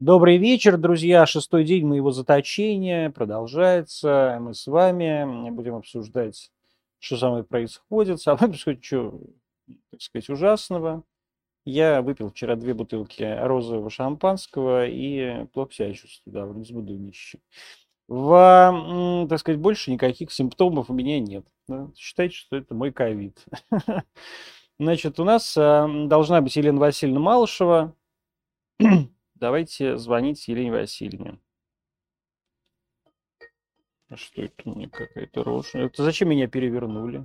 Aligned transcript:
Добрый 0.00 0.36
вечер, 0.36 0.76
друзья. 0.76 1.26
Шестой 1.26 1.64
день 1.64 1.84
моего 1.84 2.12
заточения 2.12 3.10
продолжается. 3.10 4.38
Мы 4.40 4.54
с 4.54 4.68
вами 4.68 5.50
будем 5.50 5.74
обсуждать, 5.74 6.52
что 7.00 7.16
со 7.16 7.28
мной 7.30 7.42
происходит. 7.42 8.20
Со 8.20 8.36
мной 8.36 8.48
происходит 8.50 8.84
что, 8.84 9.20
так 9.90 10.00
сказать, 10.00 10.30
ужасного. 10.30 11.02
Я 11.64 12.00
выпил 12.00 12.30
вчера 12.30 12.54
две 12.54 12.74
бутылки 12.74 13.24
розового 13.24 13.90
шампанского 13.90 14.86
и 14.86 15.46
плохо 15.46 15.72
себя 15.72 15.92
чувствую, 15.92 16.32
да, 16.32 16.46
не 16.46 16.72
буду 16.72 16.94
нищим. 16.94 17.40
В, 18.06 19.26
так 19.28 19.40
сказать, 19.40 19.60
больше 19.60 19.90
никаких 19.90 20.30
симптомов 20.30 20.90
у 20.90 20.94
меня 20.94 21.18
нет. 21.18 21.44
Считайте, 21.96 22.36
что 22.36 22.54
это 22.54 22.72
мой 22.72 22.92
ковид. 22.92 23.44
Значит, 24.78 25.18
у 25.18 25.24
нас 25.24 25.56
а, 25.58 25.88
должна 26.06 26.40
быть 26.40 26.54
Елена 26.54 26.78
Васильевна 26.78 27.18
Малышева. 27.18 27.96
Давайте 29.40 29.96
звонить 29.98 30.48
Елене 30.48 30.72
Васильевне. 30.72 31.38
А 34.08 34.16
что 34.16 34.42
это 34.42 34.54
у 34.64 34.74
меня 34.74 34.88
какая-то 34.88 35.44
рожа? 35.44 35.78
Это 35.78 36.02
зачем 36.02 36.30
меня 36.30 36.48
перевернули? 36.48 37.24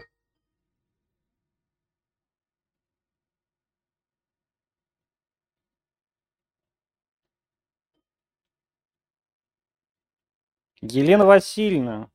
Елена 10.81 11.25
Васильевна. 11.25 12.11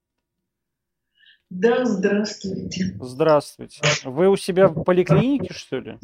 Да, 1.50 1.84
здравствуйте. 1.84 2.96
Здравствуйте. 3.00 3.80
Вы 4.04 4.28
у 4.28 4.36
себя 4.36 4.68
в 4.68 4.84
поликлинике, 4.84 5.52
что 5.54 5.78
ли? 5.80 5.98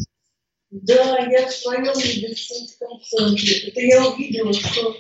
Да, 0.83 1.19
я 1.31 1.47
в 1.47 1.53
своем 1.53 1.85
медицинском 1.85 3.01
центре. 3.01 3.69
Это 3.69 3.81
я 3.81 4.09
увидела, 4.09 4.53
что 4.53 4.97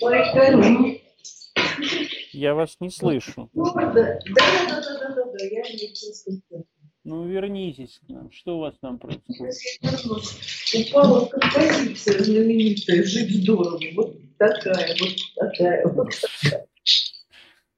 мои 0.00 0.22
коллеги... 0.32 1.02
Я 2.32 2.54
вас 2.54 2.76
не 2.80 2.88
слышу. 2.88 3.50
Ну, 3.52 3.64
да, 3.74 3.92
да, 3.92 4.20
да, 4.24 4.66
да, 4.68 4.80
да, 4.80 5.14
да, 5.14 5.24
да, 5.24 5.44
я 5.44 5.64
в 5.64 5.68
медицинском 5.74 6.40
центре. 6.48 6.64
Ну, 7.04 7.26
вернитесь 7.26 8.00
к 8.06 8.08
нам. 8.08 8.30
Что 8.32 8.56
у 8.56 8.60
вас 8.60 8.74
там 8.80 8.98
происходит? 8.98 9.54
Упала 10.74 11.26
композиция 11.26 12.24
знаменитая 12.24 13.02
«Жить 13.04 13.42
здорово». 13.42 13.78
Вот 13.96 14.16
такая, 14.38 14.96
вот 14.98 15.10
такая, 15.36 15.86
вот 15.88 16.08
такая. 16.40 16.66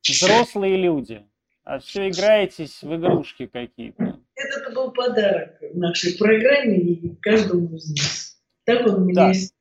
Взрослые 0.04 0.76
люди. 0.76 1.26
А 1.64 1.80
все 1.80 2.08
играетесь 2.10 2.80
в 2.82 2.94
игрушки 2.94 3.46
какие-то. 3.46 4.19
Это 4.40 4.70
был 4.74 4.90
подарок 4.92 5.56
нашей 5.74 6.16
программе 6.16 6.78
и 6.78 7.16
каждому 7.20 7.76
из 7.76 7.90
нас. 7.90 8.36
Так 8.64 8.86
он 8.86 8.94
у 9.02 9.04
меня 9.04 9.14
Да. 9.14 9.28
есть. 9.28 9.54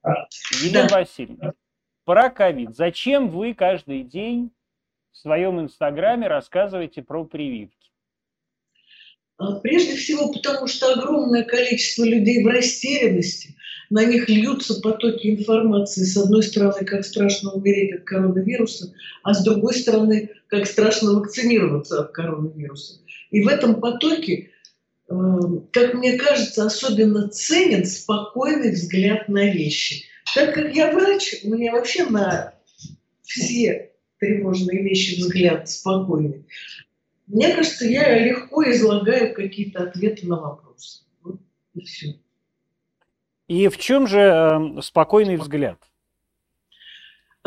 Елена 0.63 0.87
Да. 0.87 0.95
Васильевна, 0.97 1.53
про 2.05 2.29
ковид. 2.29 2.75
Зачем 2.75 3.29
вы 3.29 3.53
каждый 3.53 4.03
день 4.03 4.51
в 5.11 5.17
своем 5.17 5.59
инстаграме 5.61 6.27
рассказываете 6.27 7.01
про 7.01 7.25
прививки? 7.25 7.91
А, 9.37 9.59
Прежде 9.59 9.95
всего, 9.95 10.31
потому 10.31 10.67
что 10.67 10.93
огромное 10.93 11.43
количество 11.43 12.03
людей 12.03 12.43
в 12.43 12.47
растерянности, 12.47 13.55
на 13.89 14.05
них 14.05 14.29
льются 14.29 14.79
потоки 14.81 15.35
информации. 15.35 16.03
С 16.03 16.15
одной 16.17 16.43
стороны, 16.43 16.85
как 16.85 17.03
страшно 17.05 17.53
умереть 17.53 17.93
от 17.93 18.03
коронавируса, 18.03 18.93
а 19.23 19.33
с 19.33 19.43
другой 19.43 19.73
стороны, 19.73 20.29
как 20.47 20.67
страшно 20.67 21.13
вакцинироваться 21.13 22.01
от 22.01 22.11
коронавируса. 22.11 22.99
И 23.31 23.41
в 23.41 23.47
этом 23.47 23.79
потоке, 23.79 24.51
как 25.09 25.95
мне 25.95 26.17
кажется, 26.17 26.65
особенно 26.65 27.29
ценен 27.29 27.85
спокойный 27.85 28.71
взгляд 28.71 29.27
на 29.27 29.51
вещи. 29.51 30.05
Так 30.35 30.53
как 30.53 30.75
я 30.75 30.91
врач, 30.91 31.35
у 31.43 31.55
меня 31.55 31.71
вообще 31.71 32.05
на 32.05 32.53
все 33.23 33.91
тревожные 34.19 34.83
вещи 34.83 35.19
взгляд 35.19 35.67
спокойный. 35.67 36.45
Мне 37.25 37.55
кажется, 37.55 37.85
я 37.85 38.19
легко 38.19 38.69
излагаю 38.69 39.33
какие-то 39.33 39.83
ответы 39.83 40.27
на 40.27 40.39
вопросы. 40.39 41.03
Вот 41.23 41.39
и 41.73 41.81
все. 41.81 42.15
И 43.47 43.67
в 43.67 43.77
чем 43.77 44.05
же 44.05 44.19
э, 44.19 44.81
спокойный 44.81 45.37
взгляд? 45.37 45.79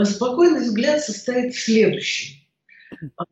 Спокойный 0.02 0.60
взгляд 0.60 1.00
состоит 1.00 1.54
в 1.54 1.60
следующем. 1.60 2.41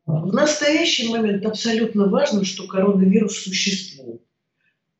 В 0.05 0.33
настоящий 0.33 1.09
момент 1.09 1.45
абсолютно 1.45 2.07
важно, 2.07 2.45
что 2.45 2.67
коронавирус 2.67 3.37
существует. 3.37 4.21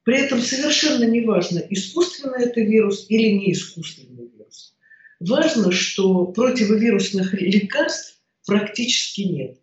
При 0.03 0.17
этом 0.17 0.41
совершенно 0.41 1.03
не 1.03 1.21
важно, 1.21 1.59
искусственный 1.69 2.45
это 2.45 2.61
вирус 2.61 3.05
или 3.09 3.29
не 3.31 3.51
искусственный 3.53 4.29
вирус. 4.29 4.75
Важно, 5.19 5.71
что 5.71 6.25
противовирусных 6.25 7.33
лекарств 7.33 8.19
практически 8.45 9.21
нет. 9.21 9.57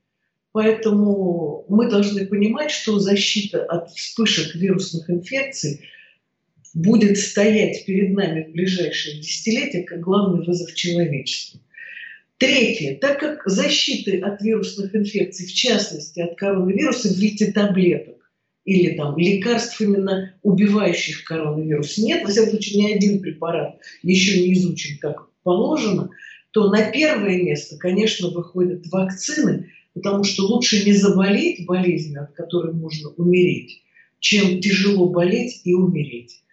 Поэтому 0.52 1.64
мы 1.68 1.90
должны 1.90 2.26
понимать, 2.26 2.70
что 2.70 2.98
защита 2.98 3.64
от 3.64 3.90
вспышек 3.90 4.54
вирусных 4.54 5.10
инфекций 5.10 5.88
будет 6.74 7.18
стоять 7.18 7.84
перед 7.86 8.14
нами 8.14 8.44
в 8.44 8.52
ближайшие 8.52 9.20
десятилетия 9.20 9.82
как 9.82 10.00
главный 10.00 10.46
вызов 10.46 10.74
человечеству. 10.74 11.60
Третье. 12.38 12.96
Так 13.00 13.18
как 13.18 13.42
защиты 13.46 14.20
от 14.20 14.40
вирусных 14.40 14.94
инфекций, 14.94 15.46
в 15.46 15.52
частности 15.52 16.20
от 16.20 16.36
коронавируса 16.36 17.08
в 17.08 17.16
виде 17.16 17.50
таблеток 17.50 18.14
или 18.64 18.94
там 18.94 19.18
лекарств 19.18 19.80
именно 19.80 20.34
убивающих 20.42 21.24
коронавирус 21.24 21.98
нет, 21.98 22.22
во 22.22 22.30
всяком 22.30 22.50
случае 22.50 22.84
ни 22.84 22.92
один 22.92 23.20
препарат 23.20 23.80
еще 24.02 24.40
не 24.40 24.52
изучен 24.52 24.98
как 24.98 25.30
положено, 25.42 26.10
то 26.52 26.70
на 26.70 26.90
первое 26.92 27.42
место, 27.42 27.76
конечно, 27.76 28.28
выходят 28.28 28.86
вакцины, 28.86 29.72
потому 29.94 30.22
что 30.22 30.46
лучше 30.46 30.84
не 30.84 30.92
заболеть 30.92 31.66
болезнью, 31.66 32.22
от 32.22 32.32
которой 32.34 32.72
можно 32.72 33.08
умереть, 33.10 33.82
чем 34.20 34.60
тяжело 34.60 35.08
болеть 35.08 35.62
и 35.64 35.74
умереть. 35.74 36.44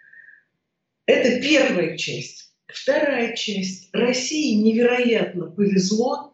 Это 1.06 1.40
первая 1.42 1.96
часть. 1.96 2.45
Вторая 2.68 3.36
часть. 3.36 3.90
России 3.94 4.56
невероятно 4.56 5.46
повезло 5.46 6.34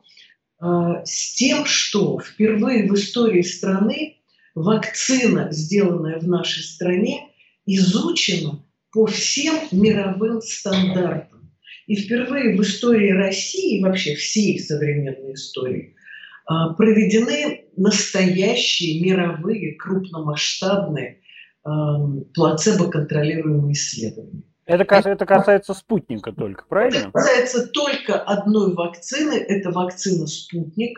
э, 0.61 0.65
с 1.03 1.35
тем, 1.35 1.65
что 1.65 2.19
впервые 2.19 2.89
в 2.89 2.95
истории 2.95 3.41
страны 3.41 4.17
вакцина, 4.55 5.49
сделанная 5.51 6.19
в 6.19 6.27
нашей 6.27 6.63
стране, 6.63 7.27
изучена 7.65 8.63
по 8.91 9.05
всем 9.07 9.55
мировым 9.71 10.41
стандартам. 10.41 11.51
И 11.87 11.95
впервые 11.95 12.55
в 12.55 12.61
истории 12.61 13.11
России, 13.11 13.81
вообще 13.81 14.15
всей 14.15 14.57
современной 14.59 15.33
истории, 15.33 15.95
э, 16.49 16.53
проведены 16.77 17.65
настоящие 17.75 19.01
мировые 19.01 19.75
крупномасштабные 19.75 21.19
э, 21.65 21.69
плацебо-контролируемые 22.33 23.73
исследования. 23.73 24.43
Это, 24.71 25.09
это 25.09 25.25
касается 25.25 25.73
спутника 25.73 26.31
только, 26.31 26.63
правильно? 26.65 27.11
касается 27.11 27.67
только 27.67 28.17
одной 28.17 28.73
вакцины, 28.73 29.33
это 29.33 29.69
вакцина 29.71 30.27
«Спутник». 30.27 30.97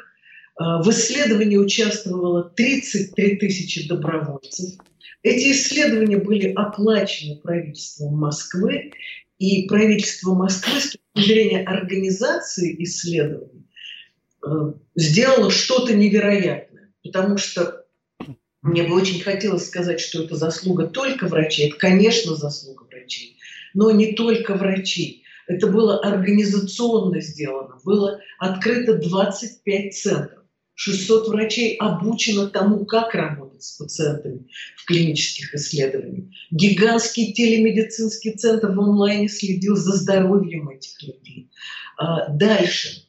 Э, 0.59 0.83
В 0.83 0.89
исследовании 0.91 1.57
участвовало 1.57 2.51
33 2.51 3.37
тысячи 3.37 3.87
добровольцев. 3.87 4.79
Эти 5.23 5.53
исследования 5.53 6.17
были 6.17 6.53
оплачены 6.53 7.37
правительством 7.37 8.15
Москвы, 8.15 8.91
и 9.39 9.67
правительство 9.67 10.35
Москвы 10.35 10.79
с 10.79 10.91
точки 10.91 11.27
зрения 11.27 11.63
организации 11.63 12.75
исследований 12.83 13.65
э, 14.45 14.49
сделало 14.95 15.49
что-то 15.49 15.95
невероятное, 15.95 16.93
потому 17.03 17.37
что 17.37 17.83
мне 18.61 18.83
бы 18.83 18.95
очень 18.95 19.21
хотелось 19.21 19.65
сказать, 19.65 19.99
что 19.99 20.23
это 20.23 20.35
заслуга 20.35 20.85
только 20.87 21.27
врачей. 21.27 21.69
Это, 21.69 21.77
конечно, 21.77 22.35
заслуга 22.35 22.83
врачей, 22.83 23.37
но 23.73 23.91
не 23.91 24.13
только 24.13 24.55
врачей. 24.55 25.23
Это 25.47 25.67
было 25.67 25.99
организационно 25.99 27.19
сделано. 27.21 27.79
Было 27.83 28.19
открыто 28.39 28.95
25 28.95 29.93
центров. 29.93 30.39
600 30.75 31.27
врачей 31.27 31.75
обучено 31.75 32.47
тому, 32.47 32.85
как 32.85 33.13
работать 33.13 33.61
с 33.61 33.77
пациентами 33.77 34.47
в 34.75 34.85
клинических 34.85 35.53
исследованиях. 35.53 36.25
Гигантский 36.49 37.33
телемедицинский 37.33 38.31
центр 38.31 38.71
в 38.71 38.79
онлайне 38.79 39.29
следил 39.29 39.75
за 39.75 39.95
здоровьем 39.95 40.69
этих 40.69 41.01
людей. 41.03 41.51
А, 41.97 42.27
Дальше. 42.29 43.03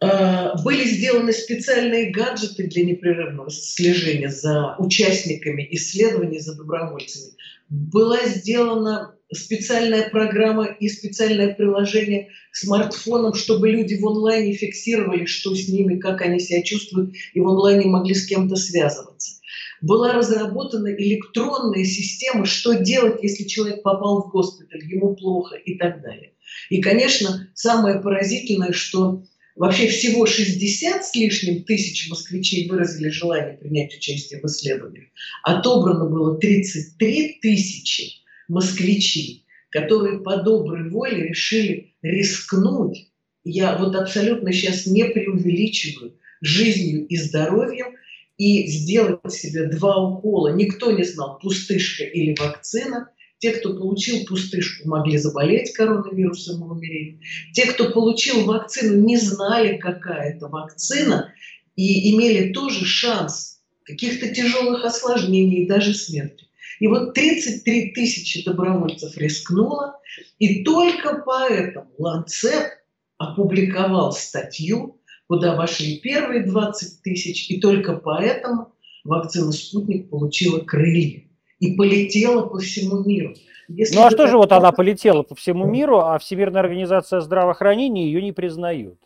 А, 0.00 0.54
Были 0.62 0.84
сделаны 0.84 1.32
специальные 1.32 2.10
гаджеты 2.10 2.66
для 2.66 2.84
непрерывного 2.84 3.50
слежения 3.50 4.28
за 4.28 4.76
участниками 4.78 5.66
исследований, 5.70 6.40
за 6.40 6.56
добровольцами. 6.56 7.34
Была 7.70 8.26
сделана 8.26 9.14
специальная 9.32 10.08
программа 10.10 10.64
и 10.66 10.88
специальное 10.88 11.54
приложение 11.54 12.30
к 12.50 12.56
смартфонам, 12.56 13.34
чтобы 13.34 13.70
люди 13.70 13.94
в 13.94 14.06
онлайне 14.06 14.54
фиксировали, 14.54 15.24
что 15.24 15.54
с 15.54 15.68
ними, 15.68 15.98
как 15.98 16.20
они 16.22 16.40
себя 16.40 16.62
чувствуют, 16.62 17.14
и 17.34 17.40
в 17.40 17.48
онлайне 17.48 17.86
могли 17.86 18.14
с 18.14 18.26
кем-то 18.26 18.56
связываться. 18.56 19.40
Была 19.80 20.12
разработана 20.12 20.88
электронная 20.88 21.84
система, 21.84 22.44
что 22.44 22.74
делать, 22.74 23.22
если 23.22 23.44
человек 23.44 23.82
попал 23.82 24.22
в 24.22 24.30
госпиталь, 24.30 24.84
ему 24.84 25.14
плохо 25.14 25.56
и 25.56 25.78
так 25.78 26.02
далее. 26.02 26.32
И, 26.68 26.80
конечно, 26.80 27.48
самое 27.54 28.00
поразительное, 28.00 28.72
что 28.72 29.22
вообще 29.56 29.86
всего 29.88 30.26
60 30.26 31.04
с 31.04 31.14
лишним 31.14 31.64
тысяч 31.64 32.10
москвичей 32.10 32.68
выразили 32.68 33.08
желание 33.08 33.56
принять 33.56 33.94
участие 33.94 34.40
в 34.40 34.44
исследованиях. 34.44 35.06
Отобрано 35.42 36.06
было 36.06 36.36
33 36.38 37.38
тысячи 37.40 38.20
москвичей, 38.50 39.44
которые 39.70 40.20
по 40.20 40.42
доброй 40.42 40.90
воле 40.90 41.28
решили 41.28 41.94
рискнуть. 42.02 43.08
Я 43.44 43.78
вот 43.78 43.94
абсолютно 43.94 44.52
сейчас 44.52 44.86
не 44.86 45.04
преувеличиваю 45.04 46.14
жизнью 46.40 47.06
и 47.06 47.16
здоровьем 47.16 47.94
и 48.36 48.66
сделать 48.66 49.32
себе 49.32 49.66
два 49.66 49.96
укола. 50.02 50.52
Никто 50.54 50.90
не 50.90 51.04
знал, 51.04 51.38
пустышка 51.38 52.04
или 52.04 52.34
вакцина. 52.38 53.08
Те, 53.38 53.52
кто 53.52 53.74
получил 53.74 54.26
пустышку, 54.26 54.86
могли 54.86 55.16
заболеть 55.16 55.72
коронавирусом 55.72 56.62
и 56.62 56.68
умереть. 56.68 57.20
Те, 57.54 57.66
кто 57.66 57.90
получил 57.90 58.44
вакцину, 58.44 59.02
не 59.02 59.16
знали, 59.16 59.78
какая 59.78 60.34
это 60.34 60.48
вакцина, 60.48 61.32
и 61.74 62.14
имели 62.14 62.52
тоже 62.52 62.84
шанс 62.84 63.60
каких-то 63.84 64.28
тяжелых 64.28 64.84
осложнений 64.84 65.64
и 65.64 65.68
даже 65.68 65.94
смерти. 65.94 66.49
И 66.80 66.86
вот 66.86 67.12
33 67.14 67.92
тысячи 67.92 68.42
добровольцев 68.42 69.16
рискнуло, 69.18 70.00
и 70.38 70.64
только 70.64 71.22
поэтому 71.24 71.90
Ланцет 71.98 72.82
опубликовал 73.18 74.12
статью, 74.12 74.98
куда 75.28 75.54
вошли 75.54 75.98
первые 75.98 76.42
20 76.42 77.02
тысяч, 77.02 77.50
и 77.50 77.60
только 77.60 77.96
поэтому 77.96 78.72
вакцина 79.04 79.52
«Спутник» 79.52 80.08
получила 80.08 80.60
крылья 80.60 81.22
и 81.58 81.76
полетела 81.76 82.46
по 82.46 82.58
всему 82.58 83.04
миру. 83.04 83.34
Если 83.68 83.94
ну 83.94 84.06
а 84.06 84.10
что 84.10 84.26
же 84.26 84.38
вот 84.38 84.50
она 84.50 84.72
полетела 84.72 85.22
по 85.22 85.34
всему 85.34 85.66
миру, 85.66 85.98
а 85.98 86.18
Всемирная 86.18 86.62
организация 86.62 87.20
здравоохранения 87.20 88.06
ее 88.06 88.22
не 88.22 88.32
признает? 88.32 88.98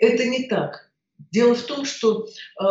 Это 0.00 0.24
не 0.24 0.48
так. 0.48 0.90
Дело 1.30 1.54
в 1.54 1.62
том, 1.62 1.84
что 1.84 2.26
э, 2.26 2.64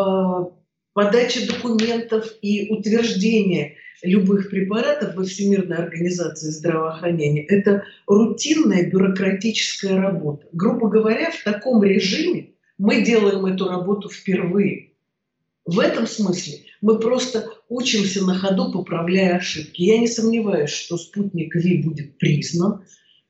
подача 0.93 1.47
документов 1.47 2.27
и 2.41 2.69
утверждение 2.73 3.77
любых 4.03 4.49
препаратов 4.49 5.15
во 5.15 5.23
Всемирной 5.23 5.77
организации 5.77 6.51
здравоохранения– 6.51 7.45
это 7.47 7.83
рутинная 8.05 8.89
бюрократическая 8.89 9.95
работа. 9.95 10.45
Грубо 10.51 10.89
говоря, 10.89 11.31
в 11.31 11.43
таком 11.43 11.83
режиме 11.83 12.51
мы 12.77 13.01
делаем 13.01 13.45
эту 13.45 13.67
работу 13.67 14.09
впервые. 14.09 14.91
В 15.65 15.79
этом 15.79 16.05
смысле 16.05 16.59
мы 16.81 16.99
просто 16.99 17.49
учимся 17.69 18.25
на 18.25 18.35
ходу, 18.35 18.73
поправляя 18.73 19.37
ошибки. 19.37 19.81
Я 19.81 19.97
не 19.97 20.07
сомневаюсь, 20.07 20.71
что 20.71 20.97
спутник 20.97 21.55
Ви 21.55 21.81
будет 21.81 22.17
признан 22.17 22.81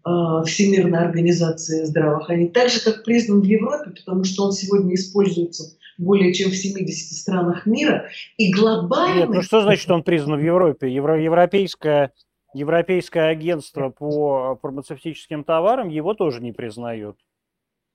э, 0.06 0.46
Всемирной 0.48 1.00
организацией 1.00 1.86
здравоохранения, 1.86 2.50
так 2.50 2.72
же, 2.72 2.84
как 2.84 3.04
признан 3.04 3.42
в 3.42 3.46
Европе, 3.46 3.92
потому 3.92 4.24
что 4.24 4.46
он 4.46 4.54
сегодня 4.54 4.96
используется 4.96 5.78
более 5.98 6.34
чем 6.34 6.52
в 6.52 6.56
70 6.56 7.18
странах 7.18 7.66
мира, 7.66 8.10
и 8.38 8.52
глобально... 8.52 9.20
Нет, 9.20 9.30
ну 9.30 9.42
что 9.42 9.62
значит 9.62 9.90
он 9.92 10.04
признан 10.04 10.40
в 10.40 10.44
Европе? 10.44 10.94
Евро, 10.94 11.22
европейское, 11.22 12.14
европейское 12.54 13.30
агентство 13.30 13.90
по 13.90 14.58
фармацевтическим 14.62 15.44
товарам 15.44 15.90
его 15.90 16.14
тоже 16.14 16.42
не 16.42 16.52
признает. 16.52 17.16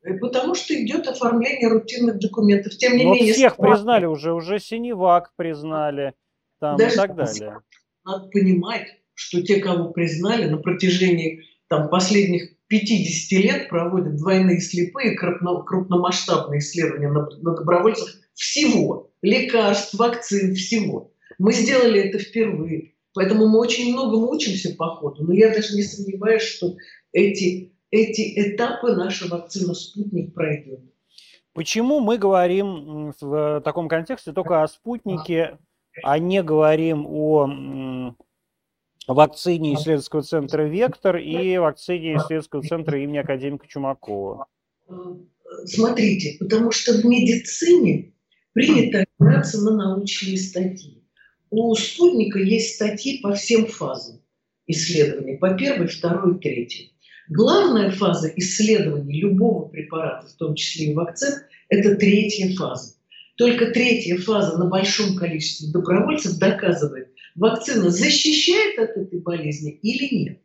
Э, 0.02 0.14
потому 0.18 0.54
что 0.54 0.74
идет 0.74 1.06
оформление 1.08 1.68
рутинных 1.68 2.18
документов. 2.18 2.76
Тем 2.76 2.96
не 2.96 3.04
Но 3.04 3.14
менее, 3.14 3.34
всех 3.34 3.54
страны... 3.54 3.74
признали 3.74 4.06
уже, 4.06 4.32
уже 4.32 4.58
Синевак 4.58 5.32
признали 5.36 6.14
там, 6.60 6.76
Даже 6.76 6.94
и 6.94 6.96
так 6.96 7.14
далее. 7.16 7.60
Надо 8.04 8.28
понимать, 8.28 8.86
что 9.14 9.42
те, 9.42 9.60
кого 9.60 9.90
признали 9.90 10.48
на 10.48 10.58
протяжении 10.58 11.44
там, 11.68 11.88
последних 11.88 12.52
50 12.68 13.40
лет 13.42 13.68
проводят 13.68 14.16
двойные 14.16 14.60
слепые 14.60 15.16
крупно, 15.16 15.62
крупномасштабные 15.62 16.60
исследования 16.60 17.08
на, 17.08 17.28
на 17.40 17.54
добровольцах 17.54 18.14
всего. 18.34 19.10
Лекарств, 19.22 19.94
вакцин, 19.94 20.54
всего. 20.54 21.12
Мы 21.38 21.52
сделали 21.52 22.00
это 22.00 22.18
впервые. 22.18 22.94
Поэтому 23.14 23.48
мы 23.48 23.58
очень 23.58 23.92
многому 23.92 24.30
учимся 24.30 24.74
по 24.76 24.94
ходу. 24.94 25.24
Но 25.24 25.32
я 25.32 25.52
даже 25.52 25.74
не 25.74 25.82
сомневаюсь, 25.82 26.42
что 26.42 26.76
эти, 27.12 27.72
эти 27.90 28.54
этапы 28.54 28.92
наша 28.92 29.28
вакцина 29.28 29.74
«Спутник» 29.74 30.34
пройдет. 30.34 30.80
Почему 31.54 32.00
мы 32.00 32.18
говорим 32.18 33.12
в 33.20 33.60
таком 33.64 33.88
контексте 33.88 34.32
только 34.32 34.62
о 34.62 34.68
«Спутнике», 34.68 35.58
а 36.04 36.18
не 36.18 36.42
говорим 36.42 37.06
о 37.06 38.14
вакцине 39.08 39.74
исследовательского 39.74 40.22
центра 40.22 40.62
«Вектор» 40.62 41.16
и 41.16 41.56
вакцине 41.58 42.16
исследовательского 42.16 42.62
центра 42.62 43.02
имени 43.02 43.18
академика 43.18 43.66
Чумакова? 43.66 44.46
Смотрите, 45.64 46.36
потому 46.38 46.70
что 46.70 46.92
в 46.92 47.04
медицине 47.04 48.12
принято 48.52 49.04
опираться 49.18 49.60
на 49.62 49.76
научные 49.76 50.36
статьи. 50.38 51.02
У 51.50 51.74
спутника 51.74 52.38
есть 52.38 52.74
статьи 52.74 53.20
по 53.20 53.32
всем 53.32 53.66
фазам 53.66 54.20
исследований, 54.66 55.38
по 55.38 55.54
первой, 55.54 55.86
второй, 55.86 56.38
третьей. 56.38 56.94
Главная 57.30 57.90
фаза 57.90 58.30
исследований 58.36 59.20
любого 59.20 59.68
препарата, 59.68 60.26
в 60.26 60.32
том 60.34 60.54
числе 60.54 60.92
и 60.92 60.94
вакцин, 60.94 61.34
это 61.68 61.96
третья 61.96 62.54
фаза. 62.54 62.94
Только 63.36 63.70
третья 63.70 64.18
фаза 64.18 64.58
на 64.58 64.66
большом 64.66 65.16
количестве 65.16 65.70
добровольцев 65.70 66.38
доказывает, 66.38 67.14
вакцина 67.38 67.90
защищает 67.90 68.78
от 68.78 68.96
этой 68.96 69.20
болезни 69.20 69.72
или 69.82 70.14
нет. 70.14 70.40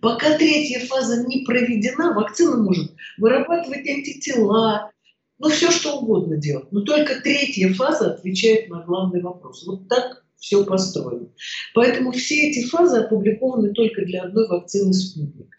Пока 0.00 0.36
третья 0.36 0.80
фаза 0.86 1.24
не 1.26 1.44
проведена, 1.44 2.12
вакцина 2.14 2.56
может 2.56 2.92
вырабатывать 3.18 3.88
антитела, 3.88 4.90
ну 5.38 5.48
все 5.48 5.70
что 5.70 6.00
угодно 6.00 6.36
делать. 6.36 6.70
Но 6.72 6.82
только 6.82 7.20
третья 7.20 7.72
фаза 7.72 8.14
отвечает 8.14 8.68
на 8.68 8.82
главный 8.82 9.22
вопрос. 9.22 9.64
Вот 9.66 9.88
так 9.88 10.24
все 10.36 10.64
построено. 10.64 11.28
Поэтому 11.74 12.10
все 12.10 12.50
эти 12.50 12.66
фазы 12.66 12.98
опубликованы 12.98 13.72
только 13.72 14.04
для 14.04 14.22
одной 14.22 14.48
вакцины 14.48 14.92
«Спутник». 14.92 15.54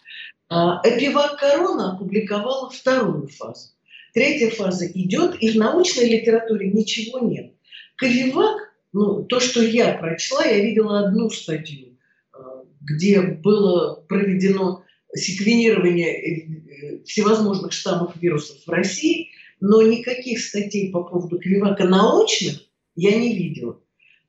А 0.50 0.82
Эпивак 0.84 1.40
Корона 1.40 1.94
опубликовала 1.94 2.70
вторую 2.70 3.28
фазу. 3.30 3.70
Третья 4.14 4.50
фаза 4.50 4.86
идет, 4.86 5.42
и 5.42 5.52
в 5.52 5.56
научной 5.56 6.10
литературе 6.10 6.70
ничего 6.70 7.20
нет. 7.20 7.54
Ковивак 7.96 8.73
ну, 8.94 9.24
то, 9.24 9.40
что 9.40 9.62
я 9.62 9.94
прочла, 9.98 10.46
я 10.46 10.64
видела 10.64 11.08
одну 11.08 11.30
статью, 11.30 11.98
э, 12.34 12.38
где 12.82 13.22
было 13.22 13.96
проведено 14.08 14.84
секвенирование 15.16 16.14
э, 16.14 17.04
всевозможных 17.04 17.74
штаммов 17.74 18.16
вирусов 18.18 18.58
в 18.66 18.70
России, 18.70 19.30
но 19.60 19.82
никаких 19.82 20.40
статей 20.40 20.92
по 20.92 21.04
поводу 21.04 21.40
кривака 21.40 21.86
научных 21.86 22.62
я 22.96 23.18
не 23.18 23.36
видела. 23.36 23.80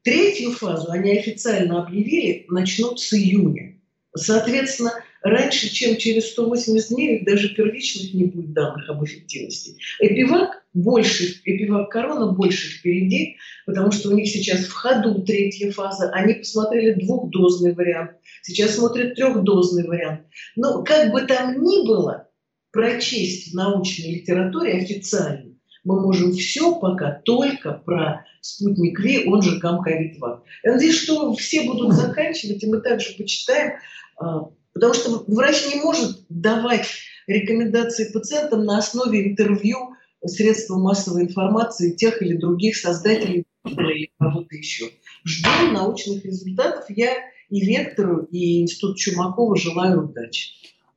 Третью 0.02 0.52
фазу 0.52 0.90
они 0.90 1.18
официально 1.18 1.82
объявили, 1.82 2.46
начнут 2.48 3.00
с 3.00 3.12
июня. 3.12 3.80
Соответственно, 4.16 5.03
раньше, 5.24 5.68
чем 5.68 5.96
через 5.96 6.30
180 6.32 6.90
дней, 6.90 7.24
даже 7.24 7.48
первичных 7.48 8.14
не 8.14 8.24
будет 8.26 8.52
данных 8.52 8.88
об 8.88 9.04
эффективности. 9.04 9.76
Эпивак 9.98 10.62
больше, 10.74 11.40
эпивак 11.44 11.90
корона 11.90 12.32
больше 12.32 12.78
впереди, 12.78 13.36
потому 13.66 13.90
что 13.90 14.10
у 14.10 14.12
них 14.12 14.28
сейчас 14.28 14.66
в 14.66 14.72
ходу 14.72 15.22
третья 15.22 15.72
фаза. 15.72 16.10
Они 16.10 16.34
посмотрели 16.34 17.00
двухдозный 17.00 17.74
вариант, 17.74 18.12
сейчас 18.42 18.76
смотрят 18.76 19.14
трехдозный 19.14 19.88
вариант. 19.88 20.26
Но 20.54 20.84
как 20.84 21.10
бы 21.10 21.22
там 21.22 21.62
ни 21.62 21.86
было, 21.86 22.28
прочесть 22.70 23.52
в 23.52 23.54
научной 23.54 24.16
литературе 24.16 24.74
официально 24.74 25.54
мы 25.84 26.00
можем 26.00 26.32
все 26.32 26.74
пока 26.76 27.20
только 27.24 27.72
про 27.72 28.24
спутник 28.40 28.98
Ви, 29.00 29.26
он 29.26 29.42
же 29.42 29.60
Камковид-2. 29.60 30.40
Я 30.64 30.72
надеюсь, 30.72 30.98
что 30.98 31.34
все 31.34 31.62
будут 31.62 31.92
заканчивать, 31.94 32.62
и 32.62 32.66
мы 32.66 32.80
также 32.80 33.14
почитаем, 33.16 33.74
а, 34.16 34.48
потому 34.74 34.92
что 34.92 35.24
врач 35.28 35.66
не 35.72 35.80
может 35.80 36.26
давать 36.28 36.86
рекомендации 37.26 38.12
пациентам 38.12 38.64
на 38.64 38.78
основе 38.78 39.30
интервью 39.30 39.94
средства 40.26 40.76
массовой 40.76 41.22
информации 41.22 41.92
тех 41.92 42.20
или 42.20 42.36
других 42.36 42.76
создателей 42.76 43.46
или 43.64 44.10
кого-то 44.18 44.54
еще. 44.54 44.90
Ждем 45.24 45.72
научных 45.72 46.24
результатов. 46.24 46.84
Я 46.88 47.14
и 47.48 47.60
Вектору, 47.60 48.24
и 48.30 48.62
Институт 48.62 48.96
Чумакова 48.96 49.56
желаю 49.56 50.04
удачи. 50.04 50.52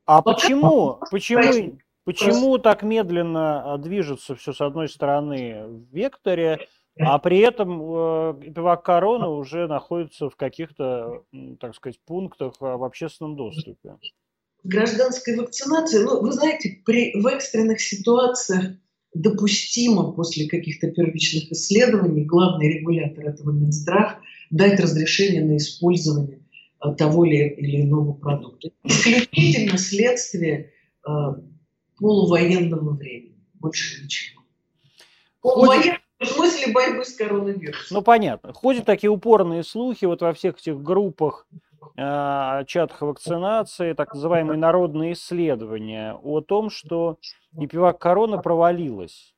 А 0.06 0.22
Пока 0.22 0.40
почему, 0.40 1.00
почему, 1.12 1.80
почему 2.06 2.58
так 2.58 2.84
медленно 2.84 3.74
а, 3.74 3.78
движется 3.78 4.36
все 4.36 4.54
с 4.54 4.62
одной 4.62 4.88
стороны 4.88 5.66
в 5.68 5.96
Векторе, 5.96 6.68
а 7.00 7.20
при 7.20 7.40
этом 7.40 7.82
э, 7.82 8.52
пивак 8.54 8.84
корона 8.84 9.30
уже 9.30 9.68
находится 9.68 10.30
в 10.30 10.36
каких-то, 10.36 11.24
так 11.60 11.76
сказать, 11.76 12.00
пунктах 12.06 12.54
а, 12.60 12.78
в 12.78 12.84
общественном 12.84 13.36
доступе? 13.36 13.96
Гражданской 14.64 15.38
вакцинации, 15.38 16.04
ну, 16.04 16.22
вы 16.22 16.32
знаете, 16.32 16.82
при, 16.86 17.20
в 17.20 17.28
экстренных 17.28 17.80
ситуациях 17.82 18.76
допустимо 19.14 20.12
после 20.12 20.48
каких-то 20.48 20.92
первичных 20.92 21.52
исследований 21.52 22.26
главный 22.26 22.68
регулятор 22.80 23.28
этого 23.28 23.52
Минздрав 23.52 24.18
дать 24.50 24.80
разрешение 24.80 25.44
на 25.44 25.58
использование 25.58 26.42
э, 26.84 26.94
того 26.96 27.26
или 27.26 27.82
иного 27.82 28.14
продукта. 28.14 28.70
Исключительно 28.84 29.78
следствие 29.78 30.72
э, 31.08 31.12
полувоенного 31.98 32.96
времени, 32.96 33.38
больше 33.54 34.04
ничего. 34.04 34.42
Полувоенного 35.42 36.00
в 36.20 36.26
смысле 36.26 36.74
борьбы 36.74 37.06
с 37.06 37.16
коронавирусом. 37.16 37.98
Ну, 37.98 38.02
понятно. 38.02 38.54
Ходят 38.54 38.86
такие 38.86 39.10
упорные 39.10 39.64
слухи 39.64 40.06
вот 40.06 40.22
во 40.22 40.34
всех 40.34 40.58
этих 40.58 40.82
группах, 40.82 41.48
э, 41.96 42.64
чатах 42.66 43.02
вакцинации, 43.02 43.94
так 43.94 44.14
называемые 44.14 44.58
народные 44.58 45.14
исследования, 45.14 46.16
о 46.16 46.42
том, 46.42 46.70
что 46.70 47.18
непивак 47.52 48.00
корона 48.00 48.40
провалилась, 48.40 49.36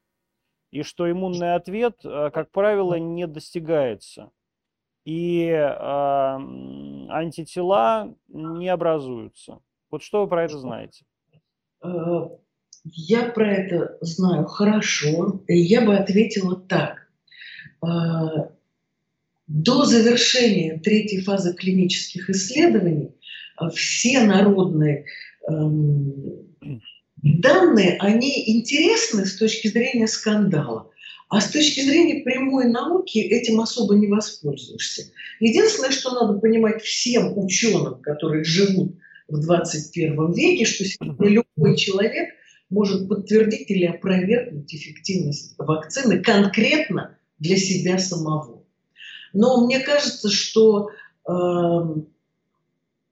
и 0.72 0.84
что 0.84 1.10
иммунный 1.12 1.56
ответ, 1.56 2.00
э, 2.04 2.30
как 2.34 2.52
правило, 2.52 2.96
не 2.96 3.28
достигается, 3.28 4.32
и 5.04 5.48
э, 5.50 5.70
антитела 7.10 8.14
не 8.28 8.70
образуются. 8.70 9.60
Вот 9.90 10.04
что 10.04 10.22
вы 10.22 10.28
про 10.28 10.44
это 10.44 10.58
знаете? 10.58 11.04
Я 12.86 13.26
про 13.26 13.54
это 13.54 13.98
знаю 14.02 14.46
хорошо, 14.46 15.44
и 15.48 15.58
я 15.58 15.82
бы 15.82 15.96
ответила 15.96 16.56
так. 16.56 17.10
А, 17.82 18.52
до 19.48 19.86
завершения 19.86 20.80
третьей 20.80 21.22
фазы 21.22 21.54
клинических 21.54 22.30
исследований 22.30 23.16
а, 23.58 23.70
все 23.70 24.22
народные 24.22 25.06
эм, 25.48 26.48
данные, 27.18 27.98
они 28.00 28.58
интересны 28.58 29.26
с 29.26 29.36
точки 29.36 29.68
зрения 29.68 30.08
скандала. 30.08 30.90
А 31.30 31.42
с 31.42 31.52
точки 31.52 31.82
зрения 31.82 32.24
прямой 32.24 32.66
науки 32.66 33.20
этим 33.20 33.62
особо 33.62 33.96
не 33.96 34.08
воспользуешься. 34.08 35.12
Единственное, 35.40 35.92
что 35.92 36.12
надо 36.12 36.40
понимать 36.40 36.82
всем 36.82 37.38
ученым, 37.38 38.02
которые 38.02 38.44
живут 38.44 38.96
в 39.28 39.40
21 39.40 40.34
веке, 40.34 40.66
что 40.66 40.86
сегодня 40.86 41.44
любой 41.58 41.78
человек 41.78 42.30
может 42.70 43.08
подтвердить 43.08 43.70
или 43.72 43.86
опровергнуть 43.86 44.74
эффективность 44.74 45.56
вакцины 45.58 46.22
конкретно 46.22 47.18
для 47.40 47.58
себя 47.58 47.98
самого. 47.98 48.64
Но 49.34 49.66
мне 49.66 49.80
кажется, 49.80 50.30
что 50.30 50.90
эм, 51.28 52.08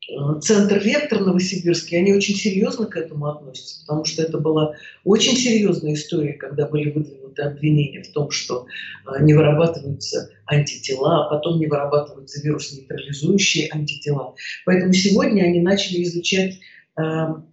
э, 0.10 0.40
Центр 0.42 0.80
«Вектор» 0.80 1.22
Новосибирский, 1.22 1.98
они 1.98 2.14
очень 2.14 2.36
серьезно 2.36 2.86
к 2.86 2.98
этому 2.98 3.28
относятся, 3.28 3.82
потому 3.82 4.06
что 4.06 4.24
это 4.24 4.38
была 4.40 4.76
очень 5.04 5.36
серьезная 5.36 5.94
история, 5.94 6.34
когда 6.34 6.68
были 6.68 6.92
выдвинуты 6.92 7.44
обвинения 7.44 8.04
в 8.04 8.12
том, 8.12 8.32
что 8.32 8.66
э, 9.06 9.24
не 9.24 9.34
вырабатываются 9.34 10.30
антитела, 10.46 11.26
а 11.26 11.30
потом 11.30 11.60
не 11.60 11.68
вырабатываются 11.68 12.42
вирус-нейтрализующие 12.42 13.70
антитела. 13.72 14.36
Поэтому 14.66 14.94
сегодня 14.94 15.44
они 15.44 15.62
начали 15.62 16.04
изучать 16.04 16.60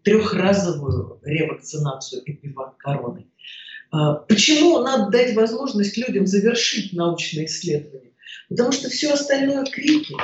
трехразовую 0.02 1.20
ревакцинацию 1.22 2.22
эпивак 2.24 2.76
короны. 2.78 3.26
А, 3.90 4.14
почему 4.14 4.80
надо 4.80 5.10
дать 5.10 5.34
возможность 5.34 5.96
людям 5.96 6.26
завершить 6.26 6.92
научное 6.92 7.44
исследование? 7.44 8.12
Потому 8.48 8.72
что 8.72 8.88
все 8.88 9.12
остальное 9.12 9.64
крики. 9.64 10.14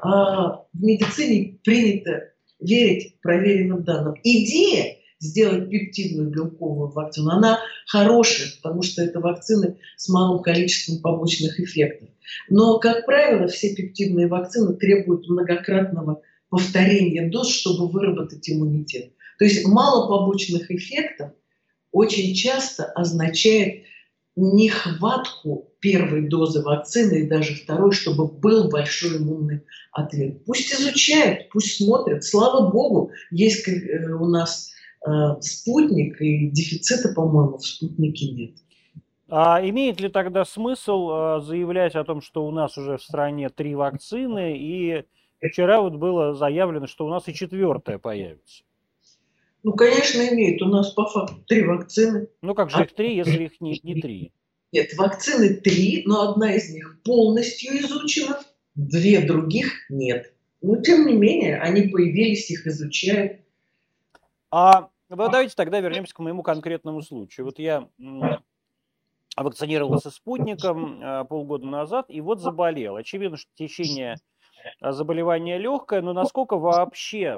А 0.00 0.64
в 0.72 0.82
медицине 0.82 1.58
принято 1.64 2.30
верить 2.60 3.20
проверенным 3.20 3.82
данным. 3.82 4.14
Идея 4.22 4.96
сделать 5.18 5.70
пептидную 5.70 6.30
белковую 6.30 6.90
вакцину, 6.90 7.30
она 7.30 7.60
хорошая, 7.86 8.48
потому 8.60 8.82
что 8.82 9.02
это 9.02 9.20
вакцины 9.20 9.78
с 9.96 10.08
малым 10.08 10.42
количеством 10.42 11.00
побочных 11.00 11.60
эффектов. 11.60 12.08
Но, 12.48 12.78
как 12.78 13.06
правило, 13.06 13.46
все 13.46 13.74
пептидные 13.74 14.26
вакцины 14.26 14.74
требуют 14.74 15.28
многократного 15.28 16.22
повторение 16.52 17.30
доз, 17.30 17.48
чтобы 17.48 17.88
выработать 17.88 18.48
иммунитет. 18.50 19.14
То 19.38 19.46
есть 19.46 19.66
мало 19.66 20.06
побочных 20.06 20.70
эффектов 20.70 21.30
очень 21.92 22.34
часто 22.34 22.84
означает 22.84 23.84
нехватку 24.36 25.72
первой 25.80 26.28
дозы 26.28 26.62
вакцины 26.62 27.20
и 27.20 27.26
даже 27.26 27.54
второй, 27.54 27.92
чтобы 27.92 28.28
был 28.28 28.68
большой 28.68 29.16
иммунный 29.16 29.62
ответ. 29.92 30.44
Пусть 30.44 30.70
изучают, 30.74 31.48
пусть 31.48 31.78
смотрят. 31.78 32.22
Слава 32.22 32.70
богу, 32.70 33.12
есть 33.30 33.66
э, 33.66 34.12
у 34.12 34.26
нас 34.26 34.72
э, 35.06 35.10
спутник, 35.40 36.20
и 36.20 36.50
дефицита, 36.50 37.14
по-моему, 37.14 37.56
в 37.56 37.66
спутнике 37.66 38.30
нет. 38.30 38.56
А 39.30 39.66
имеет 39.66 40.00
ли 40.02 40.10
тогда 40.10 40.44
смысл 40.44 41.10
э, 41.10 41.40
заявлять 41.40 41.94
о 41.94 42.04
том, 42.04 42.20
что 42.20 42.46
у 42.46 42.50
нас 42.50 42.76
уже 42.76 42.98
в 42.98 43.02
стране 43.02 43.48
три 43.48 43.74
вакцины 43.74 44.58
и 44.58 45.04
Вчера 45.42 45.80
вот 45.80 45.94
было 45.94 46.34
заявлено, 46.34 46.86
что 46.86 47.04
у 47.04 47.08
нас 47.08 47.28
и 47.28 47.34
четвертая 47.34 47.98
появится. 47.98 48.62
Ну, 49.64 49.72
конечно, 49.72 50.20
имеет. 50.28 50.62
У 50.62 50.66
нас 50.66 50.92
по 50.92 51.06
факту 51.06 51.36
три 51.46 51.64
вакцины. 51.64 52.28
Ну, 52.42 52.54
как 52.54 52.70
же 52.70 52.76
а 52.78 52.82
их 52.84 52.94
три, 52.94 53.16
если 53.16 53.44
их 53.44 53.60
не, 53.60 53.78
не 53.82 54.00
три? 54.00 54.32
Нет, 54.72 54.94
вакцины 54.96 55.54
три, 55.54 56.02
но 56.06 56.30
одна 56.30 56.54
из 56.54 56.72
них 56.72 57.00
полностью 57.04 57.76
изучена, 57.80 58.40
две 58.74 59.20
других 59.20 59.72
нет. 59.90 60.32
Но, 60.62 60.80
тем 60.80 61.06
не 61.06 61.14
менее, 61.14 61.60
они 61.60 61.88
появились, 61.88 62.50
их 62.50 62.66
изучают. 62.66 63.40
А 64.50 64.90
давайте 65.08 65.54
тогда 65.56 65.80
вернемся 65.80 66.14
к 66.14 66.18
моему 66.20 66.42
конкретному 66.42 67.02
случаю. 67.02 67.46
Вот 67.46 67.58
я 67.58 67.88
вакцинировался 69.36 70.10
спутником 70.10 71.02
э, 71.02 71.24
полгода 71.24 71.66
назад 71.66 72.06
и 72.08 72.20
вот 72.20 72.40
заболел. 72.40 72.96
Очевидно, 72.96 73.38
что 73.38 73.50
в 73.50 73.54
течение 73.54 74.12
а, 74.14 74.16
заболевание 74.80 75.58
легкое, 75.58 76.02
но 76.02 76.12
насколько 76.12 76.56
вообще 76.56 77.36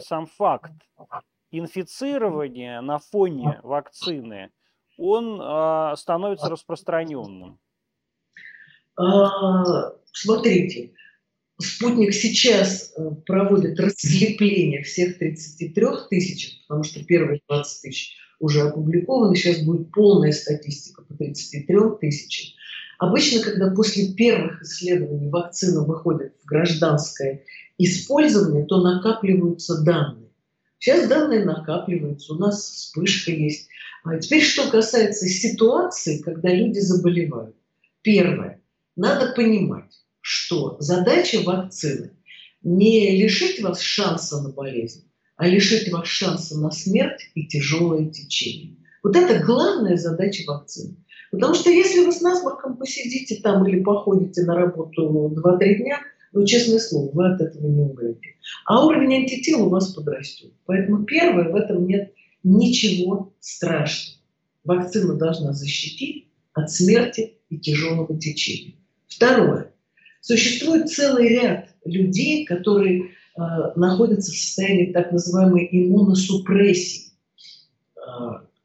сам 0.00 0.26
факт 0.26 0.72
инфицирования 1.50 2.80
на 2.80 2.98
фоне 2.98 3.60
вакцины, 3.62 4.50
он 4.98 5.38
а, 5.40 5.94
становится 5.96 6.48
распространенным? 6.48 7.58
А, 8.96 9.92
смотрите, 10.12 10.94
спутник 11.58 12.12
сейчас 12.12 12.92
э, 12.96 13.10
проводит 13.26 13.78
расслепление 13.80 14.82
всех 14.82 15.18
33 15.18 15.86
тысяч, 16.10 16.62
потому 16.66 16.84
что 16.84 17.04
первые 17.04 17.40
20 17.48 17.82
тысяч 17.82 18.16
уже 18.38 18.62
опубликованы, 18.62 19.36
сейчас 19.36 19.62
будет 19.62 19.92
полная 19.92 20.32
статистика 20.32 21.02
по 21.02 21.14
33 21.14 21.76
тысячам. 22.00 22.58
Обычно, 23.02 23.42
когда 23.42 23.68
после 23.68 24.12
первых 24.12 24.62
исследований 24.62 25.28
вакцина 25.28 25.82
выходит 25.82 26.36
в 26.40 26.46
гражданское 26.46 27.42
использование, 27.76 28.64
то 28.64 28.80
накапливаются 28.80 29.82
данные. 29.82 30.28
Сейчас 30.78 31.08
данные 31.08 31.44
накапливаются, 31.44 32.32
у 32.32 32.36
нас 32.36 32.60
вспышка 32.62 33.32
есть. 33.32 33.66
А 34.04 34.18
теперь, 34.18 34.44
что 34.44 34.70
касается 34.70 35.26
ситуации, 35.26 36.22
когда 36.22 36.50
люди 36.50 36.78
заболевают. 36.78 37.56
Первое. 38.02 38.62
Надо 38.94 39.32
понимать, 39.32 39.90
что 40.20 40.76
задача 40.78 41.40
вакцины 41.40 42.12
не 42.62 43.20
лишить 43.20 43.60
вас 43.62 43.80
шанса 43.80 44.40
на 44.42 44.50
болезнь, 44.50 45.10
а 45.34 45.48
лишить 45.48 45.90
вас 45.90 46.06
шанса 46.06 46.56
на 46.60 46.70
смерть 46.70 47.32
и 47.34 47.48
тяжелое 47.48 48.06
течение. 48.10 48.76
Вот 49.02 49.16
это 49.16 49.44
главная 49.44 49.96
задача 49.96 50.44
вакцины. 50.46 50.94
Потому 51.32 51.54
что 51.54 51.70
если 51.70 52.04
вы 52.04 52.12
с 52.12 52.20
насморком 52.20 52.76
посидите 52.76 53.40
там 53.42 53.66
или 53.66 53.82
походите 53.82 54.42
на 54.42 54.54
работу 54.54 55.32
2-3 55.34 55.76
дня, 55.76 55.98
ну, 56.32 56.44
честное 56.44 56.78
слово, 56.78 57.10
вы 57.12 57.32
от 57.32 57.40
этого 57.40 57.66
не 57.66 57.80
умрете. 57.80 58.36
А 58.66 58.84
уровень 58.84 59.22
антител 59.22 59.66
у 59.66 59.70
вас 59.70 59.94
подрастет. 59.94 60.52
Поэтому 60.66 61.04
первое, 61.04 61.50
в 61.50 61.56
этом 61.56 61.86
нет 61.86 62.12
ничего 62.44 63.32
страшного. 63.40 64.18
Вакцина 64.64 65.14
должна 65.14 65.52
защитить 65.52 66.28
от 66.52 66.70
смерти 66.70 67.38
и 67.48 67.58
тяжелого 67.58 68.18
течения. 68.18 68.74
Второе. 69.08 69.72
Существует 70.20 70.90
целый 70.90 71.28
ряд 71.28 71.70
людей, 71.86 72.44
которые 72.44 73.04
э, 73.04 73.08
находятся 73.76 74.32
в 74.32 74.36
состоянии 74.36 74.92
так 74.92 75.12
называемой 75.12 75.66
иммуносупрессии, 75.72 77.12
э, 77.96 78.00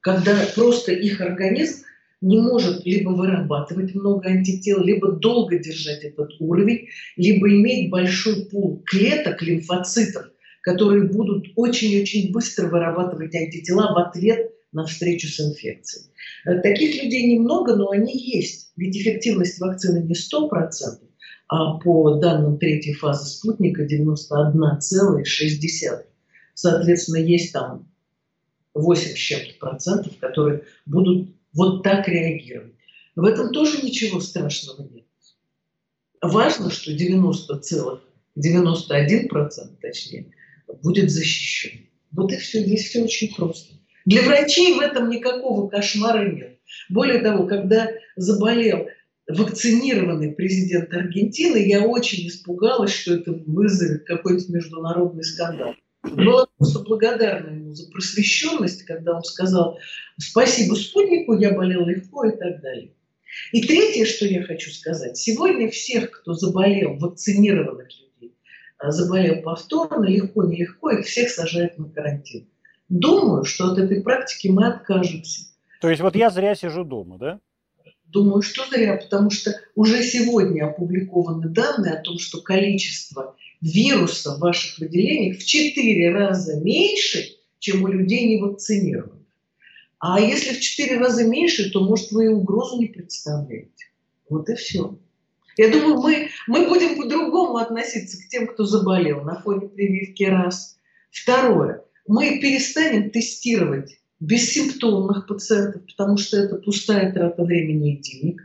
когда 0.02 0.38
просто 0.54 0.92
их 0.92 1.22
организм 1.22 1.87
не 2.22 2.40
может 2.40 2.86
либо 2.86 3.10
вырабатывать 3.10 3.94
много 3.94 4.30
антител, 4.30 4.82
либо 4.84 5.12
долго 5.12 5.60
держать 5.60 6.04
этот 6.04 6.32
уровень, 6.40 6.88
либо 7.16 7.48
иметь 7.50 7.92
большой 7.92 8.46
пул 8.46 8.82
клеток, 8.86 9.42
лимфоцитов, 9.42 10.32
которые 10.62 11.04
будут 11.04 11.48
очень-очень 11.56 12.32
быстро 12.32 12.70
вырабатывать 12.70 13.36
антитела 13.36 13.94
в 13.94 13.98
ответ 14.00 14.52
на 14.72 14.86
встречу 14.86 15.28
с 15.28 15.40
инфекцией. 15.40 16.08
Э, 16.46 16.60
таких 16.62 17.02
людей 17.02 17.36
немного, 17.36 17.76
но 17.76 17.92
они 17.92 18.18
есть. 18.18 18.72
Ведь 18.76 18.98
эффективность 18.98 19.60
вакцины 19.60 20.04
не 20.04 20.14
100%, 20.14 21.00
а 21.48 21.78
по 21.78 22.16
данным 22.16 22.58
третьей 22.58 22.94
фазы 22.94 23.30
спутника 23.30 23.86
91,6. 23.86 26.04
Соответственно, 26.54 27.18
есть 27.18 27.54
там 27.54 27.88
8 28.74 29.12
с 29.12 29.14
чем-то 29.14 29.54
процентов, 29.60 30.18
которые 30.20 30.64
будут 30.86 31.37
вот 31.58 31.84
так 31.84 32.08
реагировать. 32.08 32.76
В 33.16 33.26
этом 33.26 33.52
тоже 33.52 33.82
ничего 33.82 34.22
страшного 34.22 34.88
нет. 34.88 35.06
Важно, 36.22 36.70
что 36.70 36.92
90,9% 36.94 38.00
91% 38.38 39.76
точнее, 39.82 40.32
будет 40.84 41.10
защищен. 41.10 41.88
Вот 42.12 42.32
и 42.32 42.38
все, 42.38 42.64
здесь 42.64 42.88
все 42.88 43.04
очень 43.04 43.34
просто. 43.36 43.74
Для 44.06 44.22
врачей 44.22 44.76
в 44.76 44.80
этом 44.80 45.10
никакого 45.10 45.68
кошмара 45.68 46.32
нет. 46.32 46.60
Более 46.90 47.20
того, 47.20 47.48
когда 47.48 47.90
заболел 48.16 48.88
вакцинированный 49.28 50.34
президент 50.34 50.94
Аргентины, 50.94 51.68
я 51.68 51.86
очень 51.86 52.28
испугалась, 52.28 52.94
что 52.94 53.16
это 53.16 53.34
вызовет 53.34 54.06
какой-то 54.06 54.52
международный 54.52 55.24
скандал. 55.24 55.74
Была 56.12 56.48
просто 56.58 56.80
благодарна 56.80 57.56
ему 57.56 57.74
за 57.74 57.90
просвещенность, 57.92 58.84
когда 58.84 59.16
он 59.16 59.24
сказал 59.24 59.80
спасибо 60.18 60.76
спутнику, 60.76 61.34
я 61.34 61.52
болел 61.52 61.86
легко 61.86 62.26
и 62.26 62.32
так 62.36 62.62
далее. 62.62 62.92
И 63.52 63.62
третье, 63.62 64.06
что 64.06 64.26
я 64.26 64.44
хочу 64.44 64.72
сказать. 64.72 65.18
Сегодня 65.18 65.70
всех, 65.70 66.12
кто 66.12 66.34
заболел, 66.34 66.98
вакцинированных 66.98 67.90
людей, 68.00 68.36
а, 68.78 68.92
заболел 68.92 69.42
повторно, 69.42 70.06
легко, 70.06 70.44
нелегко, 70.44 70.92
их 70.92 71.06
всех 71.06 71.30
сажают 71.30 71.78
на 71.78 71.90
карантин. 71.90 72.48
Думаю, 72.90 73.44
что 73.44 73.72
от 73.72 73.78
этой 73.78 74.02
практики 74.02 74.48
мы 74.48 74.68
откажемся. 74.68 75.48
То 75.82 75.90
есть 75.90 76.02
вот 76.02 76.16
я 76.16 76.30
зря 76.30 76.56
сижу 76.56 76.84
дома, 76.84 77.18
да? 77.18 77.40
Думаю, 78.06 78.42
что 78.42 78.66
зря, 78.70 78.96
потому 78.96 79.30
что 79.30 79.52
уже 79.76 80.02
сегодня 80.02 80.66
опубликованы 80.66 81.50
данные 81.50 81.94
о 81.94 82.02
том, 82.02 82.18
что 82.20 82.42
количество 82.42 83.36
вируса 83.62 84.36
в 84.36 84.40
ваших 84.40 84.80
выделениях 84.80 85.40
в 85.40 85.46
4 85.46 86.12
раза 86.12 86.60
меньше, 86.60 87.26
чем 87.60 87.84
у 87.84 87.88
людей 87.88 88.28
не. 88.28 89.04
А 90.00 90.20
если 90.20 90.54
в 90.54 90.60
4 90.60 90.98
раза 90.98 91.26
меньше, 91.26 91.72
то, 91.72 91.84
может, 91.84 92.12
вы 92.12 92.26
и 92.26 92.30
угрозу 92.30 92.80
не 92.80 92.88
представляете. 92.88 93.86
Вот 94.30 94.50
и 94.50 94.56
все. 94.56 94.98
Я 95.58 95.72
думаю, 95.72 96.00
мы, 96.00 96.30
мы 96.48 96.68
будем 96.68 97.02
по-другому 97.02 97.58
относиться 97.58 98.18
к 98.18 98.30
тем, 98.30 98.48
кто 98.48 98.64
заболел 98.64 99.22
на 99.22 99.42
фоне 99.42 99.68
прививки 99.70 100.24
раз. 100.24 100.78
Второе. 101.10 101.84
Мы 102.06 102.40
перестанем 102.40 103.10
тестировать 103.10 104.00
бессимптомных 104.20 105.28
пациентов, 105.28 105.84
потому 105.88 106.18
что 106.18 106.38
это 106.38 106.58
пустая 106.58 107.12
трата 107.12 107.44
времени 107.44 107.96
и 107.96 107.98
денег. 107.98 108.42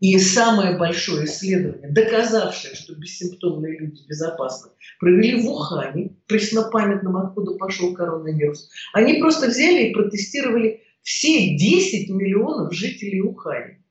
И 0.00 0.18
самое 0.18 0.76
большое 0.76 1.24
исследование, 1.24 1.90
доказавшее, 1.90 2.74
что 2.74 2.94
бессимптомные 2.94 3.78
люди 3.78 4.02
безопасны, 4.08 4.70
провели 4.98 5.42
в 5.42 5.48
Ухане, 5.48 6.16
преснопамятном, 6.26 7.16
откуда 7.16 7.52
пошел 7.54 7.94
коронавирус. 7.94 8.68
Они 8.92 9.14
просто 9.14 9.46
взяли 9.46 9.88
и 9.88 9.94
протестировали 9.94 10.82
все 11.02 11.56
10 11.56 12.10
миллионов 12.10 12.74
жителей 12.74 13.20
Ухани. 13.20 13.82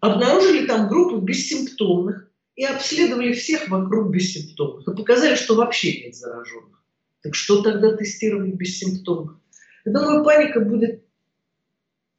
Обнаружили 0.00 0.66
там 0.66 0.88
группу 0.88 1.18
бессимптомных 1.18 2.28
и 2.56 2.64
обследовали 2.64 3.32
всех 3.32 3.68
вокруг 3.68 4.10
бессимптомных. 4.10 4.86
И 4.86 4.96
показали, 4.96 5.36
что 5.36 5.54
вообще 5.54 6.04
нет 6.04 6.14
зараженных. 6.14 6.82
Так 7.22 7.34
что 7.34 7.62
тогда 7.62 7.96
тестировать 7.96 8.54
бессимптомных? 8.54 9.38
Я 9.84 9.92
думаю, 9.92 10.24
паника 10.24 10.60
будет 10.60 11.04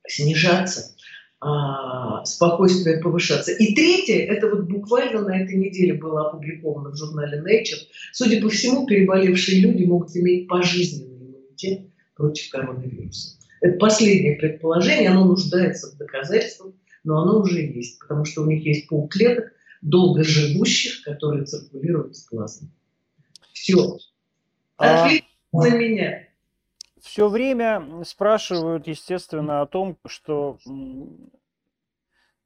снижаться, 0.07 0.95
а, 1.45 2.23
спокойствие 2.23 2.99
повышаться. 2.99 3.51
И 3.51 3.75
третье, 3.75 4.25
это 4.27 4.49
вот 4.49 4.61
буквально 4.61 5.21
на 5.21 5.41
этой 5.41 5.57
неделе 5.57 5.93
было 5.93 6.29
опубликовано 6.29 6.91
в 6.91 6.95
журнале 6.95 7.39
Nature. 7.39 7.81
Судя 8.13 8.41
по 8.41 8.47
всему, 8.49 8.85
переболевшие 8.85 9.59
люди 9.59 9.83
могут 9.83 10.15
иметь 10.15 10.47
пожизненный 10.47 11.17
иммунитет 11.17 11.81
против 12.15 12.49
коронавируса. 12.49 13.37
Это 13.59 13.77
последнее 13.77 14.37
предположение, 14.37 15.09
оно 15.09 15.25
нуждается 15.25 15.91
в 15.91 15.97
доказательствах, 15.97 16.73
но 17.03 17.21
оно 17.21 17.41
уже 17.41 17.61
есть, 17.61 17.99
потому 17.99 18.23
что 18.23 18.43
у 18.43 18.45
них 18.45 18.65
есть 18.65 18.87
полклеток 18.87 19.51
долго 19.81 20.23
живущих, 20.23 21.03
которые 21.03 21.43
циркулируют 21.43 22.15
с 22.15 22.25
глазом. 22.25 22.71
Все. 23.51 23.97
Ответь 24.77 25.25
а... 25.51 25.57
на 25.57 25.77
меня 25.77 26.23
все 27.03 27.27
время 27.27 28.03
спрашивают, 28.05 28.87
естественно, 28.87 29.61
о 29.61 29.65
том, 29.65 29.97
что 30.05 30.57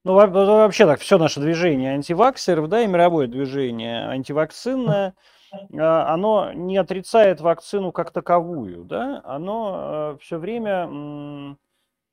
ну, 0.03 0.13
вообще 0.13 0.86
так, 0.86 0.99
все 0.99 1.19
наше 1.19 1.39
движение 1.39 1.93
антиваксеров, 1.93 2.67
да, 2.67 2.82
и 2.82 2.88
мировое 2.88 3.27
движение 3.27 4.08
антивакцинное, 4.08 5.13
а, 5.77 6.13
оно 6.13 6.53
не 6.53 6.77
отрицает 6.77 7.39
вакцину 7.39 7.91
как 7.91 8.12
таковую, 8.12 8.84
да, 8.86 9.21
оно 9.23 9.71
а, 9.75 10.17
все 10.19 10.38
время, 10.39 11.55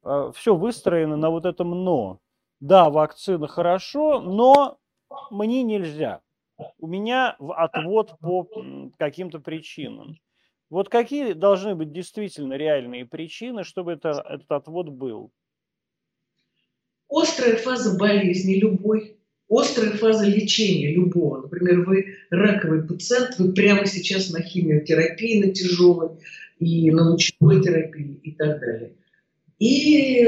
а, 0.02 0.32
все 0.32 0.54
выстроено 0.54 1.16
на 1.16 1.30
вот 1.30 1.46
этом 1.46 1.70
«но». 1.84 2.18
Да, 2.60 2.90
вакцина 2.90 3.48
хорошо, 3.48 4.20
но 4.20 4.78
мне 5.30 5.62
нельзя. 5.62 6.20
У 6.78 6.86
меня 6.86 7.36
отвод 7.38 8.16
по 8.20 8.46
каким-то 8.98 9.40
причинам. 9.40 10.16
Вот 10.74 10.88
какие 10.88 11.34
должны 11.34 11.76
быть 11.76 11.92
действительно 11.92 12.54
реальные 12.54 13.06
причины, 13.06 13.62
чтобы 13.62 13.92
это, 13.92 14.08
этот 14.28 14.50
отвод 14.50 14.88
был? 14.88 15.30
Острая 17.08 17.54
фаза 17.54 17.96
болезни 17.96 18.56
любой, 18.56 19.16
острая 19.48 19.92
фаза 19.92 20.26
лечения 20.26 20.92
любого. 20.92 21.42
Например, 21.42 21.84
вы 21.84 22.16
раковый 22.28 22.82
пациент, 22.82 23.38
вы 23.38 23.52
прямо 23.52 23.86
сейчас 23.86 24.30
на 24.30 24.42
химиотерапии, 24.42 25.44
на 25.44 25.52
тяжелой, 25.52 26.18
и 26.58 26.90
на 26.90 27.08
лучевой 27.10 27.62
терапии 27.62 28.18
и 28.24 28.32
так 28.32 28.58
далее. 28.58 28.94
И 29.60 30.24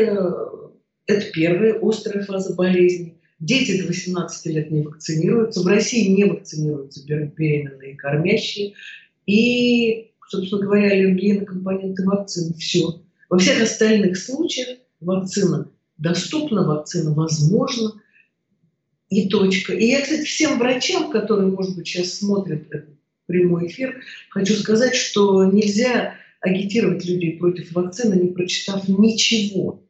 это 1.07 1.33
первая 1.33 1.77
острая 1.83 2.25
фаза 2.25 2.55
болезни. 2.55 3.19
Дети 3.41 3.83
до 3.83 3.89
18 3.89 4.47
лет 4.55 4.71
не 4.71 4.83
вакцинируются. 4.83 5.65
В 5.65 5.67
России 5.67 6.07
не 6.07 6.23
вакцинируются 6.23 7.05
беременные 7.05 7.95
и 7.95 7.97
кормящие. 7.97 8.75
И 9.27 10.13
собственно 10.29 10.63
говоря, 10.63 10.91
аллергии 10.91 11.39
на 11.39 11.45
компоненты 11.45 12.05
вакцины. 12.05 12.55
Все. 12.55 13.01
Во 13.29 13.39
всех 13.39 13.63
остальных 13.63 14.17
случаях 14.17 14.79
вакцина 15.01 15.71
доступна, 15.99 16.67
вакцина 16.67 17.13
возможна. 17.13 17.93
И 19.09 19.29
точка. 19.29 19.73
И 19.73 19.87
я, 19.87 20.03
кстати, 20.03 20.25
всем 20.25 20.59
врачам, 20.59 21.13
которые, 21.13 21.49
может 21.49 21.77
быть, 21.77 21.87
сейчас 21.87 22.15
смотрят 22.15 22.67
этот 22.71 22.97
прямой 23.27 23.69
эфир, 23.69 24.03
хочу 24.31 24.55
сказать, 24.55 24.97
что 24.97 25.45
нельзя 25.45 26.15
агитировать 26.41 27.05
людей 27.05 27.39
против 27.39 27.73
вакцины, 27.73 28.15
не 28.15 28.33
прочитав 28.33 28.89
ничего 28.89 29.83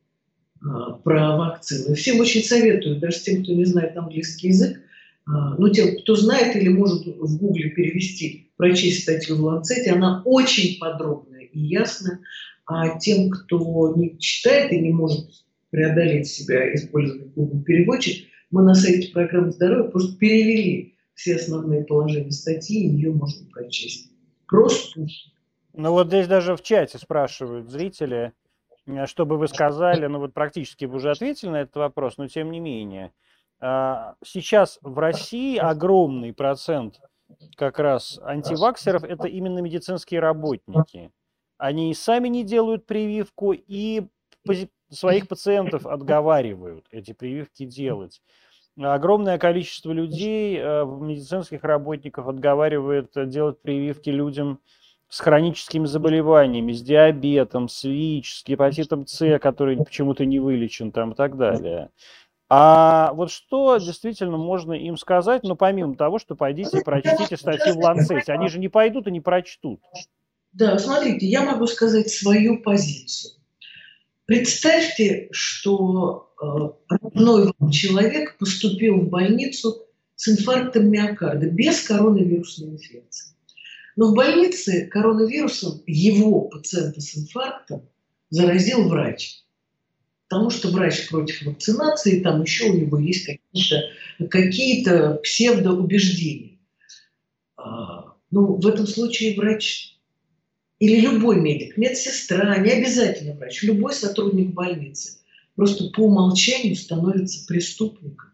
а, 0.63 0.93
про 0.93 1.37
вакцину. 1.37 1.95
Всем 1.95 2.21
очень 2.21 2.43
советую, 2.43 2.99
даже 2.99 3.21
тем, 3.21 3.43
кто 3.43 3.53
не 3.53 3.65
знает 3.65 3.97
английский 3.97 4.49
язык, 4.49 4.81
ну, 5.27 5.69
тем, 5.71 5.97
кто 5.99 6.15
знает 6.15 6.55
или 6.55 6.69
может 6.69 7.05
в 7.07 7.39
Гугле 7.39 7.71
перевести, 7.71 8.53
прочесть 8.57 9.03
статью 9.03 9.37
в 9.37 9.41
Ланцете, 9.43 9.93
она 9.93 10.23
очень 10.25 10.79
подробная 10.79 11.43
и 11.43 11.59
ясная. 11.59 12.21
А 12.65 12.99
тем, 12.99 13.31
кто 13.31 13.95
не 13.97 14.19
читает 14.19 14.73
и 14.73 14.79
не 14.79 14.93
может 14.93 15.27
преодолеть 15.71 16.29
себя, 16.29 16.73
использовать 16.75 17.35
Google 17.35 17.63
переводчик, 17.63 18.29
мы 18.51 18.63
на 18.63 18.75
сайте 18.75 19.13
программы 19.13 19.51
здоровья 19.51 19.91
просто 19.91 20.17
перевели 20.17 20.95
все 21.15 21.37
основные 21.37 21.85
положения 21.85 22.31
статьи, 22.31 22.85
и 22.85 22.89
ее 22.89 23.13
можно 23.13 23.47
прочесть. 23.51 24.11
Просто. 24.47 25.07
Ну 25.73 25.91
вот 25.91 26.09
здесь 26.09 26.29
даже 26.29 26.57
в 26.57 26.63
чате 26.63 26.99
спрашивают 26.99 27.69
зрители, 27.69 28.33
э, 28.87 29.07
чтобы 29.07 29.39
вы 29.39 29.49
сказали, 29.49 30.07
ну 30.07 30.21
вот 30.21 30.35
практически 30.35 30.85
вы 30.85 30.97
уже 30.97 31.11
ответили 31.11 31.51
на 31.51 31.61
этот 31.63 31.77
вопрос, 31.77 32.17
но 32.17 32.29
тем 32.29 32.53
не 32.53 32.61
менее– 32.61 33.11
а, 33.21 33.26
сейчас 33.61 34.79
в 34.83 34.99
России 34.99 35.57
огромный 35.57 36.33
процент 36.33 37.01
как 37.57 37.79
раз 37.79 38.21
антиваксеров– 38.23 39.03
это 39.05 39.29
именно 39.29 39.59
медицинские 39.61 40.21
работники. 40.21 41.11
Они 41.59 41.91
и 41.91 41.95
сами 41.95 42.29
не 42.29 42.45
делают 42.45 42.87
прививку, 42.87 43.53
и 43.53 44.07
своих 44.91 45.27
пациентов 45.27 45.87
отговаривают 45.87 46.87
эти 46.91 47.13
прививки 47.13 47.65
делать. 47.65 48.23
Огромное 48.79 49.39
количество 49.39 49.91
людей, 49.91 50.59
э, 50.59 50.85
медицинских 50.85 51.65
работников, 51.65 52.29
отговаривает 52.29 53.11
делать 53.29 53.61
прививки 53.63 54.11
людям 54.11 54.61
с 55.09 55.21
хроническими 55.21 55.87
заболеваниями, 55.87 56.73
с 56.73 56.83
диабетом, 56.83 57.69
с 57.69 57.85
ВИЧ, 57.85 58.35
с 58.35 58.45
гепатитом 58.45 59.07
С, 59.07 59.39
который 59.39 59.79
почему-то 59.79 60.27
не 60.27 60.41
вылечен 60.41 60.93
там 60.93 61.13
и 61.13 61.15
так 61.15 61.37
далее. 61.37 61.91
А 62.49 63.13
вот 63.15 63.31
что 63.33 63.77
действительно 63.79 64.37
можно 64.37 64.73
им 64.73 64.97
сказать, 64.97 65.43
ну, 65.43 65.57
помимо 65.57 65.97
того, 65.97 66.19
что 66.19 66.37
пойдите 66.37 66.79
и 66.79 66.85
прочтите 66.85 67.37
статьи 67.37 67.73
в 67.73 67.79
Ланцете, 67.79 68.33
они 68.33 68.49
же 68.49 68.61
не 68.61 68.69
пойдут 68.69 69.09
и 69.09 69.11
не 69.11 69.21
прочтут. 69.21 69.81
Да, 70.53 70.79
смотрите, 70.79 71.27
я 71.27 71.43
могу 71.43 71.67
сказать 71.67 72.09
свою 72.09 72.63
позицию. 72.63 73.33
Представьте, 74.27 75.29
что 75.33 76.31
э, 76.41 76.95
родной 77.01 77.53
человек 77.71 78.39
поступил 78.39 79.01
в 79.01 79.09
больницу 79.09 79.87
с 80.15 80.29
инфарктом 80.29 80.89
миокарда, 80.89 81.47
без 81.47 81.83
коронавирусной 81.83 82.71
инфекции. 82.71 83.35
Но 83.97 84.13
в 84.13 84.15
больнице 84.15 84.87
коронавирусом 84.87 85.83
его 85.87 86.43
пациента 86.43 87.01
с 87.01 87.17
инфарктом 87.17 87.89
заразил 88.31 88.89
врач 88.89 89.43
потому 90.29 90.51
что 90.51 90.69
врач 90.69 91.09
против 91.09 91.43
вакцинации, 91.43 92.21
там 92.21 92.43
еще 92.43 92.71
у 92.71 92.77
него 92.77 92.99
есть 92.99 93.27
какие-то 93.27 93.83
какие 94.29 94.85
псевдоубеждения. 95.23 96.59
А, 97.57 98.15
ну, 98.31 98.55
в 98.55 98.67
этом 98.67 98.87
случае 98.87 99.37
врач 99.37 99.97
или 100.79 101.01
любой 101.01 101.41
медик, 101.41 101.77
медсестра, 101.77 102.59
не 102.59 102.71
обязательно 102.71 103.35
врач, 103.35 103.63
любой 103.63 103.95
сотрудник 103.95 104.53
больницы 104.53 105.19
просто 105.55 105.91
по 105.91 106.01
умолчанию 106.01 106.77
становится 106.77 107.47
преступником. 107.47 108.31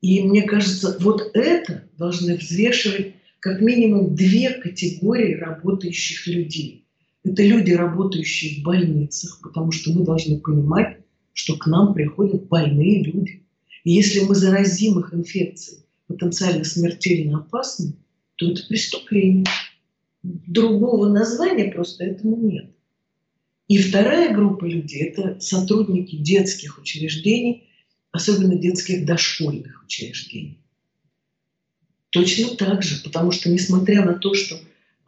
И 0.00 0.22
мне 0.22 0.42
кажется, 0.42 0.96
вот 1.00 1.30
это 1.34 1.88
должны 1.96 2.36
взвешивать 2.36 3.14
как 3.40 3.60
минимум 3.60 4.14
две 4.14 4.50
категории 4.50 5.34
работающих 5.34 6.26
людей. 6.26 6.86
Это 7.28 7.42
люди, 7.42 7.72
работающие 7.72 8.58
в 8.58 8.64
больницах, 8.64 9.40
потому 9.42 9.70
что 9.70 9.92
мы 9.92 10.02
должны 10.02 10.40
понимать, 10.40 11.00
что 11.34 11.56
к 11.58 11.66
нам 11.66 11.92
приходят 11.92 12.48
больные 12.48 13.04
люди. 13.04 13.44
И 13.84 13.92
если 13.92 14.20
мы 14.20 14.34
заразим 14.34 14.98
их 14.98 15.12
инфекцией, 15.12 15.84
потенциально 16.06 16.64
смертельно 16.64 17.40
опасной, 17.40 17.92
то 18.36 18.50
это 18.50 18.66
преступление. 18.66 19.44
Другого 20.22 21.10
названия 21.10 21.70
просто 21.70 22.04
этому 22.04 22.36
нет. 22.36 22.70
И 23.68 23.76
вторая 23.76 24.34
группа 24.34 24.64
людей– 24.64 25.02
это 25.02 25.38
сотрудники 25.38 26.16
детских 26.16 26.78
учреждений, 26.78 27.68
особенно 28.10 28.54
детских 28.54 29.04
дошкольных 29.04 29.84
учреждений. 29.84 30.58
Точно 32.08 32.56
так 32.56 32.82
же, 32.82 33.02
потому 33.04 33.32
что 33.32 33.50
несмотря 33.50 34.02
на 34.02 34.14
то, 34.14 34.32
что 34.32 34.58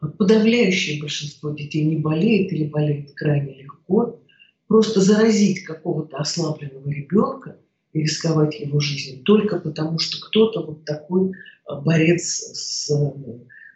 подавляющее 0.00 1.00
большинство 1.00 1.50
детей 1.50 1.84
не 1.84 1.96
болеет 1.96 2.52
или 2.52 2.64
болеет 2.64 3.12
крайне 3.14 3.54
легко, 3.54 4.20
просто 4.66 5.00
заразить 5.00 5.64
какого-то 5.64 6.16
ослабленного 6.18 6.88
ребенка 6.88 7.58
и 7.92 8.02
рисковать 8.02 8.58
его 8.58 8.80
жизнью 8.80 9.22
только 9.24 9.58
потому, 9.58 9.98
что 9.98 10.24
кто-то 10.24 10.62
вот 10.62 10.84
такой 10.84 11.32
а, 11.66 11.80
борец 11.80 12.22
с 12.22 12.90
э, 12.90 13.12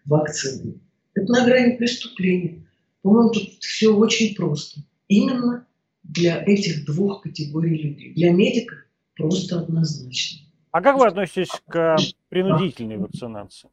вакциной. 0.05 0.81
Это 1.15 1.33
на 1.33 1.45
грани 1.45 1.77
преступления. 1.77 2.65
По-моему, 3.03 3.31
тут 3.31 3.55
все 3.61 3.95
очень 3.95 4.35
просто. 4.35 4.81
Именно 5.09 5.67
для 6.03 6.43
этих 6.43 6.87
двух 6.87 7.23
категорий 7.23 7.77
людей. 7.77 8.15
Для 8.15 8.33
медиков 8.33 8.79
просто 9.15 9.61
однозначно. 9.61 10.41
А 10.71 10.81
как 10.81 10.99
вы 10.99 11.07
относитесь 11.07 11.51
к 11.69 11.97
принудительной 12.29 12.97
вакцинации? 12.99 13.71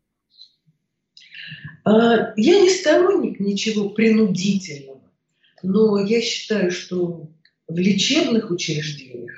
А, 1.83 2.33
я 2.35 2.61
не 2.61 2.69
сторонник 2.69 3.39
ничего 3.39 3.89
принудительного, 3.89 5.01
но 5.63 5.99
я 5.99 6.21
считаю, 6.21 6.71
что 6.71 7.29
в 7.67 7.77
лечебных 7.77 8.51
учреждениях 8.51 9.33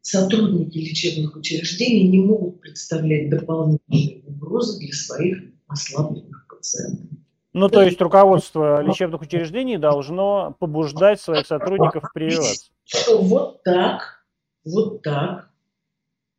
сотрудники 0.00 0.78
лечебных 0.78 1.36
учреждений 1.36 2.08
не 2.08 2.20
могут 2.20 2.60
представлять 2.60 3.30
дополнительные 3.30 4.22
угрозы 4.26 4.78
для 4.78 4.92
своих 4.92 5.38
ослабленных 5.66 6.46
пациентов. 6.48 7.18
Ну, 7.54 7.68
то 7.68 7.82
есть 7.82 8.00
руководство 8.00 8.82
лечебных 8.82 9.22
учреждений 9.22 9.78
должно 9.78 10.56
побуждать 10.58 11.20
своих 11.20 11.46
сотрудников 11.46 12.04
прививаться. 12.12 12.70
Что 12.84 13.22
вот 13.22 13.62
так, 13.62 14.26
вот 14.64 15.02
так, 15.02 15.50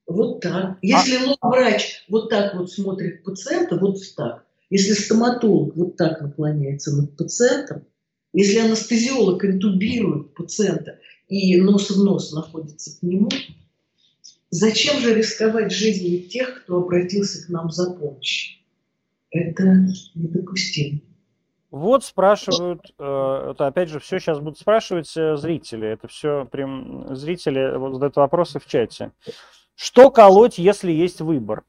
вот 0.05 0.41
так. 0.41 0.77
Если 0.81 1.17
а... 1.39 1.47
врач 1.47 2.05
вот 2.09 2.29
так 2.29 2.55
вот 2.55 2.71
смотрит 2.71 3.23
пациента, 3.23 3.77
вот 3.77 3.97
так. 4.15 4.44
Если 4.69 4.93
стоматолог 4.93 5.75
вот 5.75 5.95
так 5.95 6.21
наклоняется 6.21 6.95
над 6.95 7.15
пациентом, 7.15 7.85
если 8.33 8.59
анестезиолог 8.59 9.45
интубирует 9.45 10.33
пациента 10.33 10.99
и 11.27 11.59
нос 11.61 11.89
в 11.89 12.03
нос 12.03 12.33
находится 12.33 12.99
к 12.99 13.03
нему, 13.03 13.29
зачем 14.49 14.99
же 14.99 15.13
рисковать 15.13 15.71
жизнью 15.71 16.27
тех, 16.27 16.63
кто 16.63 16.77
обратился 16.77 17.45
к 17.45 17.49
нам 17.49 17.69
за 17.69 17.91
помощью? 17.91 18.59
Это 19.31 19.87
недопустимо. 20.15 21.01
Вот 21.71 22.05
спрашивают, 22.05 22.81
это 22.97 23.67
опять 23.67 23.89
же 23.89 23.99
все 23.99 24.19
сейчас 24.19 24.39
будут 24.39 24.57
спрашивать 24.57 25.11
э, 25.17 25.35
зрители, 25.35 25.85
это 25.89 26.07
все 26.07 26.47
прям 26.49 27.13
зрители 27.15 27.75
вот 27.77 27.95
задают 27.95 28.15
вопросы 28.15 28.59
в 28.59 28.65
чате. 28.65 29.11
Что 29.75 30.09
колоть, 30.09 30.57
если 30.57 30.93
есть 30.93 31.19
выбор? 31.19 31.65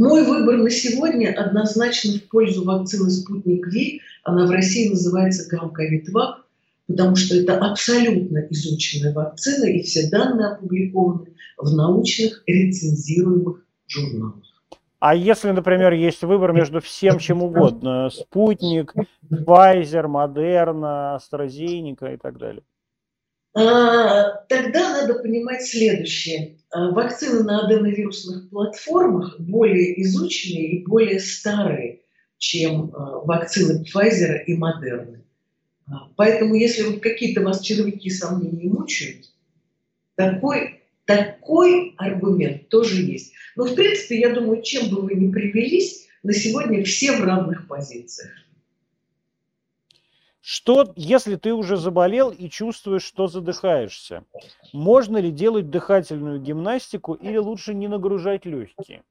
Мой 0.00 0.24
выбор 0.24 0.56
на 0.56 0.70
сегодня 0.70 1.28
однозначно 1.38 2.14
в 2.14 2.22
пользу 2.30 2.64
вакцины 2.64 3.10
«Спутник 3.10 3.66
Ви». 3.66 4.00
Она 4.24 4.46
в 4.46 4.50
России 4.50 4.88
называется 4.88 5.46
«Гамковитвак», 5.54 6.46
потому 6.86 7.16
что 7.16 7.36
это 7.36 7.58
абсолютно 7.58 8.38
изученная 8.48 9.12
вакцина, 9.12 9.66
и 9.66 9.82
все 9.82 10.08
данные 10.08 10.52
опубликованы 10.52 11.26
в 11.58 11.74
научных 11.74 12.42
рецензируемых 12.46 13.62
журналах. 13.88 14.40
А 15.00 15.14
если, 15.14 15.50
например, 15.50 15.92
есть 15.92 16.22
выбор 16.22 16.54
между 16.54 16.80
всем 16.80 17.18
чем 17.18 17.42
угодно, 17.42 18.08
спутник, 18.08 18.94
Pfizer, 19.30 20.06
Moderna, 20.06 21.18
AstraZeneca 21.18 22.14
и 22.14 22.16
так 22.16 22.38
далее? 22.38 22.62
А, 23.54 24.44
тогда 24.48 25.00
надо 25.00 25.14
понимать 25.14 25.64
следующее. 25.64 26.56
А, 26.70 26.90
вакцины 26.90 27.42
на 27.42 27.66
аденовирусных 27.66 28.48
платформах 28.50 29.40
более 29.40 30.00
изученные 30.02 30.68
и 30.68 30.86
более 30.86 31.18
старые, 31.18 32.00
чем 32.38 32.92
а, 32.94 33.18
вакцины 33.20 33.84
Pfizer 33.84 34.44
и 34.46 34.56
Moderna. 34.56 35.18
Поэтому, 36.14 36.54
если 36.54 36.82
вот 36.82 37.00
какие-то 37.00 37.40
вас 37.40 37.60
червяки 37.60 38.10
сомнений 38.10 38.68
мучают, 38.68 39.32
такой, 40.14 40.82
такой 41.04 41.94
аргумент 41.96 42.68
тоже 42.68 43.02
есть. 43.02 43.32
Но, 43.56 43.64
в 43.64 43.74
принципе, 43.74 44.20
я 44.20 44.32
думаю, 44.32 44.62
чем 44.62 44.88
бы 44.90 45.02
вы 45.02 45.14
ни 45.14 45.32
привелись, 45.32 46.06
на 46.22 46.32
сегодня 46.32 46.84
все 46.84 47.16
в 47.16 47.24
равных 47.24 47.66
позициях. 47.66 48.30
Что, 50.40 50.92
если 50.96 51.36
ты 51.36 51.52
уже 51.52 51.76
заболел 51.76 52.30
и 52.30 52.48
чувствуешь, 52.48 53.02
что 53.02 53.26
задыхаешься? 53.26 54.24
Можно 54.72 55.18
ли 55.18 55.30
делать 55.30 55.70
дыхательную 55.70 56.40
гимнастику 56.40 57.14
или 57.14 57.36
лучше 57.36 57.74
не 57.74 57.88
нагружать 57.88 58.46
легкие? 58.46 59.02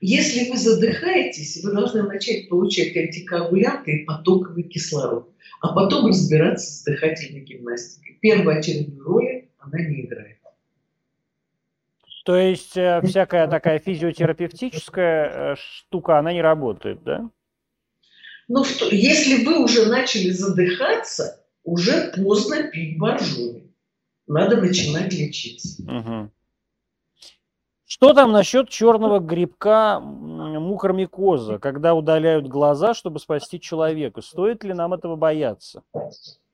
Если 0.00 0.50
вы 0.50 0.56
задыхаетесь, 0.56 1.62
вы 1.64 1.72
должны 1.72 2.02
начать 2.02 2.48
получать 2.48 2.96
антикоагулянты 2.96 3.92
и 3.92 4.04
потоковый 4.04 4.64
кислород 4.64 5.32
а 5.62 5.72
потом 5.72 6.08
разбираться 6.08 6.70
с 6.70 6.82
дыхательной 6.82 7.40
гимнастикой. 7.40 8.18
Первоочередную 8.20 9.02
роль 9.04 9.48
она 9.58 9.78
не 9.78 10.04
играет. 10.04 10.38
То 12.24 12.36
есть 12.36 12.76
э, 12.76 13.00
всякая 13.04 13.48
такая 13.48 13.78
физиотерапевтическая 13.78 15.52
э, 15.52 15.56
штука, 15.56 16.18
она 16.18 16.32
не 16.32 16.42
работает, 16.42 17.02
да? 17.02 17.30
Ну, 18.48 18.64
что, 18.64 18.88
если 18.88 19.44
вы 19.44 19.62
уже 19.62 19.86
начали 19.86 20.30
задыхаться, 20.30 21.44
уже 21.64 22.12
поздно 22.16 22.64
пить 22.64 22.98
боржоми. 22.98 23.72
Надо 24.26 24.56
начинать 24.56 25.12
лечиться. 25.12 25.82
Угу. 25.82 26.30
Что 27.84 28.14
там 28.14 28.32
насчет 28.32 28.70
черного 28.70 29.18
грибка 29.18 30.00
мукормикоза, 30.00 31.58
когда 31.58 31.94
удаляют 31.94 32.48
глаза, 32.48 32.94
чтобы 32.94 33.18
спасти 33.18 33.60
человека? 33.60 34.22
Стоит 34.22 34.64
ли 34.64 34.72
нам 34.72 34.94
этого 34.94 35.16
бояться? 35.16 35.82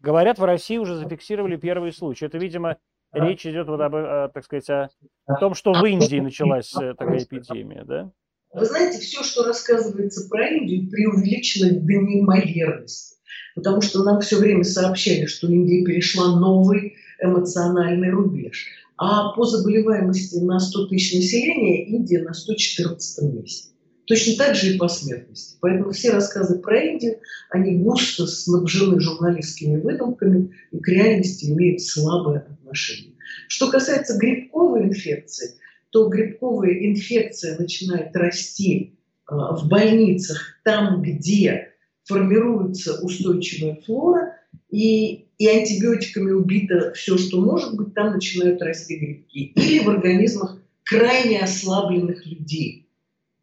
Говорят, 0.01 0.39
в 0.39 0.45
России 0.45 0.79
уже 0.79 0.97
зафиксировали 0.97 1.57
первые 1.57 1.93
случаи. 1.93 2.25
Это, 2.25 2.39
видимо, 2.39 2.77
речь 3.13 3.47
идет 3.47 3.69
вот 3.69 3.81
об, 3.81 3.95
э, 3.95 4.31
так 4.35 4.45
сказать, 4.45 4.69
о 4.69 5.35
том, 5.39 5.55
что 5.55 5.73
в 5.73 5.85
Индии 5.85 6.19
началась 6.19 6.75
э, 6.75 6.95
такая 6.95 7.23
эпидемия, 7.23 7.85
да? 7.85 8.11
Вы 8.53 8.65
знаете, 8.65 8.99
все, 8.99 9.23
что 9.23 9.45
рассказывается 9.45 10.29
про 10.29 10.49
Индию, 10.49 10.91
преувеличено 10.91 11.81
до 11.81 11.93
неимоверности. 11.93 13.17
Потому 13.55 13.81
что 13.81 14.05
нам 14.05 14.21
все 14.21 14.39
время 14.39 14.65
сообщали, 14.65 15.27
что 15.27 15.49
Индия 15.49 15.85
перешла 15.85 16.39
новый 16.39 16.97
эмоциональный 17.21 18.11
рубеж 18.11 18.69
а 18.99 19.33
по 19.33 19.45
заболеваемости 19.45 20.37
на 20.41 20.59
100 20.59 20.89
тысяч 20.89 21.15
населения 21.15 21.87
Индия 21.87 22.21
на 22.23 22.35
114 22.35 23.33
месте. 23.33 23.69
Точно 24.07 24.37
так 24.37 24.57
же 24.57 24.75
и 24.75 24.79
по 24.79 24.89
смертности. 24.89 25.57
Поэтому 25.61 25.93
все 25.93 26.11
рассказы 26.11 26.59
про 26.59 26.81
Индию, 26.81 27.19
они 27.51 27.77
густо 27.77 28.27
снабжены 28.27 28.99
журналистскими 29.01 29.81
выдумками 29.81 30.53
и 30.73 30.79
к 30.79 30.89
реальности 30.89 31.47
имеют 31.47 31.81
слабое 31.81 32.41
отношение. 32.41 33.15
Что 33.47 33.71
касается 33.71 34.19
грибковой 34.19 34.85
инфекции, 34.85 35.55
то 35.91 36.09
грибковая 36.09 36.73
инфекция 36.87 37.59
начинает 37.59 38.15
расти 38.15 38.99
а, 39.27 39.57
в 39.57 39.69
больницах 39.69 40.61
там, 40.65 41.03
где 41.03 41.73
формируется 42.05 43.01
устойчивая 43.03 43.77
флора, 43.85 44.35
и, 44.71 45.29
и 45.39 45.47
антибиотиками 45.47 46.33
убито 46.33 46.93
все, 46.93 47.17
что 47.19 47.41
может 47.41 47.77
быть, 47.77 47.95
там 47.95 48.15
начинают 48.15 48.61
расти 48.63 48.97
грибки. 48.97 49.53
Или 49.57 49.85
в 49.85 49.89
организмах 49.89 50.59
крайне 50.85 51.41
ослабленных 51.41 52.27
людей, 52.27 52.89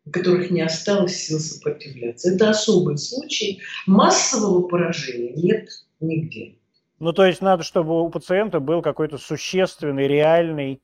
у 0.05 0.11
которых 0.11 0.51
не 0.51 0.61
осталось 0.61 1.15
сил 1.15 1.39
сопротивляться. 1.39 2.31
Это 2.31 2.49
особый 2.49 2.97
случай. 2.97 3.61
Массового 3.87 4.67
поражения 4.67 5.33
нет 5.35 5.69
нигде. 5.99 6.55
Ну, 6.99 7.11
то 7.11 7.25
есть 7.25 7.41
надо, 7.41 7.63
чтобы 7.63 8.01
у 8.01 8.09
пациента 8.09 8.59
был 8.59 8.81
какой-то 8.81 9.17
существенный, 9.17 10.07
реальный 10.07 10.81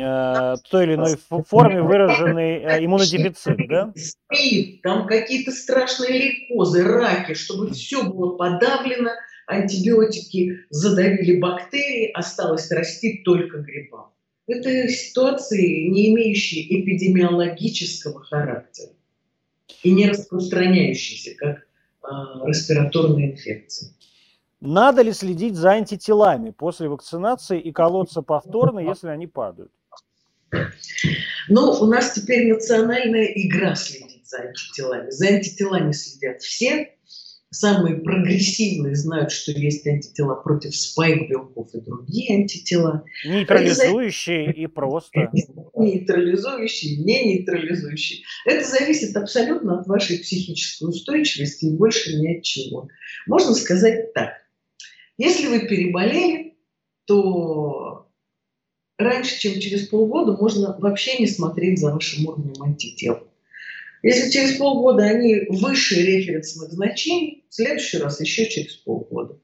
той 0.00 0.84
или 0.84 0.94
иной 0.94 1.16
форме 1.44 1.82
выраженный 1.82 2.62
э, 2.62 2.84
иммунодефицит, 2.84 3.56
да? 3.68 3.92
Спит, 3.96 4.82
там 4.82 5.06
какие-то 5.06 5.52
страшные 5.52 6.12
лейкозы, 6.12 6.84
раки, 6.84 7.34
чтобы 7.34 7.70
все 7.70 8.02
было 8.02 8.36
подавлено, 8.36 9.10
антибиотики 9.46 10.60
задавили 10.70 11.40
бактерии, 11.40 12.10
осталось 12.12 12.70
расти 12.70 13.22
только 13.24 13.58
грибам. 13.58 14.10
Это 14.46 14.88
ситуации, 14.88 15.88
не 15.88 16.12
имеющие 16.12 16.64
эпидемиологического 16.64 18.22
характера 18.24 18.90
и 19.82 19.92
не 19.92 20.08
распространяющиеся, 20.08 21.36
как 21.36 21.58
э, 21.58 22.06
респираторные 22.46 23.32
инфекции. 23.32 23.94
Надо 24.60 25.00
ли 25.02 25.12
следить 25.12 25.54
за 25.54 25.72
антителами 25.72 26.50
после 26.50 26.88
вакцинации 26.88 27.58
и 27.58 27.72
колоться 27.72 28.20
повторно, 28.20 28.80
если 28.80 29.08
они 29.08 29.26
падают? 29.26 29.72
Ну, 31.48 31.70
у 31.80 31.86
нас 31.86 32.12
теперь 32.12 32.52
национальная 32.52 33.26
игра 33.26 33.74
следить 33.74 34.28
за 34.28 34.38
антителами. 34.38 35.10
За 35.10 35.28
антителами 35.28 35.92
следят 35.92 36.42
все, 36.42 36.90
самые 37.50 37.96
прогрессивные 37.96 38.94
знают, 38.94 39.32
что 39.32 39.52
есть 39.52 39.86
антитела 39.86 40.36
против 40.36 40.74
спайк-белков 40.74 41.74
и 41.74 41.80
другие 41.80 42.36
антитела. 42.36 43.04
Нейтрализующие 43.24 44.52
и 44.52 44.66
просто. 44.66 45.30
Нейтрализующие, 45.74 46.98
не 46.98 47.24
нейтрализующие. 47.24 48.22
Это 48.46 48.66
зависит 48.68 49.16
абсолютно 49.16 49.80
от 49.80 49.86
вашей 49.86 50.18
психической 50.18 50.88
устойчивости 50.88 51.66
и 51.66 51.76
больше 51.76 52.16
ни 52.16 52.36
от 52.36 52.42
чего. 52.42 52.88
Можно 53.26 53.54
сказать 53.54 54.12
так. 54.14 54.30
Если 55.18 55.48
вы 55.48 55.66
переболели, 55.66 56.54
то 57.04 57.89
раньше, 59.00 59.38
чем 59.38 59.58
через 59.60 59.88
полгода, 59.88 60.32
можно 60.32 60.76
вообще 60.78 61.18
не 61.18 61.26
смотреть 61.26 61.80
за 61.80 61.92
вашим 61.92 62.26
уровнем 62.26 62.62
антител. 62.62 63.26
Если 64.02 64.30
через 64.30 64.56
полгода 64.56 65.04
они 65.04 65.46
выше 65.48 65.96
референсных 65.96 66.72
значений, 66.72 67.44
в 67.48 67.54
следующий 67.54 67.98
раз 67.98 68.20
еще 68.20 68.48
через 68.48 68.76
полгода. 68.76 69.38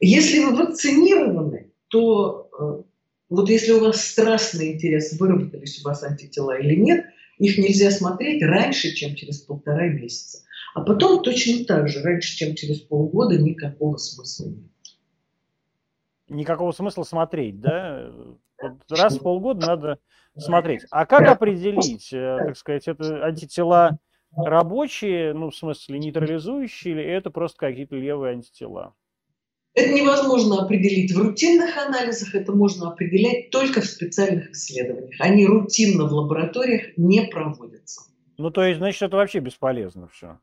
Если 0.00 0.38
вы 0.40 0.56
вакцинированы, 0.56 1.70
то 1.88 2.48
э, 2.58 2.82
вот 3.28 3.50
если 3.50 3.72
у 3.72 3.80
вас 3.80 4.04
страстный 4.04 4.74
интерес, 4.74 5.18
выработались 5.18 5.80
у 5.80 5.84
вас 5.84 6.02
антитела 6.02 6.58
или 6.58 6.74
нет, 6.74 7.06
их 7.38 7.58
нельзя 7.58 7.90
смотреть 7.90 8.42
раньше, 8.42 8.94
чем 8.94 9.14
через 9.14 9.40
полтора 9.40 9.88
месяца. 9.88 10.42
А 10.74 10.82
потом 10.82 11.22
точно 11.22 11.64
так 11.64 11.88
же, 11.88 12.02
раньше, 12.02 12.36
чем 12.36 12.54
через 12.54 12.80
полгода, 12.80 13.38
никакого 13.38 13.96
смысла 13.96 14.46
нет. 14.46 14.70
Никакого 16.28 16.72
смысла 16.72 17.04
смотреть, 17.04 17.60
да? 17.60 18.10
раз 18.90 19.18
в 19.18 19.22
полгода 19.22 19.66
надо 19.66 19.98
смотреть. 20.36 20.82
А 20.90 21.06
как 21.06 21.28
определить, 21.28 22.12
э, 22.12 22.38
так 22.46 22.56
сказать, 22.56 22.88
это 22.88 23.24
антитела 23.24 23.98
рабочие, 24.36 25.32
ну, 25.32 25.50
в 25.50 25.56
смысле, 25.56 25.98
нейтрализующие, 25.98 26.94
или 26.94 27.04
это 27.04 27.30
просто 27.30 27.58
какие-то 27.58 27.96
левые 27.96 28.32
антитела? 28.32 28.94
Это 29.74 29.92
невозможно 29.92 30.62
определить 30.62 31.12
в 31.12 31.18
рутинных 31.20 31.76
анализах, 31.76 32.34
это 32.34 32.52
можно 32.52 32.90
определять 32.92 33.50
только 33.50 33.82
в 33.82 33.84
специальных 33.84 34.50
исследованиях. 34.50 35.16
Они 35.20 35.46
рутинно 35.46 36.06
в 36.06 36.12
лабораториях 36.12 36.96
не 36.96 37.26
проводятся. 37.26 38.02
Ну, 38.38 38.50
то 38.50 38.64
есть, 38.64 38.78
значит, 38.78 39.02
это 39.02 39.16
вообще 39.16 39.40
бесполезно 39.40 40.08
все. 40.08 40.38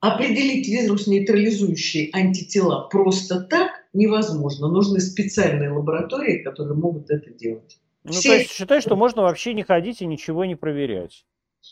Определить 0.00 0.66
вирус 0.66 1.06
нейтрализующие 1.06 2.10
антитела 2.12 2.88
просто 2.88 3.40
так 3.42 3.81
невозможно. 3.92 4.68
Нужны 4.68 5.00
специальные 5.00 5.70
лаборатории, 5.70 6.42
которые 6.42 6.74
могут 6.74 7.10
это 7.10 7.30
делать. 7.30 7.78
Ну, 8.04 8.12
Все... 8.12 8.30
то 8.30 8.34
есть 8.36 8.50
считаешь, 8.50 8.82
что 8.82 8.96
можно 8.96 9.22
вообще 9.22 9.54
не 9.54 9.62
ходить 9.62 10.02
и 10.02 10.06
ничего 10.06 10.44
не 10.44 10.56
проверять? 10.56 11.24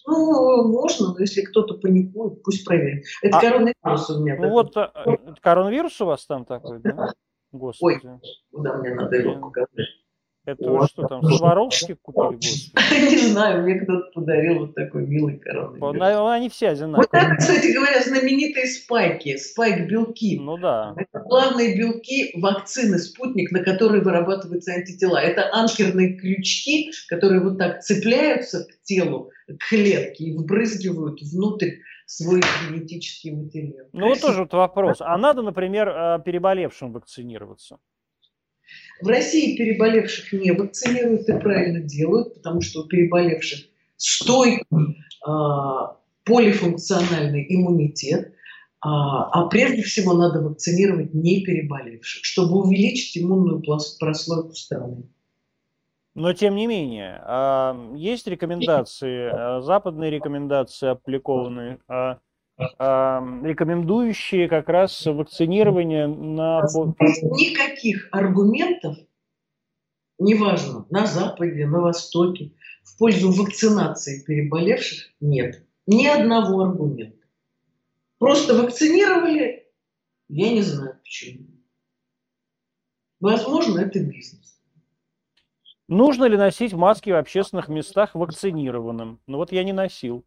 Ну, 0.06 0.68
можно, 0.68 1.12
но 1.12 1.18
если 1.18 1.42
кто-то 1.42 1.74
паникует, 1.74 2.42
пусть 2.44 2.64
проверит. 2.64 3.04
Это 3.22 3.38
а, 3.38 3.40
коронавирус 3.40 4.10
у 4.10 4.20
меня. 4.22 4.36
Ну 4.36 4.50
вот, 4.50 4.76
а, 4.76 4.92
коронавирус 5.40 6.00
у 6.00 6.06
вас 6.06 6.26
там 6.26 6.44
такой, 6.44 6.78
да? 6.80 7.12
Господи. 7.52 8.06
Ой, 8.06 8.20
куда 8.52 8.76
мне 8.76 8.94
надо 8.94 9.16
его 9.16 9.40
показать? 9.40 9.88
Это 10.46 10.70
вот. 10.70 10.88
что 10.90 11.06
там, 11.06 11.22
Сваровски 11.22 11.96
купили, 12.00 12.36
господи? 12.36 13.10
Не 13.10 13.28
знаю, 13.28 13.62
мне 13.62 13.74
кто-то 13.80 14.10
подарил 14.14 14.60
вот 14.60 14.74
такой 14.74 15.06
милый 15.06 15.38
коронавирус. 15.38 16.30
Они 16.30 16.48
все 16.48 16.68
одинаковые. 16.68 16.96
Вот 16.96 17.10
так, 17.10 17.38
кстати 17.38 17.72
говоря, 17.72 18.00
знаменитые 18.02 18.66
спайки, 18.66 19.36
спайк-белки. 19.36 20.38
Ну 20.40 20.56
да. 20.56 20.94
Это 20.96 21.22
главные 21.24 21.76
белки 21.76 22.32
вакцины 22.40 22.98
«Спутник», 22.98 23.52
на 23.52 23.62
которые 23.62 24.02
вырабатываются 24.02 24.72
антитела. 24.72 25.18
Это 25.18 25.52
анкерные 25.52 26.16
крючки, 26.16 26.90
которые 27.08 27.42
вот 27.42 27.58
так 27.58 27.82
цепляются 27.82 28.64
к 28.64 28.82
телу, 28.82 29.30
к 29.46 29.68
клетке 29.68 30.24
и 30.24 30.36
вбрызгивают 30.36 31.20
внутрь 31.20 31.76
свой 32.06 32.40
генетический 32.40 33.30
материал. 33.30 33.86
Ну 33.92 34.08
вот 34.08 34.20
тоже 34.20 34.40
вот 34.40 34.52
вопрос. 34.52 35.00
А 35.00 35.16
надо, 35.16 35.42
например, 35.42 35.88
э, 35.88 36.18
переболевшим 36.24 36.92
вакцинироваться? 36.92 37.78
В 39.02 39.08
России 39.08 39.56
переболевших 39.56 40.32
не 40.32 40.52
вакцинируют 40.52 41.28
и 41.28 41.38
правильно 41.38 41.80
делают, 41.80 42.34
потому 42.34 42.60
что 42.60 42.82
у 42.82 42.86
переболевших 42.86 43.60
стойкий 43.96 44.64
э, 45.26 45.30
полифункциональный 46.24 47.46
иммунитет, 47.48 48.34
а, 48.80 49.24
а 49.24 49.48
прежде 49.48 49.82
всего 49.82 50.14
надо 50.14 50.40
вакцинировать 50.40 51.12
не 51.12 51.42
переболевших, 51.42 52.24
чтобы 52.24 52.62
увеличить 52.62 53.22
иммунную 53.22 53.62
прослойку 53.98 54.54
страны. 54.54 55.04
Но 56.14 56.32
тем 56.32 56.56
не 56.56 56.66
менее, 56.66 57.20
а, 57.24 57.94
есть 57.94 58.26
рекомендации, 58.26 59.30
а, 59.32 59.60
западные 59.60 60.10
рекомендации 60.10 60.88
опубликованные, 60.88 61.78
рекомендующие 62.78 64.48
как 64.48 64.68
раз 64.68 65.06
вакцинирование 65.06 66.06
на... 66.06 66.62
Никаких 66.62 68.08
аргументов, 68.12 68.96
неважно, 70.18 70.86
на 70.90 71.06
Западе, 71.06 71.66
на 71.66 71.80
Востоке, 71.80 72.52
в 72.84 72.98
пользу 72.98 73.32
вакцинации 73.32 74.22
переболевших 74.24 75.12
нет. 75.20 75.64
Ни 75.86 76.06
одного 76.06 76.62
аргумента. 76.62 77.26
Просто 78.18 78.54
вакцинировали, 78.54 79.66
я 80.28 80.52
не 80.52 80.62
знаю 80.62 80.98
почему. 81.02 81.46
Возможно, 83.20 83.80
это 83.80 83.98
бизнес. 84.00 84.60
Нужно 85.88 86.26
ли 86.26 86.36
носить 86.36 86.72
маски 86.72 87.10
в 87.10 87.16
общественных 87.16 87.68
местах 87.68 88.14
вакцинированным? 88.14 89.20
Ну 89.26 89.38
вот 89.38 89.50
я 89.52 89.64
не 89.64 89.72
носил. 89.72 90.24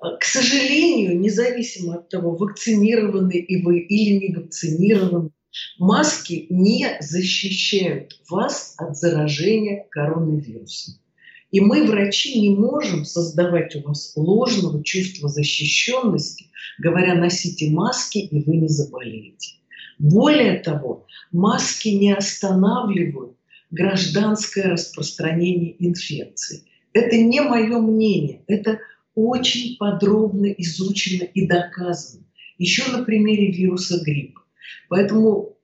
К 0.00 0.24
сожалению, 0.24 1.18
независимо 1.18 1.96
от 1.96 2.08
того, 2.08 2.36
вакцинированы 2.36 3.38
и 3.38 3.62
вы 3.62 3.78
или 3.78 4.18
не 4.18 4.34
вакцинированы, 4.34 5.30
маски 5.78 6.46
не 6.50 6.96
защищают 7.00 8.20
вас 8.28 8.74
от 8.76 8.96
заражения 8.96 9.86
коронавирусом. 9.90 10.94
И 11.50 11.60
мы, 11.60 11.86
врачи, 11.86 12.40
не 12.40 12.54
можем 12.54 13.04
создавать 13.04 13.74
у 13.76 13.82
вас 13.82 14.12
ложного 14.16 14.82
чувства 14.82 15.28
защищенности, 15.28 16.46
говоря, 16.78 17.14
носите 17.14 17.70
маски, 17.70 18.18
и 18.18 18.42
вы 18.42 18.56
не 18.56 18.68
заболеете. 18.68 19.54
Более 19.98 20.58
того, 20.58 21.06
маски 21.32 21.88
не 21.88 22.12
останавливают 22.12 23.36
гражданское 23.70 24.64
распространение 24.64 25.76
инфекции. 25.78 26.64
Это 26.92 27.16
не 27.16 27.40
мое 27.40 27.78
мнение, 27.78 28.42
это 28.46 28.80
очень 29.16 29.76
подробно 29.78 30.46
изучено 30.46 31.24
и 31.24 31.48
доказано. 31.48 32.24
Еще 32.58 32.88
на 32.92 33.02
примере 33.02 33.50
вируса 33.50 33.98
гриппа. 34.04 34.42
Поэтому 34.88 35.56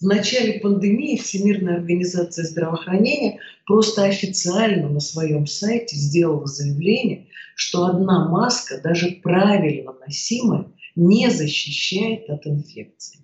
в 0.00 0.04
начале 0.06 0.60
пандемии 0.60 1.16
Всемирная 1.16 1.76
организация 1.76 2.44
здравоохранения 2.44 3.40
просто 3.66 4.04
официально 4.04 4.88
на 4.88 5.00
своем 5.00 5.46
сайте 5.46 5.96
сделала 5.96 6.46
заявление, 6.46 7.26
что 7.56 7.84
одна 7.84 8.28
маска, 8.28 8.80
даже 8.80 9.18
правильно 9.22 9.92
носимая, 10.00 10.66
не 10.94 11.30
защищает 11.30 12.30
от 12.30 12.46
инфекции. 12.46 13.20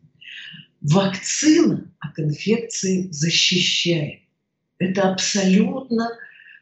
Вакцина 0.81 1.93
от 2.01 2.19
инфекции 2.19 3.09
защищает. 3.11 4.21
Это 4.79 5.13
абсолютно 5.13 6.09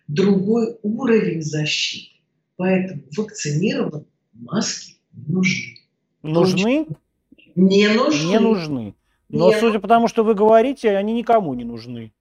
другой 0.09 0.77
уровень 0.83 1.43
защиты. 1.43 2.18
Поэтому 2.59 3.03
вакцинировать 3.17 4.09
маски 4.35 4.97
не 5.13 5.33
нужны. 5.33 5.79
Нужны? 6.25 6.87
Не 7.55 7.89
нужны. 7.89 8.27
Не 8.27 8.41
нужны. 8.41 8.95
Но 9.29 9.53
не... 9.53 9.61
судя 9.61 9.79
по 9.79 9.87
тому, 9.87 10.09
что 10.09 10.25
вы 10.25 10.35
говорите, 10.35 10.97
они 10.97 11.13
никому 11.13 11.55
не 11.55 11.63
нужны. 11.63 12.13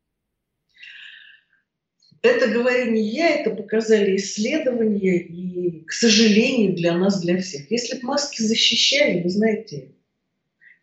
Это 2.21 2.47
говорю 2.52 2.91
не 2.91 3.02
я, 3.02 3.30
это 3.30 3.50
показали 3.50 4.15
исследования, 4.17 5.17
и, 5.17 5.84
к 5.86 5.91
сожалению, 5.91 6.76
для 6.76 6.95
нас, 6.95 7.19
для 7.21 7.41
всех. 7.41 7.71
Если 7.71 8.00
бы 8.00 8.04
маски 8.06 8.43
защищали, 8.43 9.23
вы 9.23 9.30
знаете, 9.30 9.95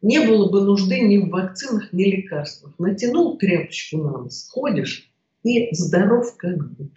не 0.03 0.19
было 0.19 0.51
бы 0.51 0.63
нужды 0.63 0.99
ни 0.99 1.19
в 1.19 1.29
вакцинах, 1.29 1.93
ни 1.93 2.05
лекарствах. 2.05 2.77
Натянул 2.81 3.39
тряпочку 3.39 3.99
на 3.99 4.19
нос, 4.19 4.49
ходишь, 4.51 5.13
и 5.45 5.73
здоров 5.73 6.37
как 6.39 6.73
бык. 6.77 6.93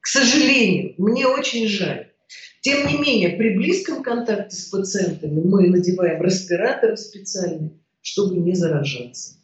К 0.00 0.06
сожалению, 0.06 0.94
мне 0.98 1.26
очень 1.26 1.66
жаль. 1.66 2.12
Тем 2.60 2.86
не 2.86 2.98
менее, 2.98 3.30
при 3.36 3.56
близком 3.56 4.02
контакте 4.02 4.56
с 4.56 4.68
пациентами 4.68 5.40
мы 5.40 5.68
надеваем 5.68 6.22
респираторы 6.22 6.96
специальные, 6.96 7.78
чтобы 8.02 8.36
не 8.36 8.54
заражаться. 8.54 9.38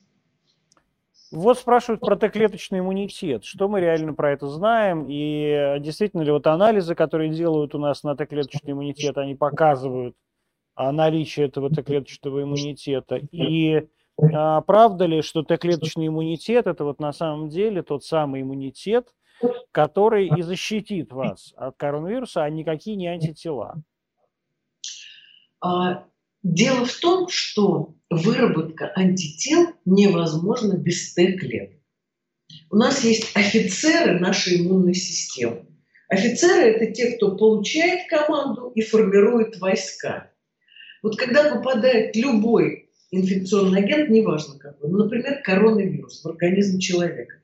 Вот 1.31 1.59
спрашивают 1.59 2.01
про 2.01 2.17
Т-клеточный 2.17 2.79
иммунитет. 2.79 3.45
Что 3.45 3.69
мы 3.69 3.81
реально 3.81 4.15
про 4.15 4.33
это 4.33 4.47
знаем? 4.47 5.07
И 5.09 5.79
действительно 5.81 6.23
ли 6.23 6.31
вот 6.31 6.47
анализы, 6.47 6.95
которые 6.95 7.31
делают 7.31 7.75
у 7.75 7.79
нас 7.79 8.05
на 8.05 8.15
Т-клеточный 8.15 8.73
иммунитет, 8.73 9.19
они 9.19 9.35
показывают 9.35 10.15
наличие 10.77 11.47
этого 11.47 11.71
Т-клеточного 11.71 12.43
иммунитета? 12.43 13.21
И 13.33 13.89
а, 14.33 14.61
правда 14.61 15.07
ли, 15.07 15.23
что 15.23 15.43
Т-клеточный 15.43 16.07
иммунитет– 16.07 16.67
это 16.69 16.85
вот 16.85 17.01
на 17.01 17.13
самом 17.13 17.49
деле 17.49 17.83
тот 17.83 18.05
самый 18.05 18.43
иммунитет, 18.43 19.09
который 19.73 20.29
и 20.29 20.43
защитит 20.43 21.13
вас 21.13 21.53
от 21.57 21.77
коронавируса, 21.77 22.45
а 22.45 22.51
никакие 22.51 22.97
не 22.97 23.09
антитела? 23.09 23.83
А, 25.61 26.05
дело 26.43 26.85
в 26.85 26.95
том, 27.01 27.29
что 27.29 27.95
выработка 28.11 28.93
антител 28.95 29.73
невозможна 29.85 30.75
без 30.77 31.15
Т-клеток. 31.15 31.81
У 32.71 32.77
нас 32.77 33.03
есть 33.05 33.35
офицеры 33.35 34.21
нашей 34.21 34.61
иммунной 34.61 34.95
системы. 34.95 35.67
Офицеры– 36.09 36.63
это 36.71 36.93
те, 36.93 37.17
кто 37.17 37.37
получает 37.37 38.09
команду 38.09 38.71
и 38.75 38.83
формирует 38.83 39.59
войска. 39.59 40.31
Вот 41.03 41.17
когда 41.17 41.55
попадает 41.55 42.15
любой 42.15 42.91
инфекционный 43.11 43.81
агент, 43.81 44.11
неважно 44.11 44.59
какой, 44.59 44.91
ну, 44.91 45.05
например, 45.05 45.43
коронавирус 45.43 46.23
в 46.23 46.29
организм 46.29 46.79
человека, 46.79 47.37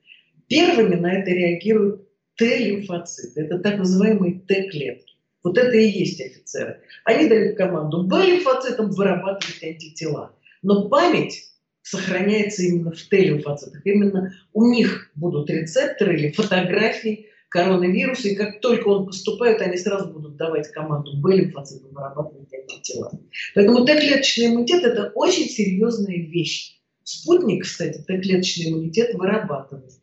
первыми 0.51 0.97
на 0.97 1.15
это 1.15 1.31
реагируют 1.31 2.07
Т-лимфоциты. 2.37 3.43
Это 3.43 3.59
так 3.61 3.79
называемые 3.79 4.41
Т-клетки. 4.41 5.15
Вот 5.43 5.57
это 5.57 5.75
и 5.77 5.89
есть 5.89 6.21
офицеры. 6.21 6.81
Они 7.05 7.29
дают 7.29 7.57
команду 7.57 8.03
Б-лимфоцитам 8.03 8.91
вырабатывать 8.91 9.63
антитела. 9.63 10.37
Но 10.63 10.89
память 10.89 11.51
сохраняется 11.83 12.63
именно 12.63 12.93
в 12.93 13.03
Т-лимфоцитах. 13.03 13.81
Именно 13.87 14.35
у 14.53 14.67
них 14.71 15.11
будут 15.15 15.49
рецепторы 15.49 16.19
или 16.19 16.33
фотографии 16.33 17.27
коронавируса, 17.49 18.29
и 18.29 18.37
как 18.37 18.61
только 18.61 18.89
он 18.89 19.07
поступает, 19.07 19.61
они 19.61 19.77
сразу 19.77 20.13
будут 20.13 20.37
давать 20.37 20.69
команду 20.73 21.17
Б-лимфоцитам 21.17 21.93
вырабатывать 21.93 22.53
антитела. 22.53 23.13
Поэтому 23.55 23.85
Т-клеточный 23.85 24.47
иммунитет– 24.47 24.83
это 24.85 25.13
очень 25.15 25.47
серьезная 25.47 26.17
вещь. 26.17 26.81
Спутник, 27.03 27.65
кстати, 27.65 28.03
Т-клеточный 28.07 28.71
иммунитет 28.71 29.15
вырабатывает. 29.15 30.00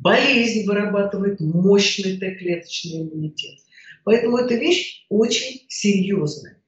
Болезнь 0.00 0.66
вырабатывает 0.66 1.40
мощный 1.40 2.18
Т-клеточный 2.18 3.02
иммунитет. 3.02 3.58
Поэтому 4.04 4.38
эта 4.38 4.54
вещь 4.54 5.04
очень 5.08 5.64
серьезная. 5.68 6.58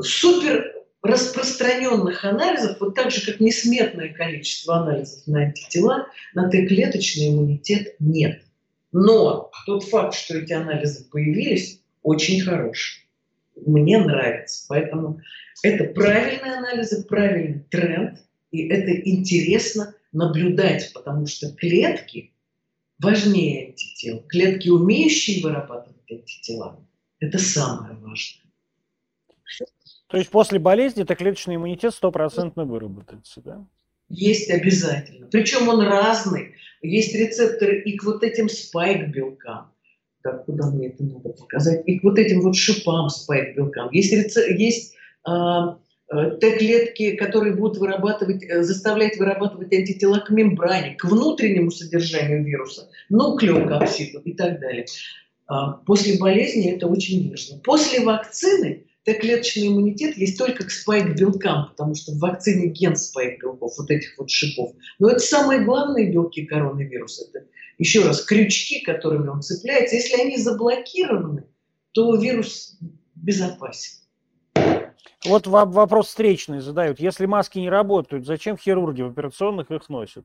Супер 0.00 0.72
распространенных 1.02 2.24
анализов, 2.24 2.78
вот 2.80 2.94
так 2.94 3.10
же, 3.10 3.24
как 3.24 3.40
несметное 3.40 4.12
количество 4.12 4.78
анализов 4.78 5.26
на 5.26 5.40
антитела, 5.42 6.06
на 6.34 6.48
Т-клеточный 6.48 7.28
иммунитет 7.28 7.96
нет. 7.98 8.42
Но 8.92 9.50
тот 9.66 9.84
факт, 9.84 10.14
что 10.14 10.38
эти 10.38 10.52
анализы 10.52 11.04
появились, 11.10 11.80
очень 12.02 12.40
хороший. 12.40 13.06
Мне 13.66 13.98
нравится. 13.98 14.64
Поэтому 14.68 15.20
это 15.62 15.84
правильные 15.84 16.54
анализы, 16.54 17.04
правильный 17.04 17.60
тренд, 17.70 18.18
и 18.50 18.66
это 18.68 18.90
интересно 18.92 19.94
наблюдать, 20.12 20.92
потому 20.92 21.26
что 21.26 21.52
клетки 21.52 22.32
важнее 22.98 23.68
антител. 23.68 24.22
Клетки, 24.28 24.68
умеющие 24.68 25.42
вырабатывать 25.42 26.10
антитела, 26.10 26.84
это 27.18 27.38
самое 27.38 27.94
важное. 27.94 28.50
То 30.08 30.16
есть 30.16 30.30
после 30.30 30.58
болезни 30.58 31.04
это 31.04 31.14
клеточный 31.14 31.54
иммунитет 31.54 31.94
стопроцентно 31.94 32.64
выработается, 32.64 33.40
да? 33.40 33.64
Есть 34.08 34.50
обязательно. 34.50 35.28
Причем 35.28 35.68
он 35.68 35.82
разный. 35.82 36.54
Есть 36.82 37.14
рецепторы 37.14 37.80
и 37.82 37.96
к 37.96 38.02
вот 38.02 38.24
этим 38.24 38.48
спайк-белкам. 38.48 39.72
Так, 40.22 40.44
куда 40.46 40.68
мне 40.70 40.88
это 40.88 41.04
надо 41.04 41.28
показать? 41.30 41.86
И 41.86 41.98
к 42.00 42.02
вот 42.02 42.18
этим 42.18 42.40
вот 42.42 42.56
шипам 42.56 43.08
спайк-белкам. 43.08 43.90
Есть, 43.92 44.12
рецеп... 44.12 44.58
есть 44.58 44.94
а, 45.24 45.78
э, 46.10 46.36
Т-клетки, 46.40 47.16
которые 47.16 47.54
будут 47.54 47.78
вырабатывать, 47.78 48.44
э, 48.44 48.62
заставлять 48.62 49.18
вырабатывать 49.18 49.72
антитела 49.72 50.18
к 50.18 50.30
мембране, 50.30 50.94
к 50.96 51.04
внутреннему 51.04 51.70
содержанию 51.70 52.44
вируса, 52.44 52.88
нуклеокапсиду 53.08 54.20
и 54.20 54.32
так 54.34 54.60
далее. 54.60 54.86
А, 55.46 55.72
после 55.72 56.16
болезни 56.18 56.72
это 56.72 56.86
очень 56.86 57.28
важно. 57.28 57.58
После 57.58 58.00
вакцины 58.00 58.86
Т-клеточный 59.04 59.68
иммунитет 59.68 60.16
есть 60.16 60.38
только 60.38 60.64
к 60.64 60.70
спайк-белкам, 60.70 61.70
потому 61.70 61.94
что 61.94 62.12
в 62.12 62.18
вакцине 62.18 62.68
ген 62.68 62.94
спайк-белков, 62.96 63.72
вот 63.78 63.90
этих 63.90 64.16
вот 64.18 64.30
шипов. 64.30 64.72
Но 64.98 65.10
это 65.10 65.20
самые 65.20 65.64
главные 65.64 66.12
белки 66.12 66.44
коронавируса. 66.44 67.26
Это, 67.28 67.46
еще 67.78 68.04
раз, 68.04 68.22
крючки, 68.22 68.80
которыми 68.82 69.28
он 69.28 69.42
цепляется. 69.42 69.96
Если 69.96 70.20
они 70.20 70.36
заблокированы, 70.36 71.44
то 71.92 72.14
вирус 72.14 72.78
безопасен. 73.14 73.99
Вот 75.24 75.46
вопрос 75.46 76.08
встречный 76.08 76.60
задают. 76.60 76.98
Если 76.98 77.26
маски 77.26 77.58
не 77.58 77.68
работают, 77.68 78.26
зачем 78.26 78.56
хирурги 78.56 79.02
в 79.02 79.10
операционных 79.10 79.70
их 79.70 79.88
носят? 79.88 80.24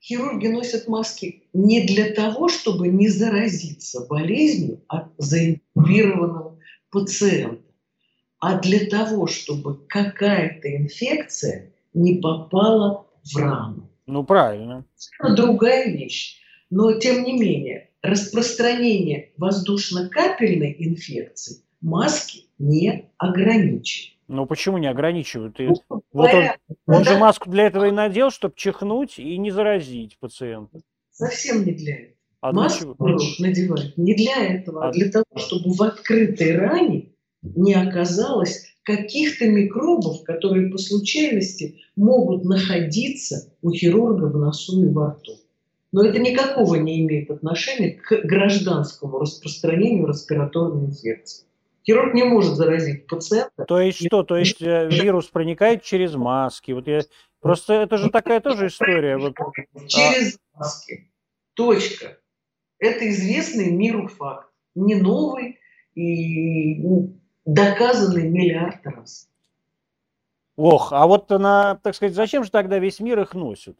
Хирурги 0.00 0.48
носят 0.48 0.88
маски 0.88 1.44
не 1.52 1.86
для 1.86 2.12
того, 2.14 2.48
чтобы 2.48 2.88
не 2.88 3.08
заразиться 3.08 4.06
болезнью 4.06 4.82
от 4.88 5.12
заинфицированного 5.18 6.58
пациента, 6.90 7.64
а 8.38 8.60
для 8.60 8.86
того, 8.86 9.26
чтобы 9.26 9.86
какая-то 9.86 10.76
инфекция 10.76 11.72
не 11.94 12.20
попала 12.20 13.06
в 13.24 13.36
рану. 13.36 13.90
Ну, 14.06 14.24
правильно. 14.24 14.84
Это 15.18 15.34
другая 15.34 15.92
вещь. 15.92 16.40
Но, 16.70 16.92
тем 16.98 17.24
не 17.24 17.38
менее, 17.38 17.90
распространение 18.02 19.32
воздушно-капельной 19.36 20.76
инфекции 20.78 21.62
маски 21.80 22.46
не 22.58 23.10
ограничивает. 23.18 24.18
Ну 24.28 24.46
почему 24.46 24.78
не 24.78 24.88
ограничивают? 24.88 25.58
И, 25.58 25.68
ну, 25.68 26.02
вот 26.12 26.30
он, 26.34 26.44
он 26.86 27.04
же 27.04 27.16
маску 27.18 27.50
для 27.50 27.66
этого 27.66 27.86
и 27.86 27.90
надел, 27.90 28.30
чтобы 28.30 28.54
чихнуть 28.56 29.18
и 29.18 29.38
не 29.38 29.50
заразить 29.50 30.18
пациента. 30.18 30.80
Совсем 31.10 31.64
не 31.64 31.72
для 31.72 31.94
этого. 31.94 32.18
А 32.40 32.52
Маску 32.52 32.94
надевают 33.40 33.98
не 33.98 34.14
для 34.14 34.54
этого, 34.54 34.84
а, 34.84 34.88
а 34.88 34.92
для 34.92 35.10
того, 35.10 35.24
чтобы 35.34 35.72
в 35.72 35.82
открытой 35.82 36.56
ране 36.56 37.08
не 37.42 37.74
оказалось 37.74 38.66
каких-то 38.84 39.46
микробов, 39.48 40.22
которые 40.22 40.70
по 40.70 40.78
случайности 40.78 41.80
могут 41.96 42.44
находиться 42.44 43.52
у 43.60 43.72
хирурга 43.72 44.26
в 44.26 44.36
носу 44.36 44.84
и 44.84 44.88
во 44.88 45.14
рту. 45.14 45.32
Но 45.90 46.04
это 46.04 46.20
никакого 46.20 46.76
не 46.76 47.00
имеет 47.00 47.30
отношения 47.30 47.92
к 47.92 48.20
гражданскому 48.24 49.18
распространению 49.18 50.06
респираторной 50.06 50.86
инфекции. 50.86 51.47
Хирург 51.88 52.12
не 52.12 52.24
может 52.24 52.56
заразить 52.56 53.06
пациента. 53.06 53.64
То 53.64 53.80
есть 53.80 54.04
что? 54.04 54.22
То 54.22 54.36
есть 54.36 54.60
э, 54.60 54.90
вирус 54.90 55.28
проникает 55.28 55.82
через 55.82 56.14
маски? 56.14 56.72
Вот 56.72 56.86
я... 56.86 57.00
Просто 57.40 57.72
это 57.74 57.96
же 57.96 58.10
такая 58.10 58.40
тоже 58.40 58.66
история. 58.66 59.16
Вот. 59.16 59.34
Через 59.86 60.38
маски. 60.52 61.10
Точка. 61.54 62.18
Это 62.78 63.08
известный 63.08 63.70
миру 63.70 64.06
факт, 64.06 64.52
не 64.74 64.96
новый 64.96 65.60
и 65.94 66.84
доказанный 67.46 68.28
миллиард 68.28 68.86
раз. 68.86 69.30
Ох, 70.56 70.92
а 70.92 71.06
вот 71.06 71.30
на, 71.30 71.76
так 71.76 71.94
сказать, 71.94 72.14
зачем 72.14 72.44
же 72.44 72.50
тогда 72.50 72.78
весь 72.78 73.00
мир 73.00 73.18
их 73.20 73.32
носит? 73.32 73.78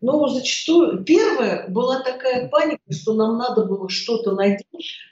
Ну, 0.00 0.28
зачастую, 0.28 1.02
первая 1.02 1.66
была 1.68 2.00
такая 2.02 2.48
паника, 2.48 2.80
что 2.90 3.14
нам 3.14 3.36
надо 3.36 3.64
было 3.64 3.88
что-то 3.88 4.32
найти, 4.32 4.64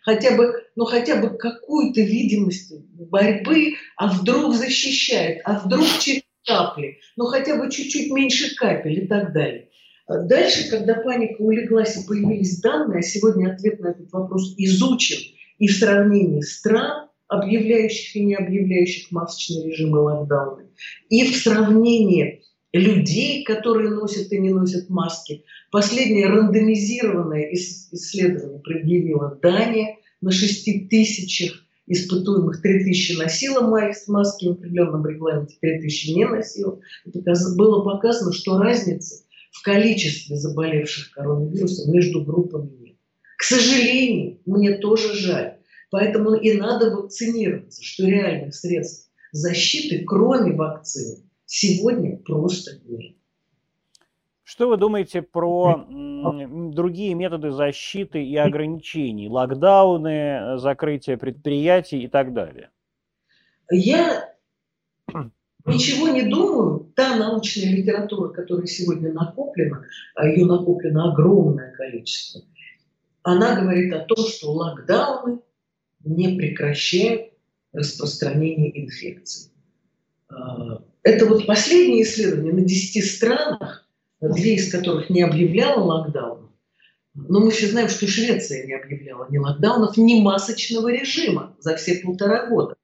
хотя 0.02 0.36
бы, 0.36 0.62
ну, 0.76 0.84
хотя 0.84 1.16
бы 1.16 1.36
какую-то 1.36 2.02
видимость 2.02 2.72
борьбы, 2.94 3.74
а 3.96 4.12
вдруг 4.12 4.54
защищает, 4.54 5.40
а 5.44 5.58
вдруг 5.58 5.86
через 6.00 6.22
капли, 6.44 6.98
ну, 7.16 7.24
хотя 7.24 7.56
бы 7.56 7.68
чуть-чуть 7.68 8.12
меньше 8.12 8.54
капель 8.54 9.04
и 9.04 9.06
так 9.08 9.32
далее. 9.32 9.70
Дальше, 10.08 10.70
когда 10.70 10.94
паника 10.94 11.40
улеглась 11.40 11.96
и 11.96 12.06
появились 12.06 12.60
данные, 12.60 13.00
а 13.00 13.02
сегодня 13.02 13.52
ответ 13.52 13.80
на 13.80 13.88
этот 13.88 14.12
вопрос 14.12 14.54
изучен 14.56 15.18
и 15.58 15.66
в 15.66 15.76
сравнении 15.76 16.42
стран, 16.42 17.08
объявляющих 17.26 18.14
и 18.14 18.24
не 18.24 18.36
объявляющих 18.36 19.10
масочный 19.10 19.68
режим 19.68 19.96
и 19.96 19.98
локдауны, 19.98 20.68
и 21.08 21.24
в 21.24 21.36
сравнении 21.36 22.45
людей, 22.78 23.44
которые 23.44 23.90
носят 23.90 24.32
и 24.32 24.38
не 24.38 24.50
носят 24.50 24.88
маски. 24.90 25.44
Последнее 25.70 26.26
рандомизированное 26.26 27.52
исследование 27.52 28.60
предъявила 28.60 29.38
Дания 29.42 29.96
на 30.20 30.30
6 30.30 30.88
тысячах 30.88 31.62
испытуемых 31.86 32.60
3000 32.62 33.18
носила 33.18 33.60
маски 33.60 34.46
в 34.46 34.52
определенном 34.52 35.06
регламенте, 35.06 35.56
3000 35.60 36.10
не 36.10 36.26
носила. 36.26 36.80
Это 37.06 37.32
было 37.56 37.84
показано, 37.84 38.32
что 38.32 38.58
разницы 38.58 39.24
в 39.52 39.62
количестве 39.62 40.36
заболевших 40.36 41.12
коронавирусом 41.12 41.92
между 41.92 42.24
группами 42.24 42.70
нет. 42.80 42.96
К 43.38 43.42
сожалению, 43.42 44.40
мне 44.46 44.78
тоже 44.78 45.14
жаль. 45.14 45.58
Поэтому 45.90 46.34
и 46.34 46.52
надо 46.54 46.90
вакцинироваться, 46.90 47.82
что 47.82 48.06
реальных 48.06 48.54
средств 48.54 49.10
защиты, 49.32 50.04
кроме 50.04 50.52
вакцины, 50.52 51.22
сегодня 51.46 52.18
просто 52.18 52.72
нет. 52.84 53.16
Что 54.42 54.68
вы 54.68 54.76
думаете 54.76 55.22
про 55.22 55.86
другие 55.88 57.14
методы 57.14 57.50
защиты 57.50 58.24
и 58.24 58.36
ограничений? 58.36 59.28
Локдауны, 59.28 60.58
закрытие 60.58 61.16
предприятий 61.16 62.04
и 62.04 62.08
так 62.08 62.32
далее? 62.32 62.70
Я 63.70 64.32
ничего 65.64 66.08
не 66.08 66.22
думаю. 66.22 66.92
Та 66.94 67.16
научная 67.16 67.72
литература, 67.74 68.28
которая 68.28 68.66
сегодня 68.66 69.12
накоплена, 69.12 69.84
а 70.14 70.28
ее 70.28 70.46
накоплено 70.46 71.12
огромное 71.12 71.72
количество, 71.72 72.42
она 73.22 73.60
говорит 73.60 73.92
о 73.92 74.04
том, 74.04 74.24
что 74.28 74.52
локдауны 74.52 75.40
не 76.04 76.36
прекращает 76.36 77.32
распространение 77.72 78.84
инфекции. 78.84 79.50
Это 81.06 81.24
вот 81.26 81.46
последнее 81.46 82.02
исследование 82.02 82.52
на 82.52 82.62
10 82.62 83.04
странах, 83.08 83.88
две 84.20 84.56
из 84.56 84.72
которых 84.72 85.08
не 85.08 85.22
объявляла 85.22 85.80
локдаун. 85.80 86.50
Но 87.14 87.38
мы 87.38 87.52
все 87.52 87.68
знаем, 87.68 87.88
что 87.88 88.08
Швеция 88.08 88.66
не 88.66 88.74
объявляла 88.74 89.28
ни 89.30 89.38
локдаунов, 89.38 89.96
ни 89.96 90.20
масочного 90.20 90.92
режима 90.92 91.56
за 91.60 91.76
все 91.76 92.00
полтора 92.00 92.48
года. 92.48 92.74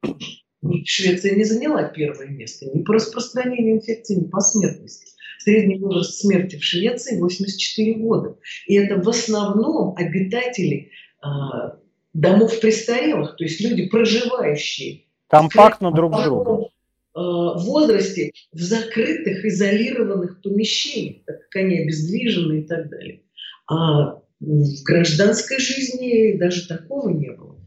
Швеция 0.85 1.35
не 1.35 1.43
заняла 1.43 1.83
первое 1.83 2.29
место 2.29 2.66
ни 2.66 2.85
по 2.85 2.95
распространению 2.95 3.79
инфекции, 3.79 4.14
ни 4.14 4.29
по 4.29 4.39
смертности. 4.41 5.16
Средний 5.41 5.81
возраст 5.81 6.20
смерти 6.20 6.55
в 6.55 6.62
Швеции 6.62 7.18
84 7.18 7.95
года. 7.95 8.39
И 8.68 8.77
это 8.77 9.03
в 9.03 9.09
основном 9.09 9.97
обитатели 9.97 10.93
а, 11.20 11.77
домов 12.14 12.61
престарелых, 12.61 13.35
то 13.37 13.43
есть 13.43 13.61
люди, 13.61 13.89
проживающие 13.89 15.07
компактно 15.27 15.91
друг 15.91 16.14
с 16.14 16.23
другом 16.23 16.61
э, 16.61 16.66
возрасте 17.15 18.33
в 18.53 18.61
закрытых, 18.61 19.45
изолированных 19.45 20.41
помещениях, 20.41 21.25
так 21.27 21.49
как 21.49 21.63
они 21.63 21.79
обездвижены 21.79 22.61
и 22.61 22.67
так 22.67 22.89
далее. 22.89 23.23
А 23.67 24.23
в 24.41 24.83
гражданской 24.83 25.59
жизни 25.59 26.37
даже 26.37 26.67
такого 26.67 27.11
не 27.11 27.31
было. 27.31 27.61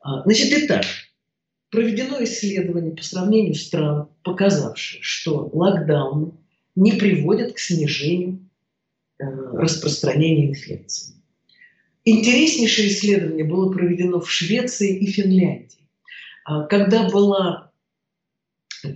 А, 0.00 0.22
значит, 0.24 0.52
итак, 0.52 0.84
проведено 1.70 2.22
исследование 2.22 2.94
по 2.94 3.02
сравнению 3.02 3.54
стран, 3.54 4.08
показавшее, 4.22 5.00
что 5.02 5.50
локдауны 5.52 6.32
не 6.74 6.92
приводят 6.92 7.54
к 7.54 7.58
снижению 7.58 8.48
э, 9.18 9.24
распространения 9.24 10.48
инфекции. 10.48 11.14
Интереснейшее 12.04 12.88
исследование 12.88 13.44
было 13.44 13.72
проведено 13.72 14.20
в 14.20 14.30
Швеции 14.30 14.96
и 14.98 15.06
Финляндии. 15.06 15.88
А, 16.44 16.64
когда 16.64 17.08
была 17.08 17.67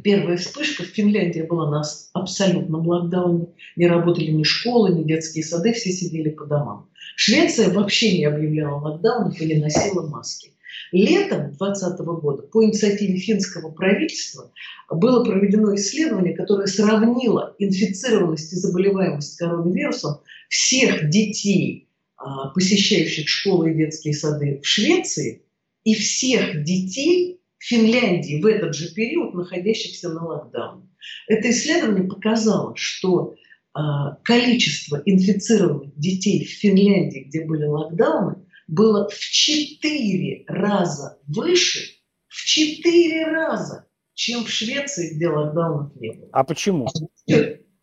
первая 0.03 0.37
вспышка, 0.37 0.85
в 0.85 0.87
Финляндии 0.87 1.43
была 1.43 1.71
на 1.71 1.83
абсолютном 2.13 2.87
локдауне. 2.87 3.47
Не 3.77 3.87
работали 3.87 4.31
ни 4.31 4.43
школы, 4.43 4.91
ни 4.91 5.05
детские 5.05 5.45
сады, 5.45 5.73
все 5.73 5.91
сидели 5.91 6.31
по 6.31 6.47
домам. 6.47 6.89
Швеция 7.17 7.71
вообще 7.71 8.19
не 8.19 8.25
объявляла 8.25 8.81
локдаун 8.81 9.31
и 9.33 9.45
не 9.45 9.57
носила 9.57 10.09
маски. 10.09 10.53
Летом 10.93 11.55
2020 11.59 12.01
года 12.01 12.43
по 12.43 12.65
инициативе 12.65 13.17
финского 13.17 13.71
правительства 13.71 14.53
было 14.91 15.25
проведено 15.25 15.75
исследование, 15.75 16.35
которое 16.35 16.67
сравнило 16.67 17.55
инфицированность 17.59 18.53
и 18.53 18.57
заболеваемость 18.57 19.39
коронавирусом 19.39 20.21
всех 20.49 21.09
детей 21.09 21.89
а, 22.17 22.49
посещающих 22.51 23.29
школы 23.29 23.73
и 23.73 23.75
детские 23.75 24.15
сады 24.15 24.61
в 24.63 24.67
Швеции 24.67 25.43
и 25.85 25.95
всех 25.95 26.63
детей 26.63 27.41
Финляндии 27.63 28.43
в 28.43 28.47
этот 28.47 28.75
же 28.75 28.93
период, 28.93 29.35
находящихся 29.35 30.09
на 30.09 30.25
локдауне. 30.25 30.89
Это 31.29 31.51
исследование 31.51 32.09
показало, 32.09 32.75
что 32.77 33.35
а, 33.73 34.17
количество 34.25 35.01
инфицированных 35.05 35.97
детей 35.97 36.45
в 36.45 36.51
Финляндии, 36.51 37.25
где 37.29 37.45
были 37.45 37.65
локдауны, 37.65 38.45
было 38.67 39.09
в 39.09 39.17
четыре 39.17 40.45
раза 40.49 41.21
выше, 41.29 41.81
в 42.27 42.45
четыре 42.45 43.27
раза, 43.27 43.87
чем 44.15 44.45
в 44.45 44.51
Швеции, 44.51 45.15
где 45.15 45.29
локдаунов 45.29 45.95
не 46.01 46.13
было. 46.13 46.29
А 46.33 46.43
почему? 46.43 46.89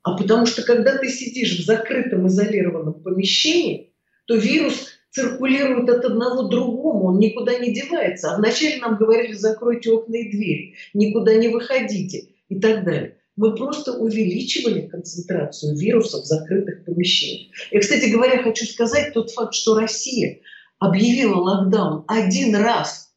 А 0.04 0.18
потому 0.18 0.46
что 0.46 0.64
когда 0.64 0.98
ты 0.98 1.10
сидишь 1.10 1.58
в 1.58 1.66
закрытом 1.66 2.28
изолированном 2.28 3.02
помещении, 3.02 3.94
то 4.28 4.36
вирус 4.36 4.99
циркулирует 5.12 5.90
от 5.90 6.06
одного 6.06 6.48
к 6.48 6.52
другому, 6.52 7.08
он 7.08 7.20
никуда 7.20 7.58
не 7.58 7.74
девается. 7.74 8.32
А 8.32 8.38
вначале 8.38 8.78
нам 8.78 8.98
говорили, 8.98 9.34
закройте 9.34 9.92
окна 9.92 10.16
и 10.16 10.32
двери, 10.32 10.76
никуда 10.94 11.36
не 11.36 11.48
выходите 11.48 12.30
и 12.48 12.60
так 12.60 12.84
далее. 12.84 13.18
Мы 13.36 13.56
просто 13.56 13.94
увеличивали 13.94 14.88
концентрацию 14.88 15.78
вируса 15.78 16.22
в 16.22 16.26
закрытых 16.26 16.84
помещениях. 16.84 17.54
И, 17.72 17.80
кстати 17.80 18.10
говоря, 18.10 18.44
хочу 18.44 18.66
сказать 18.66 19.14
тот 19.14 19.32
факт, 19.32 19.54
что 19.54 19.80
Россия 19.80 20.40
объявила 20.78 21.36
локдаун 21.36 22.04
один 22.08 22.56
раз, 22.56 23.14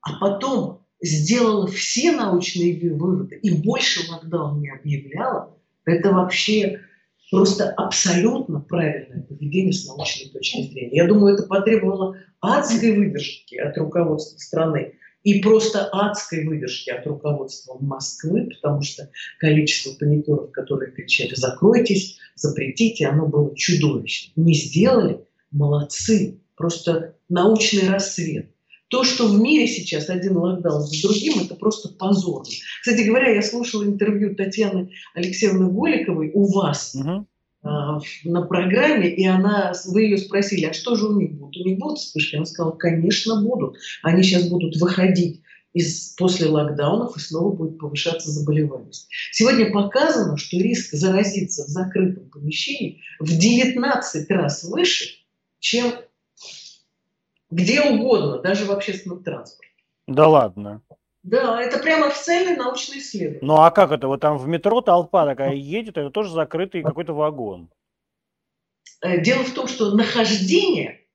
а 0.00 0.18
потом 0.18 0.82
сделала 1.00 1.66
все 1.68 2.12
научные 2.12 2.78
выводы 2.96 3.36
и 3.36 3.50
больше 3.50 4.10
локдаун 4.10 4.60
не 4.60 4.70
объявляла, 4.70 5.56
это 5.84 6.10
вообще 6.10 6.80
просто 7.32 7.70
абсолютно 7.70 8.60
правильное 8.60 9.22
поведение 9.22 9.72
с 9.72 9.86
научной 9.86 10.28
точки 10.28 10.70
зрения. 10.70 10.96
Я 10.96 11.08
думаю, 11.08 11.34
это 11.34 11.44
потребовало 11.44 12.18
адской 12.42 12.94
выдержки 12.94 13.56
от 13.56 13.76
руководства 13.78 14.36
страны 14.38 14.92
и 15.22 15.40
просто 15.40 15.88
адской 15.92 16.44
выдержки 16.46 16.90
от 16.90 17.06
руководства 17.06 17.78
Москвы, 17.80 18.50
потому 18.50 18.82
что 18.82 19.08
количество 19.38 19.94
паникеров, 19.98 20.52
которые 20.52 20.92
кричали 20.92 21.34
«закройтесь», 21.34 22.18
«запретите», 22.34 23.06
оно 23.06 23.26
было 23.26 23.56
чудовищным. 23.56 24.44
Не 24.44 24.52
сделали– 24.52 25.24
молодцы, 25.50 26.38
просто 26.54 27.16
научный 27.30 27.88
рассвет. 27.88 28.51
То, 28.92 29.04
что 29.04 29.26
в 29.26 29.40
мире 29.40 29.66
сейчас 29.66 30.10
один 30.10 30.36
локдаун 30.36 30.82
за 30.82 31.00
другим, 31.00 31.40
это 31.42 31.54
просто 31.54 31.88
позорно. 31.88 32.44
Кстати 32.82 33.00
говоря, 33.04 33.34
я 33.34 33.40
слушала 33.40 33.84
интервью 33.84 34.34
Татьяны 34.34 34.90
Алексеевны 35.14 35.70
Голиковой 35.70 36.30
у 36.34 36.52
вас 36.52 36.94
угу. 36.94 37.26
а, 37.62 38.00
на 38.24 38.42
программе, 38.42 39.08
и 39.08 39.24
она, 39.26 39.72
вы 39.86 40.02
ее 40.02 40.18
спросили, 40.18 40.66
а 40.66 40.74
что 40.74 40.94
же 40.94 41.06
у 41.06 41.18
них 41.18 41.32
будет? 41.32 41.56
У 41.56 41.66
них 41.66 41.78
будут 41.78 42.00
вспышки? 42.00 42.36
Она 42.36 42.44
сказала, 42.44 42.72
конечно, 42.72 43.42
будут. 43.42 43.78
Они 44.02 44.22
сейчас 44.22 44.46
будут 44.50 44.76
выходить 44.76 45.40
из, 45.72 46.14
после 46.18 46.48
локдаунов 46.48 47.16
и 47.16 47.20
снова 47.20 47.50
будет 47.50 47.78
повышаться 47.78 48.30
заболеваемость. 48.30 49.08
Сегодня 49.30 49.72
показано, 49.72 50.36
что 50.36 50.58
риск 50.58 50.92
заразиться 50.92 51.64
в 51.64 51.68
закрытом 51.68 52.28
помещении 52.28 53.00
в 53.20 53.38
19 53.38 54.30
раз 54.32 54.64
выше, 54.64 55.14
чем 55.60 55.94
где 57.52 57.82
угодно, 57.82 58.38
даже 58.38 58.64
в 58.64 58.72
общественном 58.72 59.22
транспорте. 59.22 59.72
Да 60.08 60.26
ладно. 60.26 60.82
Да, 61.22 61.62
это 61.62 61.78
прямо 61.78 62.06
официальное 62.06 62.56
научное 62.56 62.98
исследование. 62.98 63.40
Ну 63.42 63.54
а 63.60 63.70
как 63.70 63.92
это? 63.92 64.08
Вот 64.08 64.20
там 64.20 64.38
в 64.38 64.48
метро 64.48 64.80
толпа 64.80 65.24
такая 65.24 65.54
едет, 65.54 65.96
это 65.96 66.10
тоже 66.10 66.30
закрытый 66.30 66.82
какой-то 66.82 67.12
вагон. 67.12 67.70
Э, 69.02 69.20
дело 69.20 69.44
в 69.44 69.52
том, 69.52 69.68
что 69.68 69.94
нахождение 69.94 71.06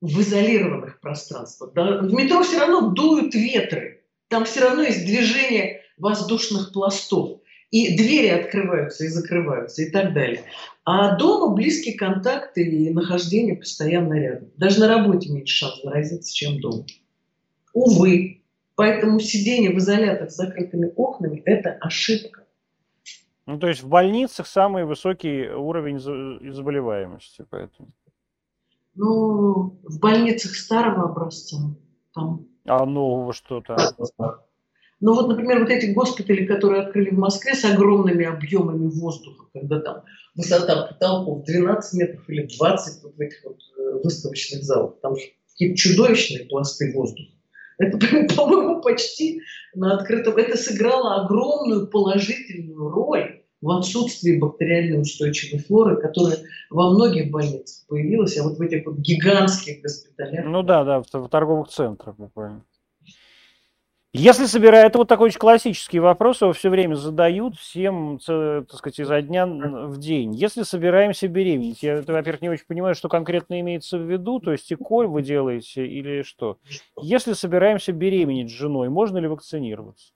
в 0.00 0.20
изолированных 0.20 1.00
пространствах, 1.00 1.72
да, 1.72 1.98
в 1.98 2.12
метро 2.12 2.42
все 2.42 2.60
равно 2.60 2.90
дуют 2.90 3.34
ветры, 3.34 4.04
там 4.28 4.44
все 4.44 4.60
равно 4.60 4.82
есть 4.82 5.04
движение 5.04 5.82
воздушных 5.96 6.72
пластов, 6.72 7.39
и 7.70 7.96
двери 7.96 8.28
открываются 8.28 9.04
и 9.04 9.08
закрываются 9.08 9.82
и 9.82 9.90
так 9.90 10.12
далее. 10.12 10.42
А 10.84 11.16
дома 11.16 11.54
близкие 11.54 11.96
контакты 11.96 12.62
и 12.62 12.90
нахождение 12.90 13.56
постоянно 13.56 14.14
рядом. 14.14 14.50
Даже 14.56 14.80
на 14.80 14.88
работе 14.88 15.30
меньше 15.30 15.54
шанс 15.54 15.82
заразиться, 15.82 16.34
чем 16.34 16.60
дома. 16.60 16.84
Увы. 17.72 18.42
Поэтому 18.74 19.20
сидение 19.20 19.70
в 19.70 19.78
изоляторах 19.78 20.30
с 20.30 20.36
закрытыми 20.36 20.92
окнами– 20.96 21.42
это 21.44 21.72
ошибка. 21.80 22.44
Ну, 23.46 23.58
то 23.58 23.68
есть 23.68 23.82
в 23.82 23.88
больницах 23.88 24.46
самый 24.46 24.84
высокий 24.84 25.48
уровень 25.48 25.98
заболеваемости, 25.98 27.44
поэтому. 27.50 27.88
Ну, 28.94 29.78
в 29.82 30.00
больницах 30.00 30.54
старого 30.54 31.10
образца. 31.10 31.56
Там... 32.14 32.46
А 32.64 32.84
нового 32.84 33.32
что-то? 33.32 33.76
Ну 35.00 35.14
вот, 35.14 35.28
например, 35.28 35.60
вот 35.60 35.70
эти 35.70 35.86
госпитали, 35.86 36.44
которые 36.44 36.82
открыли 36.82 37.10
в 37.10 37.18
Москве 37.18 37.54
с 37.54 37.64
огромными 37.64 38.26
объемами 38.26 38.86
воздуха, 38.88 39.46
когда 39.54 39.80
там 39.80 40.02
высота 40.34 40.86
потолков 40.86 41.44
12 41.44 41.98
метров 41.98 42.28
или 42.28 42.46
20 42.58 43.02
вот 43.02 43.16
в 43.16 43.20
этих 43.20 43.44
вот 43.44 43.56
э, 43.56 44.00
выставочных 44.04 44.62
залах, 44.62 45.00
там 45.00 45.16
же 45.16 45.22
какие-то 45.52 45.76
чудовищные 45.76 46.44
пласты 46.44 46.92
воздуха. 46.92 47.32
Это, 47.78 47.98
по-моему, 48.36 48.82
почти 48.82 49.40
на 49.74 49.96
открытом. 49.96 50.36
Это 50.36 50.58
сыграло 50.58 51.24
огромную 51.24 51.88
положительную 51.88 52.90
роль 52.90 53.42
в 53.62 53.70
отсутствии 53.70 54.38
бактериальной 54.38 55.00
устойчивой 55.00 55.60
флоры, 55.60 56.00
которая 56.00 56.38
во 56.70 56.90
многих 56.90 57.30
больницах 57.30 57.86
появилась, 57.88 58.36
а 58.38 58.42
вот 58.42 58.58
в 58.58 58.60
этих 58.60 58.86
вот 58.86 58.96
гигантских 58.98 59.82
госпиталях. 59.82 60.44
Ну 60.46 60.62
да, 60.62 60.84
да, 60.84 61.02
в 61.02 61.28
торговых 61.28 61.68
центрах 61.68 62.16
буквально. 62.16 62.62
Если 64.12 64.46
собирать, 64.46 64.86
это 64.86 64.98
вот 64.98 65.08
такой 65.08 65.28
очень 65.28 65.38
классический 65.38 66.00
вопрос, 66.00 66.40
его 66.40 66.52
все 66.52 66.68
время 66.68 66.96
задают 66.96 67.56
всем, 67.56 68.18
так 68.26 68.74
сказать, 68.74 68.98
изо 68.98 69.22
дня 69.22 69.46
в 69.46 69.98
день. 70.00 70.34
Если 70.34 70.64
собираемся 70.64 71.28
беременеть, 71.28 71.84
я, 71.84 72.02
во-первых, 72.04 72.42
не 72.42 72.48
очень 72.48 72.66
понимаю, 72.66 72.96
что 72.96 73.08
конкретно 73.08 73.60
имеется 73.60 73.98
в 73.98 74.10
виду, 74.10 74.40
то 74.40 74.50
есть 74.50 74.72
ЭКОЛь 74.72 75.06
вы 75.06 75.22
делаете 75.22 75.86
или 75.86 76.22
что. 76.22 76.58
Если 77.00 77.34
собираемся 77.34 77.92
беременеть 77.92 78.50
с 78.50 78.54
женой, 78.54 78.88
можно 78.88 79.18
ли 79.18 79.28
вакцинироваться? 79.28 80.12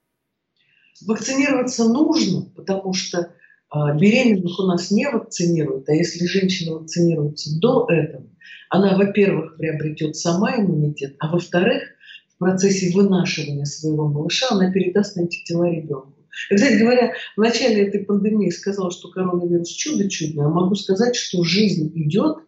Вакцинироваться 1.07 1.85
нужно, 1.85 2.51
потому 2.57 2.95
что 2.95 3.33
а, 3.71 3.95
беременных 3.95 4.59
у 4.59 4.65
нас 4.65 4.91
не 4.91 5.09
вакцинируют, 5.09 5.89
а 5.89 5.93
если 5.93 6.27
женщина 6.27 6.79
вакцинируется 6.79 7.61
до 7.61 7.87
этого, 7.89 8.25
она, 8.71 8.97
во-первых, 8.97 9.57
приобретет 9.57 10.17
сама 10.17 10.57
иммунитет, 10.57 11.15
а 11.21 11.29
во-вторых, 11.31 11.94
в 12.37 12.39
процессе 12.39 12.93
вынашивания 12.95 13.65
своего 13.65 14.09
малыша 14.09 14.49
она 14.51 14.71
передаст 14.71 15.17
антитела 15.17 15.71
ребенку. 15.71 16.15
И, 16.51 16.57
кстати 16.57 16.79
говоря, 16.79 17.13
в 17.37 17.41
начале 17.41 17.87
этой 17.87 18.05
пандемии 18.05 18.51
сказал, 18.51 18.91
что 18.91 19.09
коронавирус 19.09 19.69
чудо 19.69 20.09
чудное, 20.09 20.47
а 20.47 20.51
могу 20.51 20.75
сказать, 20.75 21.15
что 21.15 21.45
жизнь 21.45 21.93
идет, 21.95 22.39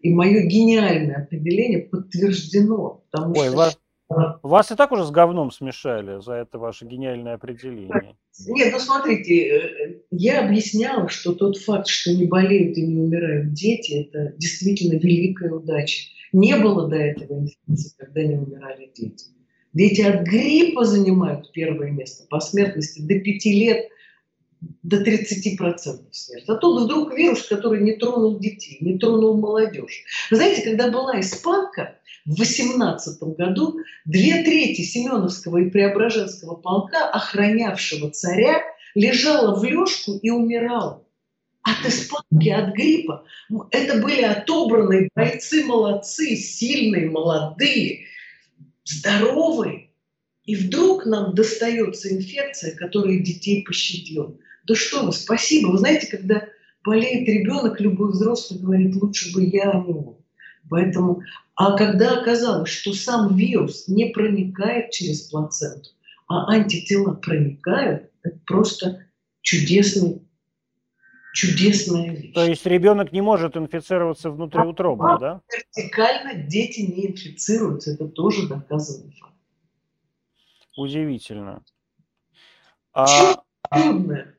и 0.00 0.10
мое 0.10 0.42
гениальное 0.42 1.24
определение 1.24 1.80
подтверждено. 1.80 3.02
Потому 3.10 3.34
Ой, 3.38 3.48
что... 3.48 3.72
вас, 4.08 4.70
и 4.70 4.76
так 4.76 4.92
уже 4.92 5.04
с 5.04 5.10
говном 5.10 5.50
смешали 5.50 6.20
за 6.20 6.34
это 6.34 6.58
ваше 6.58 6.86
гениальное 6.86 7.34
определение. 7.34 8.16
Нет, 8.46 8.72
ну 8.72 8.78
смотрите, 8.78 9.48
э, 9.48 10.00
я 10.10 10.46
объясняла, 10.46 11.08
что 11.08 11.32
тот 11.32 11.56
факт, 11.58 11.88
что 11.88 12.12
не 12.12 12.26
болеют 12.26 12.76
и 12.76 12.86
не 12.86 13.00
умирают 13.00 13.52
дети, 13.52 14.06
это 14.06 14.34
действительно 14.36 14.98
великая 14.98 15.52
удача. 15.52 16.08
Не 16.32 16.56
было 16.56 16.88
до 16.88 16.96
этого 16.96 17.40
инфекции, 17.40 17.94
когда 17.98 18.22
не 18.22 18.36
умирали 18.36 18.90
дети. 18.94 19.26
Дети 19.72 20.02
от 20.02 20.22
гриппа 20.22 20.84
занимают 20.84 21.50
первое 21.52 21.90
место 21.90 22.26
по 22.28 22.40
смертности 22.40 23.00
до 23.00 23.18
5 23.18 23.44
лет 23.46 23.88
до 24.60 25.02
30% 25.02 26.06
смерть. 26.10 26.44
А 26.48 26.54
тут 26.56 26.84
вдруг 26.84 27.16
вирус, 27.16 27.46
который 27.46 27.82
не 27.82 27.92
тронул 27.92 28.38
детей, 28.38 28.78
не 28.80 28.98
тронул 28.98 29.36
молодежь. 29.36 30.04
Вы 30.30 30.36
знаете, 30.36 30.62
когда 30.62 30.90
была 30.90 31.20
испанка 31.20 31.96
в 32.24 32.38
18 32.38 33.22
году, 33.36 33.78
две 34.04 34.42
трети 34.42 34.82
Семеновского 34.82 35.58
и 35.58 35.70
Преображенского 35.70 36.54
полка, 36.54 37.08
охранявшего 37.10 38.10
царя, 38.10 38.62
лежала 38.94 39.58
в 39.58 39.64
лёжку 39.64 40.16
и 40.16 40.30
умирала 40.30 41.02
от 41.62 41.86
испанки, 41.86 42.48
от 42.48 42.74
гриппа. 42.74 43.24
Это 43.70 44.00
были 44.00 44.22
отобранные 44.22 45.08
бойцы, 45.14 45.64
молодцы, 45.64 46.36
сильные, 46.36 47.10
молодые, 47.10 48.06
здоровые. 48.84 49.90
И 50.44 50.54
вдруг 50.54 51.06
нам 51.06 51.34
достается 51.34 52.08
инфекция, 52.14 52.76
которая 52.76 53.18
детей 53.18 53.64
пощадила. 53.64 54.36
Да 54.66 54.74
что 54.74 55.04
вы, 55.04 55.12
спасибо. 55.12 55.70
Вы 55.70 55.78
знаете, 55.78 56.06
когда 56.08 56.46
болеет 56.84 57.28
ребенок, 57.28 57.80
любой 57.80 58.12
взрослый 58.12 58.60
говорит, 58.60 58.96
лучше 58.96 59.32
бы 59.32 59.44
я, 59.44 59.70
а 59.70 59.78
не 59.78 59.92
он. 59.92 60.16
Поэтому, 60.68 61.22
а 61.54 61.76
когда 61.76 62.20
оказалось, 62.20 62.70
что 62.70 62.92
сам 62.92 63.36
вирус 63.36 63.86
не 63.88 64.06
проникает 64.06 64.90
через 64.90 65.22
плаценту, 65.22 65.90
а 66.28 66.50
антитела 66.52 67.14
проникают, 67.14 68.10
это 68.22 68.38
просто 68.44 69.06
чудесный 69.42 70.22
чудесная 71.36 72.10
вещь. 72.12 72.32
То 72.32 72.46
есть 72.46 72.64
ребенок 72.64 73.12
не 73.12 73.20
может 73.20 73.56
инфицироваться 73.58 74.30
внутриутробно, 74.30 75.14
а, 75.14 75.18
да? 75.18 75.40
Вертикально 75.54 76.34
дети 76.34 76.80
не 76.80 77.08
инфицируются, 77.08 77.92
это 77.92 78.08
тоже 78.08 78.48
доказанный 78.48 79.12
факт. 79.12 79.34
Удивительно. 80.76 81.62
А... 82.94 83.06
Чудное. 83.74 84.34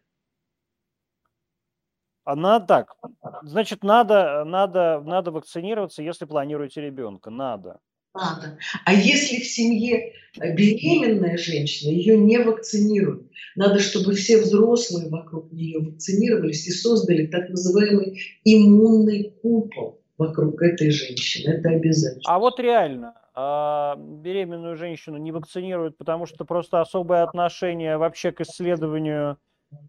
Она 2.27 2.59
так. 2.59 2.95
Значит, 3.43 3.83
надо, 3.83 4.43
надо, 4.45 5.01
надо 5.05 5.31
вакцинироваться, 5.31 6.03
если 6.03 6.25
планируете 6.25 6.81
ребенка. 6.81 7.29
Надо 7.29 7.79
надо. 8.17 8.57
А 8.85 8.93
если 8.93 9.39
в 9.39 9.45
семье 9.45 10.13
э, 10.39 10.53
беременная 10.53 11.37
женщина, 11.37 11.91
ее 11.91 12.17
не 12.17 12.37
вакцинируют. 12.39 13.27
Надо, 13.55 13.79
чтобы 13.79 14.13
все 14.13 14.41
взрослые 14.41 15.09
вокруг 15.09 15.51
нее 15.51 15.79
вакцинировались 15.79 16.67
и 16.67 16.71
создали 16.71 17.27
так 17.27 17.49
называемый 17.49 18.19
иммунный 18.43 19.35
купол 19.41 20.01
вокруг 20.17 20.61
этой 20.61 20.89
женщины. 20.89 21.53
Это 21.53 21.69
обязательно. 21.69 22.23
А 22.25 22.39
вот 22.39 22.59
реально, 22.59 23.13
а, 23.35 23.95
беременную 23.95 24.75
женщину 24.75 25.17
не 25.17 25.31
вакцинируют, 25.31 25.97
потому 25.97 26.25
что 26.25 26.43
просто 26.43 26.81
особое 26.81 27.23
отношение 27.23 27.97
вообще 27.97 28.31
к 28.31 28.41
исследованию 28.41 29.37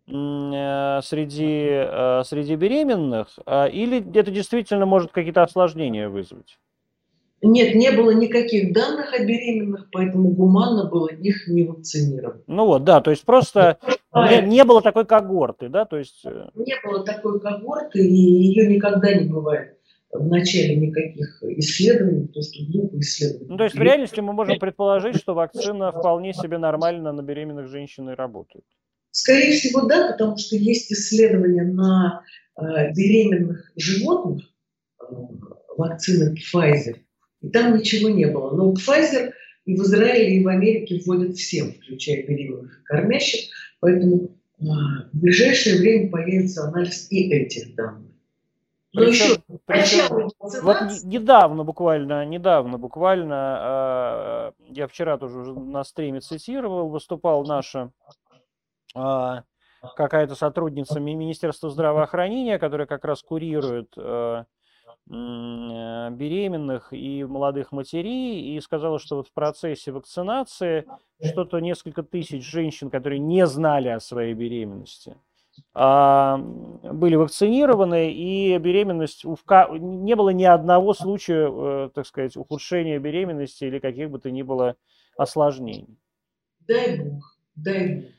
среди, 0.06 1.68
э, 1.68 2.22
среди 2.24 2.56
беременных, 2.56 3.38
а, 3.46 3.66
или 3.66 3.98
это 4.18 4.30
действительно 4.30 4.86
может 4.86 5.12
какие-то 5.12 5.42
осложнения 5.42 6.08
вызвать? 6.08 6.58
Нет, 7.40 7.76
не 7.76 7.92
было 7.92 8.10
никаких 8.10 8.72
данных 8.72 9.12
о 9.12 9.24
беременных, 9.24 9.88
поэтому 9.92 10.30
гуманно 10.30 10.90
было 10.90 11.06
их 11.06 11.46
не 11.46 11.62
вакцинировать. 11.62 12.42
Ну 12.48 12.66
вот, 12.66 12.82
да, 12.82 13.00
то 13.00 13.10
есть 13.12 13.24
просто 13.24 13.78
не, 14.12 14.42
не 14.42 14.64
было 14.64 14.82
такой 14.82 15.06
когорты, 15.06 15.68
да, 15.68 15.84
то 15.84 15.98
есть... 15.98 16.24
Э, 16.24 16.48
не 16.56 16.74
было 16.84 17.04
такой 17.04 17.38
когорты, 17.40 18.00
и 18.00 18.12
ее 18.12 18.66
никогда 18.66 19.12
не 19.14 19.28
бывает 19.28 19.78
в 20.10 20.26
начале 20.26 20.74
никаких 20.76 21.42
исследований, 21.42 22.26
потому 22.26 22.42
что 22.42 22.64
глупо 22.72 22.98
исследовать. 22.98 23.48
Ну, 23.48 23.56
то 23.56 23.64
есть 23.64 23.76
в 23.76 23.82
реальности 23.82 24.20
мы 24.20 24.32
можем 24.32 24.58
предположить, 24.58 25.16
что 25.16 25.34
вакцина 25.34 25.92
вполне 25.92 26.32
себе 26.32 26.58
нормально 26.58 27.12
на 27.12 27.22
беременных 27.22 27.68
женщин 27.68 28.08
и 28.10 28.14
работает. 28.14 28.64
Скорее 29.18 29.50
всего, 29.50 29.80
да, 29.82 30.12
потому 30.12 30.36
что 30.36 30.54
есть 30.54 30.92
исследования 30.92 31.64
на 31.64 32.22
э, 32.56 32.92
беременных 32.92 33.72
животных, 33.74 34.44
э, 35.00 35.04
вакцины 35.76 36.36
Pfizer, 36.36 36.98
и 37.42 37.48
там 37.48 37.76
ничего 37.76 38.10
не 38.10 38.26
было. 38.26 38.54
Но 38.54 38.72
Pfizer 38.74 39.32
и 39.64 39.74
в 39.74 39.82
Израиле, 39.82 40.36
и 40.36 40.44
в 40.44 40.46
Америке 40.46 41.02
вводят 41.04 41.36
всем, 41.36 41.72
включая 41.72 42.24
беременных 42.28 42.80
и 42.80 42.84
кормящих. 42.84 43.50
Поэтому 43.80 44.38
а, 44.60 45.08
в 45.12 45.18
ближайшее 45.18 45.80
время 45.80 46.10
появится 46.10 46.68
анализ 46.68 47.10
и 47.10 47.28
этих 47.28 47.74
данных. 47.74 48.12
Но 48.92 49.04
причем, 49.04 49.26
еще, 49.26 49.42
причем, 49.66 50.30
вот 50.62 50.76
недавно 51.02 51.64
буквально, 51.64 52.24
недавно 52.24 52.78
буквально, 52.78 54.52
э, 54.60 54.72
я 54.74 54.86
вчера 54.86 55.18
тоже 55.18 55.40
уже 55.40 55.54
на 55.54 55.82
стриме 55.82 56.20
цитировал, 56.20 56.88
выступал 56.88 57.44
наша 57.44 57.90
э, 58.06 58.27
какая-то 59.96 60.34
сотрудница 60.34 61.00
Министерства 61.00 61.70
здравоохранения, 61.70 62.58
которая 62.58 62.86
как 62.86 63.04
раз 63.04 63.22
курирует 63.22 63.92
э, 63.96 64.44
Э, 65.10 66.10
беременных 66.10 66.92
и 66.92 67.24
молодых 67.24 67.72
матерей 67.72 68.56
и 68.56 68.60
сказала, 68.60 68.98
что 68.98 69.16
вот 69.16 69.28
в 69.28 69.32
процессе 69.32 69.90
вакцинации 69.90 70.86
что-то 71.24 71.60
несколько 71.60 72.02
тысяч 72.02 72.44
женщин, 72.44 72.90
которые 72.90 73.18
не 73.18 73.46
знали 73.46 73.88
о 73.88 74.00
своей 74.00 74.34
беременности, 74.34 75.16
а, 75.72 76.36
были 76.36 77.16
вакцинированы, 77.16 78.12
и 78.12 78.58
беременность, 78.58 79.24
не 79.24 80.14
было 80.14 80.30
ни 80.30 80.44
одного 80.44 80.92
случая, 80.92 81.48
э, 81.50 81.90
так 81.94 82.06
сказать, 82.06 82.36
ухудшения 82.36 82.98
беременности 82.98 83.64
или 83.64 83.78
каких 83.78 84.10
бы 84.10 84.18
то 84.18 84.30
ни 84.30 84.42
было 84.42 84.76
осложнений. 85.16 85.98
Дай 86.66 86.98
Бог, 86.98 87.36
дай 87.54 87.94
Бог. 87.94 88.17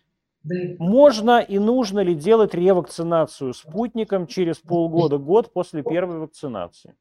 Можно 0.79 1.39
и 1.39 1.59
нужно 1.59 1.99
ли 1.99 2.15
делать 2.15 2.53
ревакцинацию 2.53 3.53
спутником 3.53 4.27
через 4.27 4.57
полгода-год 4.57 5.53
после 5.53 5.83
первой 5.83 6.19
вакцинации? 6.19 6.95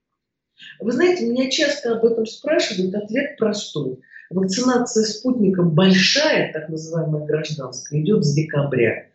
Вы 0.81 0.93
знаете, 0.93 1.27
меня 1.27 1.51
часто 1.51 1.97
об 1.97 2.05
этом 2.05 2.27
спрашивают. 2.27 2.95
Ответ 2.95 3.37
простой. 3.37 4.01
Вакцинация 4.31 5.05
спутником 5.05 5.71
большая, 5.71 6.53
так 6.53 6.69
называемая 6.69 7.25
гражданская, 7.25 8.01
идет 8.01 8.25
с 8.25 8.35
декабря, 8.35 9.07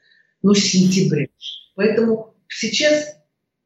ну, 0.42 0.54
с 0.54 0.60
сентября. 0.60 1.28
Поэтому 1.76 2.36
сейчас 2.48 3.16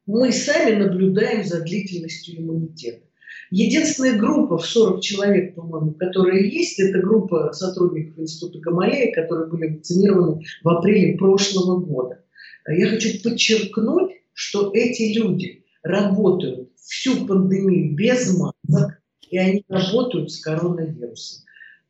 мы 0.04 0.32
сами 0.32 0.76
наблюдаем 0.76 1.44
за 1.44 1.62
длительностью 1.62 2.40
иммунитета. 2.40 3.07
Единственная 3.50 4.18
группа 4.18 4.58
в 4.58 4.66
40 4.66 5.00
человек, 5.00 5.54
по-моему, 5.54 5.92
которая 5.94 6.40
есть, 6.40 6.78
это 6.78 7.00
группа 7.00 7.52
сотрудников 7.52 8.18
Института 8.18 8.58
Гамалея, 8.60 9.14
которые 9.14 9.48
были 9.48 9.76
вакцинированы 9.76 10.44
в 10.62 10.68
апреле 10.68 11.16
прошлого 11.16 11.80
года. 11.80 12.22
Я 12.68 12.88
хочу 12.88 13.22
подчеркнуть, 13.22 14.12
что 14.34 14.70
эти 14.74 15.18
люди 15.18 15.64
работают 15.82 16.70
всю 16.76 17.26
пандемию 17.26 17.94
без 17.94 18.38
масок, 18.38 19.00
и 19.30 19.38
они 19.38 19.64
работают 19.68 20.30
с 20.30 20.40
коронавирусом. 20.40 21.44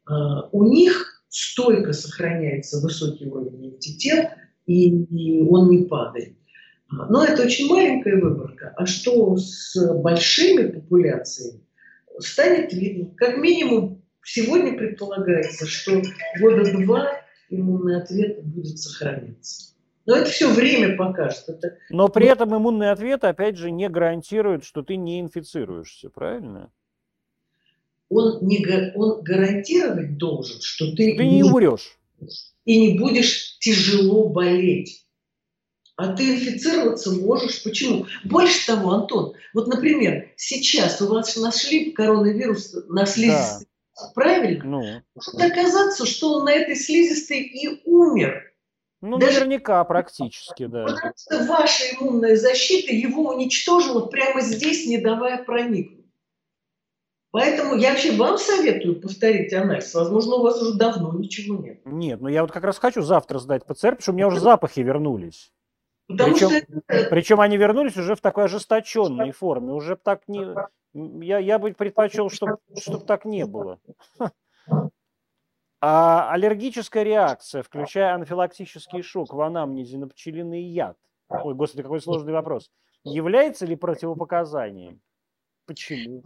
А, 0.06 0.48
у 0.52 0.64
них 0.64 1.24
стойко 1.28 1.92
сохраняется 1.92 2.80
высокий 2.80 3.26
уровень 3.26 3.74
антител, 3.74 4.28
и, 4.66 4.88
и 4.88 5.42
он 5.42 5.70
не 5.70 5.84
падает. 5.86 6.38
Но 6.91 7.24
это 7.24 7.43
очень 7.43 7.68
маленькая 7.68 8.20
выборка. 8.20 8.72
А 8.76 8.86
что 8.86 9.36
с 9.36 9.76
большими 9.95 10.68
популяциями, 10.68 11.61
станет 12.18 12.72
видно. 12.72 13.14
Как 13.16 13.36
минимум, 13.36 14.03
сегодня 14.24 14.76
предполагается, 14.76 15.66
что 15.66 16.03
года 16.41 16.72
два 16.72 17.11
иммунный 17.51 18.01
ответ 18.01 18.43
будет 18.45 18.78
сохраняться. 18.78 19.74
Но 20.07 20.16
это 20.16 20.30
все 20.30 20.51
время 20.51 20.97
покажет. 20.97 21.45
Это... 21.49 21.76
Но 21.91 22.09
при 22.09 22.26
этом 22.26 22.57
иммунный 22.57 22.91
ответ, 22.91 23.24
опять 23.24 23.59
же, 23.59 23.70
не 23.70 23.91
гарантирует, 23.91 24.64
что 24.64 24.82
ты 24.82 24.97
не 24.97 25.20
инфицируешься, 25.20 26.09
правильно? 26.09 26.70
Он, 28.09 28.39
не, 28.41 28.64
он 28.95 29.22
гарантировать 29.22 30.16
должен, 30.16 30.62
что 30.62 30.86
ты, 30.93 31.14
ты 31.14 31.26
не, 31.26 31.36
не 31.36 31.43
умрешь. 31.43 31.99
И 32.64 32.80
не 32.80 32.99
будешь 32.99 33.59
тяжело 33.59 34.30
болеть. 34.30 35.07
А 35.99 36.12
ты 36.12 36.36
инфицироваться 36.36 37.11
можешь. 37.11 37.61
Почему? 37.64 38.07
Больше 38.22 38.64
того, 38.68 38.92
Антон, 38.92 39.34
вот, 39.53 39.66
например, 39.66 40.30
сейчас 40.36 41.03
у 41.03 41.09
вас 41.09 41.34
нашли 41.36 41.90
коронавирус 41.90 42.72
на 42.86 43.05
слизистой, 43.05 43.66
да. 43.96 44.12
правильно? 44.14 44.64
Ну. 44.64 45.03
Может 45.16 45.53
оказаться, 45.53 46.07
что 46.07 46.34
он 46.34 46.44
на 46.44 46.53
этой 46.53 46.76
слизистой 46.76 47.40
и 47.40 47.82
умер. 47.84 48.44
Ну, 49.01 49.18
Даже 49.18 49.40
наверняка, 49.40 49.82
практически, 49.82 50.66
да. 50.66 50.84
Потому 50.84 51.12
что 51.16 51.44
ваша 51.46 51.82
иммунная 51.96 52.36
защита 52.36 52.94
его 52.94 53.30
уничтожила 53.34 54.07
прямо 54.07 54.40
здесь, 54.40 54.86
не 54.86 54.99
давая 54.99 55.42
проникнуть. 55.42 56.07
Поэтому 57.32 57.74
я 57.74 57.90
вообще 57.90 58.12
вам 58.12 58.38
советую 58.38 59.01
повторить 59.01 59.53
анализ. 59.53 59.92
Возможно, 59.94 60.36
у 60.36 60.42
вас 60.42 60.62
уже 60.62 60.78
давно 60.78 61.12
ничего 61.18 61.57
нет. 61.57 61.80
Нет, 61.84 62.20
ну 62.20 62.28
я 62.28 62.42
вот 62.42 62.53
как 62.53 62.62
раз 62.62 62.78
хочу 62.78 63.03
завтра 63.03 63.40
сдать 63.40 63.66
ПЦР, 63.66 63.96
потому 63.96 64.01
что 64.01 64.12
у 64.12 64.14
меня 64.14 64.28
уже 64.28 64.38
запахи 64.38 64.78
вернулись. 64.78 65.53
Потому 66.09 66.32
причем, 66.32 66.48
что... 66.48 67.11
причем 67.11 67.40
они 67.40 67.56
вернулись 67.56 67.96
уже 67.96 68.14
в 68.16 68.20
такой 68.20 68.44
ожесточенной 68.44 69.30
форме. 69.32 69.72
Уже 69.72 69.94
так 69.94 70.26
не... 70.26 70.54
Я, 71.22 71.38
я 71.38 71.59
бы 71.59 71.72
предпочел, 71.72 72.30
чтобы 72.30 72.59
чтоб 72.76 73.04
так 73.04 73.24
не 73.26 73.44
было. 73.44 73.78
А 75.80 76.32
аллергическая 76.32 77.04
реакция, 77.04 77.62
включая 77.62 78.14
анафилактический 78.14 79.02
шок 79.02 79.32
в 79.32 79.40
анамнезе 79.40 79.96
на 79.98 80.09
пчелиный 80.09 80.62
яд, 80.62 80.96
ой, 81.28 81.54
господи, 81.54 81.84
какой 81.84 82.00
сложный 82.00 82.32
вопрос, 82.32 82.72
является 83.04 83.64
ли 83.64 83.76
противопоказанием? 83.76 85.00
Почему? 85.66 86.24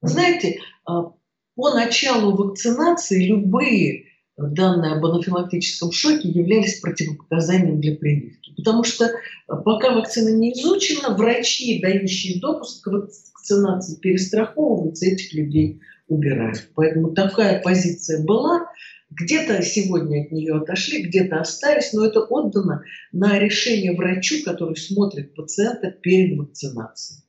Знаете, 0.00 0.58
а, 0.84 1.12
по 1.54 1.70
началу 1.74 2.34
вакцинации 2.34 3.24
любые 3.24 4.06
данные 4.36 4.94
об 4.94 5.06
анафилактическом 5.06 5.92
шоке 5.92 6.28
являлись 6.28 6.80
противопоказанием 6.80 7.80
для 7.80 7.94
прививки. 7.96 8.52
Потому 8.56 8.84
что 8.84 9.10
а, 9.46 9.56
пока 9.56 9.94
вакцина 9.94 10.30
не 10.30 10.52
изучена, 10.52 11.14
врачи, 11.14 11.80
дающие 11.80 12.40
допуск 12.40 12.84
к 12.84 12.86
вакцинации, 12.88 13.96
перестраховываются, 13.96 15.06
этих 15.06 15.32
людей 15.34 15.80
убирают. 16.08 16.68
Поэтому 16.74 17.12
такая 17.12 17.62
позиция 17.62 18.22
была. 18.22 18.68
Где-то 19.10 19.62
сегодня 19.62 20.22
от 20.22 20.32
нее 20.32 20.56
отошли, 20.56 21.04
где-то 21.04 21.40
остались, 21.40 21.92
но 21.92 22.04
это 22.04 22.20
отдано 22.20 22.82
на 23.12 23.38
решение 23.38 23.94
врачу, 23.94 24.42
который 24.44 24.76
смотрит 24.76 25.34
пациента 25.34 25.90
перед 25.90 26.36
вакцинацией. 26.36 27.23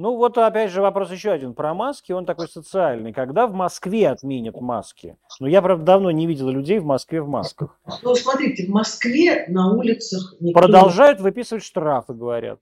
Ну 0.00 0.16
вот 0.16 0.38
опять 0.38 0.70
же 0.70 0.80
вопрос 0.80 1.12
еще 1.12 1.30
один 1.30 1.52
про 1.52 1.74
маски, 1.74 2.12
он 2.12 2.24
такой 2.24 2.48
социальный. 2.48 3.12
Когда 3.12 3.46
в 3.46 3.52
Москве 3.52 4.08
отменят 4.08 4.58
маски? 4.58 5.18
Ну 5.40 5.46
я, 5.46 5.60
правда, 5.60 5.84
давно 5.84 6.10
не 6.10 6.26
видел 6.26 6.48
людей 6.48 6.78
в 6.78 6.86
Москве 6.86 7.20
в 7.20 7.28
масках. 7.28 7.78
Ну 8.02 8.14
смотрите, 8.14 8.64
в 8.64 8.70
Москве 8.70 9.44
на 9.48 9.74
улицах... 9.74 10.36
Никто... 10.40 10.58
Продолжают 10.58 11.20
выписывать 11.20 11.64
штрафы, 11.64 12.14
говорят. 12.14 12.60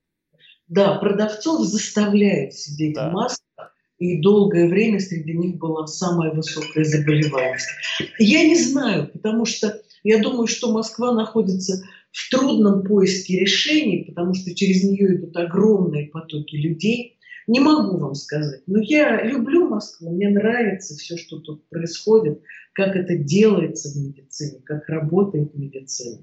Да, 0.67 0.95
продавцов 0.95 1.61
заставляют 1.61 2.55
сидеть 2.55 2.95
да. 2.95 3.09
в 3.09 3.13
масках, 3.13 3.73
и 3.99 4.21
долгое 4.21 4.67
время 4.67 4.99
среди 4.99 5.31
них 5.31 5.59
была 5.59 5.87
самая 5.87 6.33
высокая 6.33 6.83
заболеваемость. 6.83 7.69
Я 8.17 8.43
не 8.43 8.57
знаю, 8.57 9.07
потому 9.13 9.45
что 9.45 9.79
я 10.03 10.21
думаю, 10.21 10.47
что 10.47 10.73
Москва 10.73 11.13
находится 11.13 11.85
в 12.11 12.29
трудном 12.31 12.83
поиске 12.83 13.39
решений, 13.39 14.03
потому 14.09 14.33
что 14.33 14.53
через 14.53 14.83
нее 14.83 15.15
идут 15.15 15.37
огромные 15.37 16.07
потоки 16.07 16.57
людей– 16.57 17.15
не 17.49 17.59
могу 17.59 17.97
вам 17.97 18.13
сказать. 18.13 18.61
Но 18.67 18.79
я 18.79 19.23
люблю 19.23 19.67
Москву, 19.67 20.11
мне 20.11 20.29
нравится 20.29 20.95
все, 20.95 21.17
что 21.17 21.39
тут 21.39 21.67
происходит, 21.69 22.41
как 22.73 22.95
это 22.95 23.17
делается 23.17 23.89
в 23.89 23.95
медицине, 23.95 24.61
как 24.63 24.87
работает 24.87 25.55
медицина. 25.55 26.19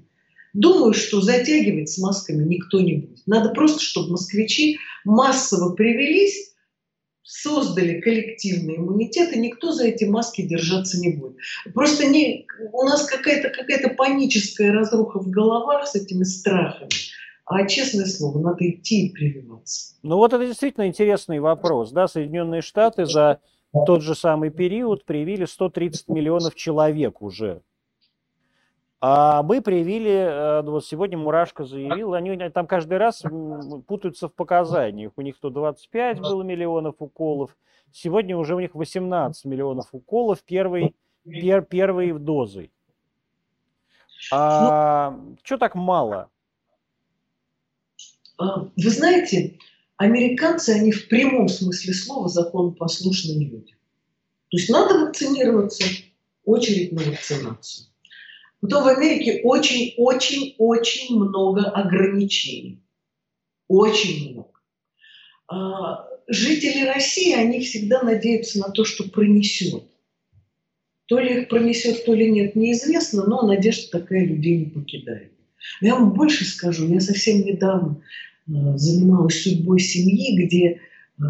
Думаю, 0.53 0.93
что 0.93 1.19
затягивать 1.19 1.89
с 1.89 1.97
масками 1.97 2.45
никто 2.45 2.79
не 2.79 2.93
будет. 2.93 3.27
Надо 3.27 3.49
просто, 3.49 3.81
чтобы 3.81 4.11
москвичи 4.11 4.79
массово 5.03 5.75
привелись, 5.75 6.53
создали 7.23 7.99
коллективный 7.99 8.77
иммунитет, 8.77 9.35
и 9.35 9.39
никто 9.39 9.73
за 9.73 9.87
эти 9.87 10.05
маски 10.05 10.43
держаться 10.43 10.97
не 10.97 11.09
будет. 11.09 11.35
Просто 11.73 12.07
не, 12.07 12.47
у 12.71 12.83
нас 12.83 13.05
какая-то 13.05 13.49
какая 13.49 13.93
паническая 13.93 14.71
разруха 14.71 15.19
в 15.19 15.29
головах 15.29 15.87
с 15.87 15.95
этими 15.95 16.23
страхами. 16.23 16.89
А 17.49 17.65
честное 17.65 18.05
слово, 18.05 18.39
надо 18.39 18.69
идти 18.69 19.07
и 19.07 19.13
прививаться. 19.13 19.95
Ну 20.03 20.17
вот 20.17 20.33
это 20.33 20.45
действительно 20.45 20.87
интересный 20.87 21.39
вопрос. 21.39 21.91
Да? 21.91 22.09
Соединенные 22.09 22.61
Штаты 22.61 23.05
за 23.05 23.39
тот 23.85 24.01
же 24.01 24.15
самый 24.15 24.49
период 24.49 25.05
привили 25.05 25.45
130 25.45 26.09
миллионов 26.09 26.55
человек 26.55 27.21
уже. 27.21 27.61
А 28.99 29.43
мы 29.43 29.61
привили, 29.61 30.11
э, 30.11 30.61
вот 30.63 30.85
сегодня 30.85 31.17
Мурашка 31.17 31.63
заявил, 31.63 32.15
они 32.15 32.35
там 32.49 32.67
каждый 32.67 32.97
раз 32.97 33.23
путаются 33.87 34.27
в 34.27 34.33
показаниях. 34.33 35.13
У 35.15 35.21
них 35.21 35.39
то 35.39 35.49
25 35.49 36.19
было 36.19 36.41
миллионов 36.41 36.95
уколов, 36.99 37.55
сегодня 37.91 38.35
уже 38.35 38.55
у 38.55 38.59
них 38.59 38.73
18 38.73 39.45
миллионов 39.45 39.89
уколов 39.91 40.43
первой, 40.43 40.95
пер, 41.23 41.61
первой 41.61 42.11
дозой. 42.11 42.71
А, 44.33 45.11
ну, 45.11 45.37
что 45.43 45.57
так 45.57 45.75
мало? 45.75 46.29
А, 48.37 48.69
вы 48.75 48.89
знаете, 48.89 49.57
американцы, 49.97 50.69
они 50.69 50.91
в 50.91 51.07
прямом 51.07 51.47
смысле 51.47 51.93
слова 51.93 52.29
законопослушные 52.29 53.47
люди. 53.47 53.73
То 54.49 54.57
есть 54.57 54.69
надо 54.69 54.99
вакцинироваться, 54.99 55.83
очередь 56.45 56.93
на 56.93 57.01
вакцинацию. 57.03 57.87
Потом 58.61 58.83
в 58.83 58.87
Америке 58.87 59.41
очень-очень-очень 59.43 61.15
много 61.15 61.65
ограничений. 61.65 62.81
Очень 63.67 64.31
много. 64.31 64.51
А, 65.47 66.07
жители 66.27 66.85
России, 66.85 67.33
они 67.33 67.59
всегда 67.61 68.01
надеются 68.01 68.59
на 68.59 68.69
то, 68.69 68.85
что 68.85 69.03
пронесет. 69.09 69.83
То 71.05 71.19
ли 71.19 71.41
их 71.41 71.49
пронесет, 71.49 72.05
то 72.05 72.13
ли 72.13 72.29
нет, 72.31 72.55
неизвестно, 72.55 73.25
но 73.25 73.41
надежда 73.43 73.99
такая 73.99 74.25
людей 74.25 74.57
не 74.57 74.65
покидает. 74.65 75.36
Я 75.81 75.95
вам 75.95 76.13
больше 76.13 76.45
скажу, 76.45 76.87
я 76.87 76.99
совсем 76.99 77.45
недавно 77.45 78.01
э, 78.47 78.51
занималась 78.77 79.41
судьбой 79.41 79.79
семьи, 79.79 80.45
где 80.45 80.65
э, 80.67 80.77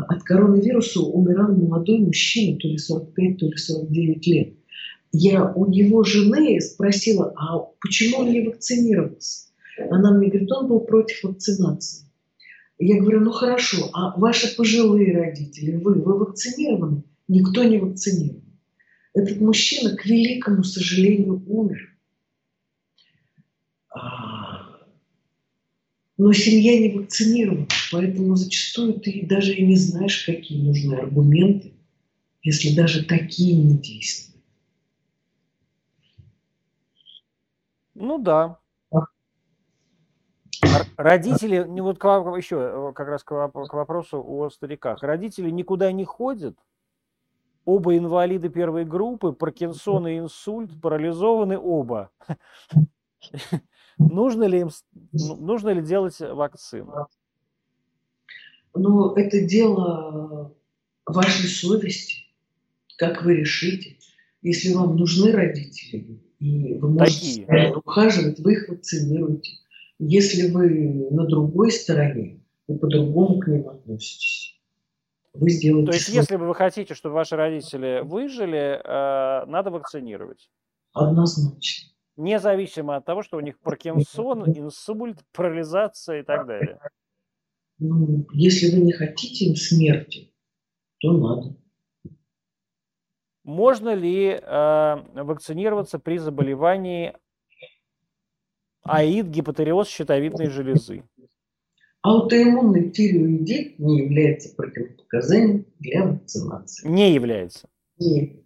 от 0.07 0.23
коронавируса 0.23 1.01
умирал 1.01 1.55
молодой 1.55 1.99
мужчина, 1.99 2.57
то 2.57 2.67
ли 2.67 2.77
45, 2.77 3.37
то 3.37 3.45
ли 3.47 3.57
49 3.57 4.27
лет. 4.27 4.53
Я 5.11 5.51
у 5.53 5.71
его 5.71 6.03
жены 6.03 6.59
спросила, 6.61 7.33
а 7.35 7.59
почему 7.81 8.19
он 8.19 8.31
не 8.31 8.41
вакцинировался? 8.45 9.47
Она 9.89 10.11
мне 10.11 10.29
говорит, 10.29 10.51
он 10.51 10.67
был 10.67 10.81
против 10.81 11.23
вакцинации. 11.23 12.07
Я 12.79 13.01
говорю, 13.01 13.21
ну 13.21 13.31
хорошо, 13.31 13.89
а 13.93 14.17
ваши 14.19 14.55
пожилые 14.55 15.15
родители, 15.15 15.77
вы, 15.77 15.95
вы 15.95 16.19
вакцинированы? 16.19 17.03
Никто 17.27 17.63
не 17.63 17.79
вакцинирован. 17.79 18.43
Этот 19.13 19.41
мужчина, 19.41 19.95
к 19.95 20.05
великому 20.05 20.63
сожалению, 20.63 21.43
умер. 21.47 21.96
Но 26.17 26.33
семья 26.33 26.79
не 26.79 26.97
вакцинирована, 26.97 27.67
поэтому 27.91 28.35
зачастую 28.35 28.99
ты 28.99 29.25
даже 29.27 29.53
и 29.53 29.63
не 29.65 29.75
знаешь, 29.75 30.25
какие 30.25 30.61
нужны 30.61 30.95
аргументы, 30.95 31.73
если 32.41 32.75
даже 32.75 33.05
такие 33.05 33.55
не 33.55 33.77
действуют. 33.77 34.43
Ну 37.93 38.17
да. 38.17 38.59
Родители, 40.97 41.65
не 41.67 41.81
вот 41.81 41.99
к, 41.99 42.05
еще 42.05 42.91
как 42.95 43.07
раз 43.07 43.23
к 43.23 43.31
вопросу 43.31 44.23
о 44.25 44.49
стариках. 44.49 45.03
Родители 45.03 45.51
никуда 45.51 45.91
не 45.91 46.03
ходят, 46.03 46.57
оба 47.63 47.95
инвалиды 47.95 48.49
первой 48.49 48.85
группы, 48.85 49.33
Паркинсон 49.33 50.07
и 50.07 50.17
инсульт, 50.17 50.71
парализованы 50.81 51.59
оба. 51.59 52.09
Нужно 53.97 54.43
ли 54.43 54.61
им, 54.61 54.69
ну, 55.11 55.35
нужно 55.35 55.69
ли 55.69 55.81
делать 55.81 56.19
вакцину? 56.19 57.07
Ну, 58.73 59.15
это 59.15 59.41
дело 59.45 60.55
вашей 61.05 61.47
совести, 61.47 62.25
как 62.97 63.23
вы 63.23 63.37
решите. 63.37 63.97
Если 64.41 64.73
вам 64.73 64.95
нужны 64.95 65.31
родители, 65.31 66.21
И 66.39 66.75
вы 66.75 66.89
можете 66.91 67.45
Такие. 67.45 67.75
ухаживать, 67.75 68.39
вы 68.39 68.53
их 68.53 68.69
вакцинируете. 68.69 69.53
Если 69.97 70.51
вы 70.51 71.09
на 71.09 71.25
другой 71.25 71.71
стороне, 71.71 72.39
вы 72.67 72.77
по-другому 72.77 73.39
к 73.39 73.47
ним 73.47 73.67
относитесь. 73.67 74.59
Вы 75.33 75.49
сделаете... 75.49 75.91
То 75.91 75.97
есть, 75.97 76.09
если 76.09 76.35
бы 76.35 76.47
вы 76.47 76.53
хотите, 76.55 76.93
чтобы 76.93 77.15
ваши 77.15 77.35
родители 77.35 78.01
выжили, 78.03 78.79
э, 78.83 79.45
надо 79.47 79.71
вакцинировать? 79.71 80.51
Однозначно. 80.93 81.89
Независимо 82.17 82.95
от 82.95 83.05
того, 83.05 83.21
что 83.21 83.37
у 83.37 83.41
них 83.41 83.59
Паркинсон, 83.59 84.49
инсульт, 84.49 85.23
парализация 85.31 86.21
и 86.21 86.23
так 86.23 86.47
далее. 86.47 86.79
Ну, 87.77 88.25
если 88.33 88.75
вы 88.75 88.83
не 88.83 88.91
хотите 88.91 89.45
им 89.45 89.55
смерти, 89.55 90.33
то 90.99 91.11
надо. 91.13 91.55
Можно 93.43 93.93
ли 93.93 94.29
э, 94.29 94.95
вакцинироваться 95.13 95.99
при 95.99 96.17
заболевании 96.17 97.15
АИД, 98.81 99.27
гипотереоз 99.27 99.87
щитовидной 99.87 100.47
железы? 100.47 101.03
Аутоиммунный 102.01 102.89
тиреоидит 102.89 103.77
не 103.77 103.99
является 103.99 104.55
противопоказанием 104.55 105.65
для 105.79 106.05
вакцинации. 106.05 106.87
Не 106.87 107.13
является? 107.13 107.69
Нет. 107.99 108.41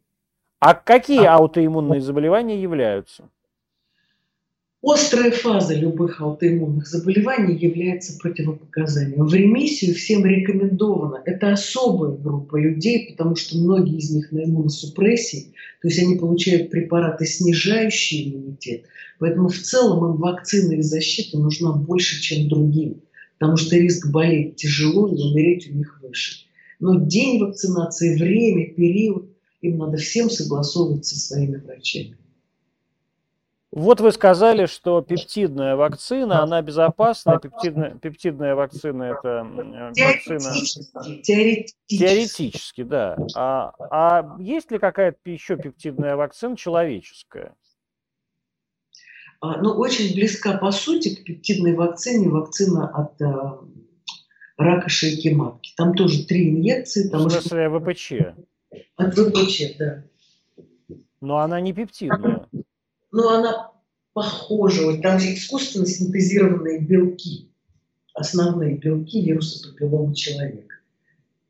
А 0.59 0.73
какие 0.73 1.25
а... 1.25 1.35
аутоиммунные 1.35 2.01
заболевания 2.01 2.61
являются? 2.61 3.29
Острая 4.83 5.29
фаза 5.29 5.75
любых 5.75 6.21
аутоиммунных 6.21 6.87
заболеваний 6.87 7.55
является 7.55 8.17
противопоказанием. 8.17 9.27
В 9.27 9.31
ремиссию 9.31 9.93
всем 9.93 10.25
рекомендовано. 10.25 11.21
Это 11.23 11.53
особая 11.53 12.17
группа 12.17 12.55
людей, 12.55 13.11
потому 13.11 13.35
что 13.35 13.59
многие 13.59 13.97
из 13.97 14.09
них 14.09 14.31
на 14.31 14.43
иммуносупрессии, 14.43 15.53
то 15.83 15.87
есть 15.87 15.99
они 15.99 16.15
получают 16.15 16.71
препараты, 16.71 17.27
снижающие 17.27 18.29
иммунитет. 18.29 18.85
Поэтому 19.19 19.49
в 19.49 19.59
целом 19.59 20.15
им 20.15 20.17
вакцина 20.19 20.71
и 20.71 20.81
защита 20.81 21.37
нужна 21.37 21.73
больше, 21.73 22.19
чем 22.19 22.49
другим, 22.49 23.03
потому 23.37 23.57
что 23.57 23.77
риск 23.77 24.09
болеть 24.09 24.55
тяжело 24.55 25.07
и 25.07 25.21
умереть 25.21 25.69
у 25.69 25.75
них 25.75 25.99
выше. 26.01 26.47
Но 26.79 26.99
день 27.05 27.39
вакцинации, 27.39 28.17
время, 28.17 28.73
период, 28.73 29.29
им 29.61 29.77
надо 29.77 29.97
всем 29.97 30.31
согласовывать 30.31 31.05
со 31.05 31.19
своими 31.19 31.57
врачами. 31.57 32.17
Вот 33.71 34.01
вы 34.01 34.11
сказали, 34.11 34.65
что 34.65 35.01
пептидная 35.01 35.77
вакцина, 35.77 36.43
она 36.43 36.61
безопасна. 36.61 37.39
Пептидная, 37.39 37.95
пептидная 37.95 38.53
вакцина– 38.53 39.03
это 39.03 39.47
вакцина… 39.47 41.21
Теоретически. 41.23 41.97
Теоретически, 41.97 42.83
да. 42.83 43.17
А, 43.33 43.71
а 43.79 44.35
есть 44.39 44.71
ли 44.71 44.77
какая-то 44.77 45.17
еще 45.23 45.55
пептидная 45.55 46.17
вакцина 46.17 46.57
человеческая? 46.57 47.55
А, 49.39 49.61
ну, 49.61 49.71
очень 49.71 50.13
близка 50.15 50.57
по 50.57 50.71
сути 50.71 51.15
к 51.15 51.23
пептидной 51.23 51.73
вакцине 51.73 52.27
вакцина 52.27 52.89
от 52.89 53.21
а, 53.21 53.61
рака 54.57 54.89
шейки 54.89 55.29
матки. 55.29 55.73
Там 55.77 55.95
тоже 55.95 56.25
три 56.25 56.49
инъекции. 56.49 57.07
Там 57.07 57.25
В 57.25 57.31
смысле 57.31 57.69
ВПЧ? 57.69 58.13
От 58.97 59.17
ВПЧ, 59.17 59.77
да. 59.79 60.03
Но 61.21 61.37
она 61.37 61.61
не 61.61 61.71
пептидная 61.71 62.45
но 63.11 63.29
она 63.29 63.71
похожа. 64.13 64.85
Вот 64.85 65.01
там 65.01 65.19
же 65.19 65.33
искусственно 65.33 65.85
синтезированные 65.85 66.79
белки, 66.79 67.49
основные 68.13 68.77
белки 68.77 69.23
вируса 69.23 69.69
папиллома 69.69 70.15
человека. 70.15 70.75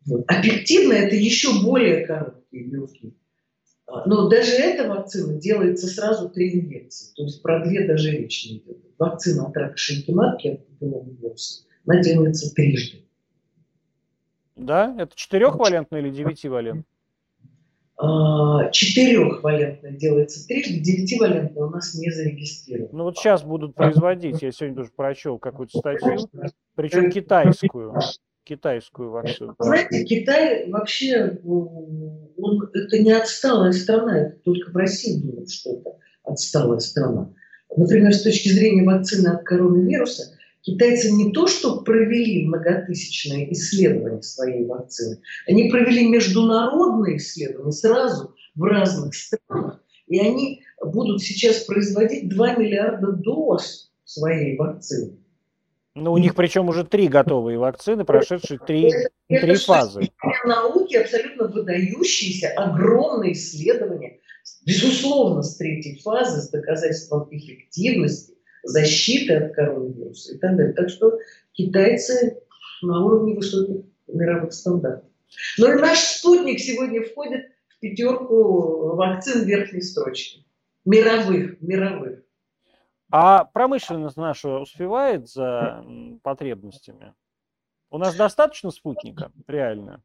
Вот. 0.05 0.25
А 0.27 0.41
пептидная– 0.41 0.97
это 1.07 1.15
еще 1.15 1.61
более 1.63 2.05
короткие 2.05 2.65
белки. 2.65 3.13
А, 3.85 4.07
но 4.07 4.29
даже 4.29 4.51
эта 4.53 4.87
вакцина 4.87 5.33
делается 5.33 5.87
сразу 5.87 6.29
три 6.29 6.59
инъекции. 6.59 7.13
То 7.15 7.23
есть 7.23 7.41
про 7.41 7.63
две 7.65 7.85
даже 7.85 8.11
речь 8.11 8.45
не 8.45 8.57
идет. 8.57 8.77
Вакцина 8.97 9.47
от 9.47 9.57
рака 9.57 9.77
шейки 9.77 10.11
матки 10.11 10.47
от 10.47 10.67
папиллома 10.67 11.11
вируса, 11.11 11.63
она 11.85 12.01
делается 12.01 12.53
трижды. 12.53 13.03
Да? 14.55 14.95
Это 14.97 15.15
четырехвалентная 15.15 16.01
или 16.01 16.09
девятивалентная? 16.09 16.85
А, 18.03 18.67
четырехвалентная 18.71 19.91
делается 19.91 20.47
трижды, 20.47 20.79
девятивалентная 20.79 21.65
у 21.65 21.69
нас 21.69 21.93
не 21.93 22.09
зарегистрирована. 22.09 22.97
Ну 22.97 23.03
вот 23.03 23.15
сейчас 23.15 23.43
будут 23.43 23.75
производить, 23.75 24.41
я 24.41 24.51
сегодня 24.51 24.77
тоже 24.77 24.89
прочел 24.95 25.37
какую-то 25.37 25.77
статью, 25.77 26.17
причем 26.73 27.11
китайскую, 27.11 27.93
китайскую 28.43 29.11
вакцину. 29.11 29.53
Знаете, 29.59 30.03
Китай 30.03 30.67
вообще, 30.71 31.39
он, 31.45 32.71
это 32.73 32.97
не 32.97 33.11
отсталая 33.11 33.71
страна, 33.71 34.17
это 34.17 34.39
только 34.39 34.71
в 34.71 34.75
России 34.75 35.21
думают, 35.21 35.51
что 35.51 35.75
это 35.75 35.91
отсталая 36.23 36.79
страна. 36.79 37.29
Например, 37.77 38.13
с 38.15 38.23
точки 38.23 38.49
зрения 38.49 38.83
вакцины 38.83 39.27
от 39.27 39.43
коронавируса, 39.43 40.39
Китайцы 40.63 41.11
не 41.11 41.31
то, 41.31 41.47
что 41.47 41.81
провели 41.81 42.45
многотысячные 42.45 43.51
исследования 43.53 44.21
своей 44.21 44.65
вакцины, 44.65 45.19
они 45.47 45.69
провели 45.69 46.07
международные 46.07 47.17
исследования 47.17 47.71
сразу 47.71 48.35
в 48.53 48.63
разных 48.63 49.15
странах, 49.15 49.83
и 50.07 50.19
они 50.19 50.61
будут 50.83 51.21
сейчас 51.23 51.63
производить 51.63 52.29
2 52.29 52.55
миллиарда 52.55 53.11
доз 53.11 53.91
своей 54.03 54.55
вакцины. 54.55 55.17
Ну, 55.95 56.13
у 56.13 56.17
них 56.17 56.35
причем 56.35 56.69
уже 56.69 56.85
три 56.85 57.07
готовые 57.07 57.57
вакцины, 57.57 58.05
прошедшие 58.05 58.59
три, 58.59 58.91
это, 58.91 59.09
три 59.27 59.55
фазы. 59.55 60.09
науки 60.45 60.95
абсолютно 60.95 61.47
выдающиеся, 61.47 62.49
огромные 62.55 63.33
исследования, 63.33 64.19
безусловно, 64.65 65.43
с 65.43 65.57
третьей 65.57 65.99
фазы, 65.99 66.41
с 66.41 66.49
доказательством 66.49 67.27
эффективности 67.31 68.35
защиты 68.63 69.35
от 69.35 69.53
коронавируса 69.53 70.35
и 70.35 70.37
так 70.37 70.55
далее. 70.55 70.73
Так 70.73 70.89
что 70.89 71.17
китайцы 71.53 72.41
на 72.81 73.03
уровне 73.05 73.35
высоких 73.35 73.85
мировых 74.07 74.53
стандартов. 74.53 75.09
Но 75.57 75.73
и 75.73 75.79
наш 75.79 75.99
спутник 75.99 76.59
сегодня 76.59 77.03
входит 77.03 77.51
в 77.69 77.79
пятерку 77.79 78.95
вакцин 78.95 79.45
верхней 79.45 79.81
строчки. 79.81 80.45
Мировых, 80.85 81.61
мировых. 81.61 82.23
А 83.11 83.45
промышленность 83.45 84.17
наша 84.17 84.59
успевает 84.59 85.27
за 85.29 85.85
потребностями? 86.23 87.13
У 87.89 87.97
нас 87.97 88.15
достаточно 88.15 88.71
спутника, 88.71 89.31
реально? 89.47 90.01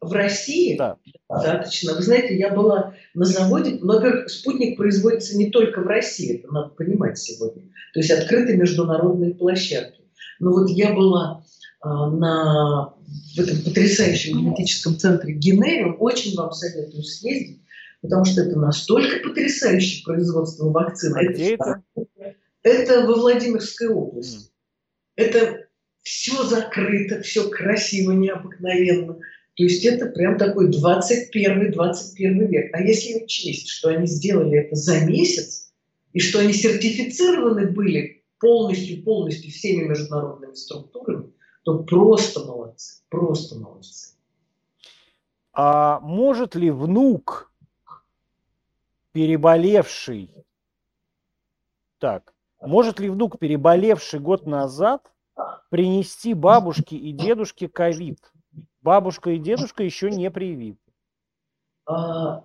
В 0.00 0.12
России 0.12 0.76
да. 0.76 0.96
достаточно. 1.28 1.94
Вы 1.94 2.02
знаете, 2.02 2.38
я 2.38 2.54
была 2.54 2.94
на 3.14 3.24
заводе, 3.24 3.78
но, 3.80 3.94
во-первых, 3.94 4.30
спутник 4.30 4.76
производится 4.76 5.36
не 5.36 5.50
только 5.50 5.80
в 5.80 5.86
России, 5.86 6.38
это 6.38 6.52
надо 6.52 6.68
понимать 6.70 7.18
сегодня. 7.18 7.62
То 7.92 8.00
есть 8.00 8.10
открыты 8.10 8.56
международные 8.56 9.34
площадки. 9.34 10.02
Но 10.38 10.52
вот 10.52 10.70
я 10.70 10.92
была 10.92 11.42
а, 11.80 12.10
на, 12.10 12.94
в 13.34 13.38
этом 13.38 13.62
потрясающем 13.62 14.38
генетическом 14.38 14.98
центре 14.98 15.34
Генериум, 15.34 15.96
очень 16.00 16.36
вам 16.36 16.52
советую 16.52 17.02
съездить, 17.02 17.62
потому 18.00 18.24
что 18.24 18.42
это 18.42 18.58
настолько 18.58 19.28
потрясающее 19.28 20.04
производство 20.04 20.70
вакцин. 20.70 21.14
А 21.16 21.22
это, 21.22 21.32
где 21.32 21.54
это? 21.54 21.82
Это 22.62 23.06
во 23.06 23.14
Владимирской 23.14 23.88
области. 23.88 24.46
Mm. 24.46 24.50
Это 25.16 25.66
все 26.02 26.44
закрыто, 26.44 27.22
все 27.22 27.48
красиво, 27.48 28.12
необыкновенно. 28.12 29.18
То 29.58 29.64
есть 29.64 29.84
это 29.84 30.06
прям 30.06 30.38
такой 30.38 30.70
21-21 30.70 32.46
век. 32.46 32.70
А 32.72 32.80
если 32.80 33.24
учесть, 33.24 33.68
что 33.68 33.88
они 33.88 34.06
сделали 34.06 34.56
это 34.56 34.76
за 34.76 35.04
месяц, 35.04 35.72
и 36.12 36.20
что 36.20 36.38
они 36.38 36.52
сертифицированы 36.52 37.66
были 37.66 38.22
полностью-полностью 38.38 39.50
всеми 39.50 39.88
международными 39.88 40.54
структурами, 40.54 41.32
то 41.64 41.80
просто 41.80 42.44
молодцы, 42.44 43.02
просто 43.08 43.58
молодцы. 43.58 44.14
А 45.52 45.98
может 46.00 46.54
ли 46.54 46.70
внук, 46.70 47.50
переболевший, 49.10 50.30
так, 51.98 52.32
может 52.60 53.00
ли 53.00 53.10
внук, 53.10 53.40
переболевший 53.40 54.20
год 54.20 54.46
назад, 54.46 55.02
принести 55.68 56.32
бабушке 56.32 56.94
и 56.94 57.10
дедушке 57.10 57.68
ковид? 57.68 58.20
Бабушка 58.82 59.30
и 59.30 59.38
дедушка 59.38 59.82
еще 59.82 60.10
не 60.10 60.30
привиты. 60.30 60.78
А, 61.86 62.44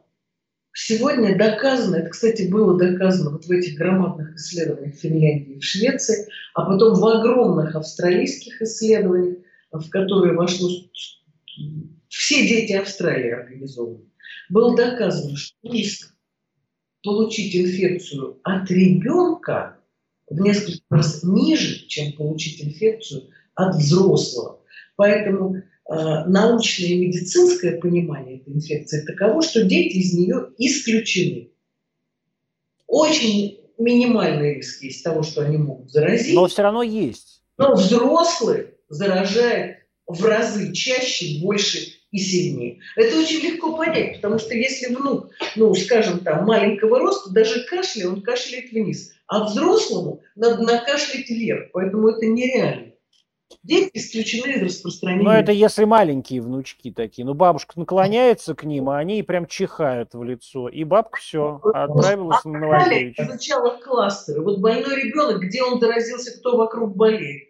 сегодня 0.74 1.38
доказано, 1.38 1.98
это, 1.98 2.10
кстати, 2.10 2.50
было 2.50 2.78
доказано 2.78 3.32
вот 3.32 3.46
в 3.46 3.52
этих 3.52 3.78
громадных 3.78 4.36
исследованиях 4.36 4.96
Финляндии 4.96 5.56
и 5.56 5.60
в 5.60 5.64
Швеции, 5.64 6.28
а 6.54 6.66
потом 6.66 6.96
в 6.96 7.06
огромных 7.06 7.76
австралийских 7.76 8.62
исследованиях, 8.62 9.38
в 9.72 9.90
которые 9.90 10.36
вошло 10.36 10.70
все 12.08 12.48
дети 12.48 12.74
Австралии 12.74 13.32
организованы, 13.32 14.06
было 14.50 14.76
доказано, 14.76 15.36
что 15.36 15.56
риск 15.64 16.16
получить 17.04 17.56
инфекцию 17.56 18.40
от 18.44 18.72
ребенка 18.72 19.78
в 20.30 20.40
несколько 20.40 20.84
раз 20.90 21.24
ниже, 21.24 21.86
чем 21.88 22.14
получить 22.14 22.64
инфекцию 22.64 23.30
от 23.56 23.76
взрослого. 23.76 24.62
Поэтому 24.96 25.62
научное 25.88 26.88
и 26.88 27.08
медицинское 27.08 27.78
понимание 27.78 28.38
этой 28.38 28.54
инфекции 28.54 29.06
таково, 29.06 29.42
что 29.42 29.64
дети 29.64 29.98
из 29.98 30.14
нее 30.14 30.50
исключены. 30.58 31.50
очень 32.88 33.60
минимальный 33.78 34.56
риск 34.56 34.82
есть 34.84 35.04
того, 35.04 35.24
что 35.24 35.42
они 35.42 35.58
могут 35.58 35.92
заразить. 35.92 36.36
Но 36.36 36.48
все 36.48 36.62
равно 36.62 36.84
есть. 36.84 37.42
Но 37.58 37.76
взрослый 37.76 38.68
заражает 38.90 39.78
в 40.08 40.24
разы 40.24 40.72
чаще, 40.74 41.40
больше 41.42 41.80
и 42.12 42.20
сильнее. 42.20 42.80
Это 42.96 43.18
очень 43.20 43.42
легко 43.42 43.76
понять, 43.76 44.18
потому 44.18 44.38
что 44.38 44.54
если 44.54 44.94
внук, 44.94 45.32
ну, 45.56 45.74
скажем, 45.74 46.20
там, 46.20 46.46
маленького 46.46 47.00
роста, 47.00 47.32
даже 47.32 47.66
кашля, 47.66 48.08
он 48.08 48.22
кашляет 48.22 48.72
вниз, 48.72 49.14
а 49.28 49.46
взрослому 49.46 50.22
надо 50.36 50.62
накашлять 50.62 51.30
вверх, 51.30 51.72
поэтому 51.74 52.10
это 52.10 52.26
нереально. 52.26 52.93
Дети 53.64 53.92
исключены 53.94 54.54
из 54.54 54.64
распространения. 54.64 55.24
Ну, 55.24 55.32
это 55.32 55.52
если 55.52 55.86
маленькие 55.86 56.42
внучки 56.42 56.92
такие. 56.92 57.26
Ну, 57.26 57.34
бабушка 57.34 57.80
наклоняется 57.80 58.56
к 58.56 58.64
ним, 58.64 58.90
а 58.90 58.98
они 58.98 59.24
прям 59.24 59.46
чихают 59.46 60.14
в 60.14 60.24
лицо. 60.24 60.70
И 60.70 60.84
бабка 60.84 61.20
все, 61.20 61.62
отправилась 61.74 62.42
а 62.44 62.50
на 62.50 62.60
Новодевичье. 62.60 63.26
Изучала 63.26 63.78
кластеры. 63.78 64.42
Вот 64.42 64.60
больной 64.60 65.04
ребенок, 65.04 65.42
где 65.42 65.64
он 65.64 65.80
заразился, 65.80 66.38
кто 66.40 66.58
вокруг 66.58 66.96
болеет. 66.96 67.50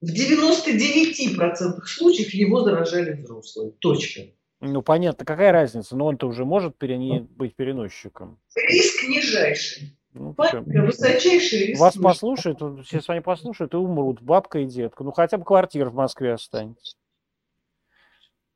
В 0.00 0.06
99% 0.06 1.80
случаев 1.86 2.34
его 2.34 2.62
заражали 2.62 3.12
взрослые. 3.12 3.72
Точка. 3.78 4.22
Ну, 4.60 4.82
понятно, 4.82 5.24
какая 5.24 5.52
разница? 5.52 5.96
Но 5.96 6.06
он-то 6.06 6.26
уже 6.26 6.44
может 6.44 6.76
перене... 6.76 7.26
быть 7.30 7.54
переносчиком. 7.56 8.40
Риск 8.54 9.08
нижайший. 9.08 9.96
Ну, 10.14 10.34
высочайший 10.36 11.66
риск. 11.68 11.80
Вас 11.80 11.96
послушают, 11.96 12.60
все 12.86 13.00
с 13.00 13.08
вами 13.08 13.20
послушают 13.20 13.72
и 13.72 13.76
умрут, 13.76 14.20
бабка 14.20 14.58
и 14.58 14.66
детка. 14.66 15.04
Ну, 15.04 15.12
хотя 15.12 15.38
бы 15.38 15.44
квартира 15.44 15.88
в 15.88 15.94
Москве 15.94 16.34
останется. 16.34 16.96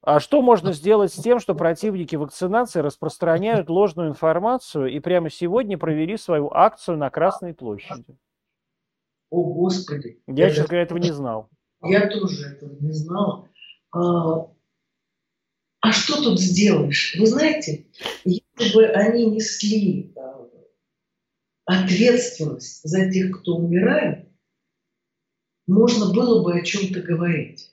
А 0.03 0.21
что 0.21 0.41
можно 0.41 0.73
сделать 0.73 1.13
с 1.13 1.21
тем, 1.21 1.41
что 1.41 1.55
противники 1.55 2.15
вакцинации 2.15 2.81
распространяют 2.81 3.69
ложную 3.69 4.11
информацию 4.11 4.87
и 4.87 5.01
прямо 5.01 5.31
сегодня 5.31 5.77
провели 5.79 6.17
свою 6.17 6.49
акцию 6.53 6.99
на 6.99 7.11
Красной 7.11 7.55
площади? 7.55 8.17
О, 9.31 9.43
Господи. 9.43 10.21
Я, 10.29 10.51
честно 10.51 10.67
говоря, 10.67 10.83
этого 10.83 10.99
не 10.99 11.11
знал. 11.11 11.49
Я 11.83 12.07
тоже 12.09 12.47
этого 12.51 12.77
не 12.79 12.93
знала. 12.93 13.49
А, 13.91 14.49
а 15.81 15.93
что 15.93 16.23
тут 16.23 16.39
сделаешь? 16.39 17.17
Вы 17.19 17.27
знаете, 17.27 17.87
если 18.25 18.75
бы 18.75 18.87
они 18.87 19.27
несли 19.27 20.15
ответственность 21.67 22.81
за 22.85 23.11
тех, 23.11 23.41
кто 23.41 23.57
умирает, 23.57 24.27
можно 25.67 26.13
было 26.13 26.43
бы 26.43 26.55
о 26.55 26.65
чем-то 26.65 27.03
говорить. 27.03 27.73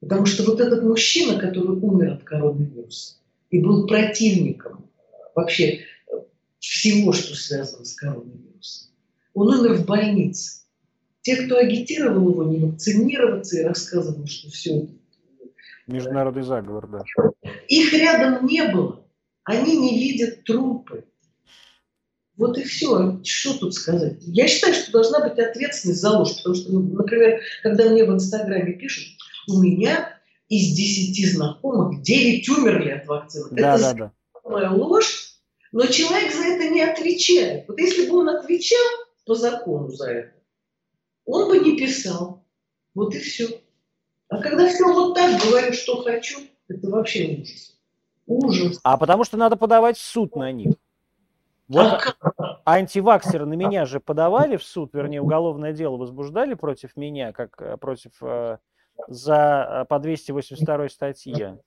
Потому 0.00 0.26
что 0.26 0.42
вот 0.44 0.60
этот 0.60 0.82
мужчина, 0.82 1.38
который 1.38 1.76
умер 1.78 2.14
от 2.14 2.24
коронавируса 2.24 3.16
и 3.50 3.60
был 3.62 3.86
противником 3.86 4.90
вообще 5.34 5.80
всего, 6.58 7.12
что 7.12 7.34
связано 7.34 7.84
с 7.84 7.94
коронавирусом, 7.94 8.90
он 9.34 9.54
умер 9.54 9.74
в 9.74 9.86
больнице. 9.86 10.62
Те, 11.20 11.36
кто 11.44 11.56
агитировал 11.56 12.30
его 12.30 12.44
не 12.44 12.58
вакцинироваться 12.58 13.58
и 13.58 13.64
рассказывал, 13.64 14.26
что 14.26 14.50
все 14.50 14.78
это... 14.80 14.92
Международный 15.86 16.42
заговор, 16.42 16.88
да. 16.88 17.02
Их 17.68 17.92
рядом 17.92 18.46
не 18.46 18.62
было. 18.68 19.06
Они 19.44 19.76
не 19.76 19.98
видят 19.98 20.44
трупы. 20.44 21.04
Вот 22.36 22.58
и 22.58 22.64
все. 22.64 23.20
Что 23.22 23.58
тут 23.58 23.74
сказать? 23.74 24.16
Я 24.20 24.48
считаю, 24.48 24.74
что 24.74 24.92
должна 24.92 25.20
быть 25.20 25.38
ответственность 25.38 26.00
за 26.00 26.10
ложь. 26.10 26.36
Потому 26.36 26.54
что, 26.54 26.72
например, 26.72 27.40
когда 27.62 27.88
мне 27.88 28.04
в 28.04 28.12
Инстаграме 28.12 28.72
пишут, 28.72 29.04
у 29.48 29.60
меня 29.60 30.18
из 30.48 30.74
10 30.74 31.34
знакомых 31.34 32.02
9 32.02 32.48
умерли 32.50 32.90
от 32.90 33.06
вакцины. 33.06 33.48
Да, 33.52 33.74
это 33.74 33.94
да, 33.94 34.12
да. 34.44 34.70
ложь, 34.72 35.34
но 35.72 35.86
человек 35.86 36.32
за 36.32 36.44
это 36.44 36.68
не 36.68 36.82
отвечает. 36.82 37.66
Вот 37.68 37.78
если 37.78 38.08
бы 38.08 38.18
он 38.18 38.28
отвечал 38.28 38.86
по 39.26 39.34
закону 39.34 39.88
за 39.90 40.10
это, 40.10 40.32
он 41.24 41.48
бы 41.48 41.58
не 41.58 41.76
писал. 41.76 42.44
Вот 42.94 43.14
и 43.14 43.18
все. 43.18 43.60
А 44.28 44.38
когда 44.38 44.68
все 44.68 44.84
вот 44.84 45.14
так 45.14 45.40
говорю, 45.42 45.72
что 45.72 46.02
хочу, 46.02 46.38
это 46.68 46.88
вообще 46.88 47.38
ужас. 47.40 47.78
Ужас. 48.26 48.80
А 48.82 48.96
потому 48.96 49.24
что 49.24 49.36
надо 49.36 49.56
подавать 49.56 49.96
в 49.96 50.02
суд 50.02 50.36
на 50.36 50.50
них. 50.52 50.74
Вот 51.68 52.16
антиваксеры 52.64 53.46
на 53.46 53.54
меня 53.54 53.84
же 53.86 54.00
подавали 54.00 54.56
в 54.56 54.62
суд, 54.62 54.94
вернее, 54.94 55.20
уголовное 55.20 55.72
дело 55.72 55.96
возбуждали 55.96 56.54
против 56.54 56.96
меня, 56.96 57.32
как 57.32 57.60
э, 57.60 57.76
против 57.76 58.12
э, 58.22 58.58
за 59.08 59.82
э, 59.82 59.84
по 59.86 59.98
282 59.98 60.88
статье. 60.88 61.60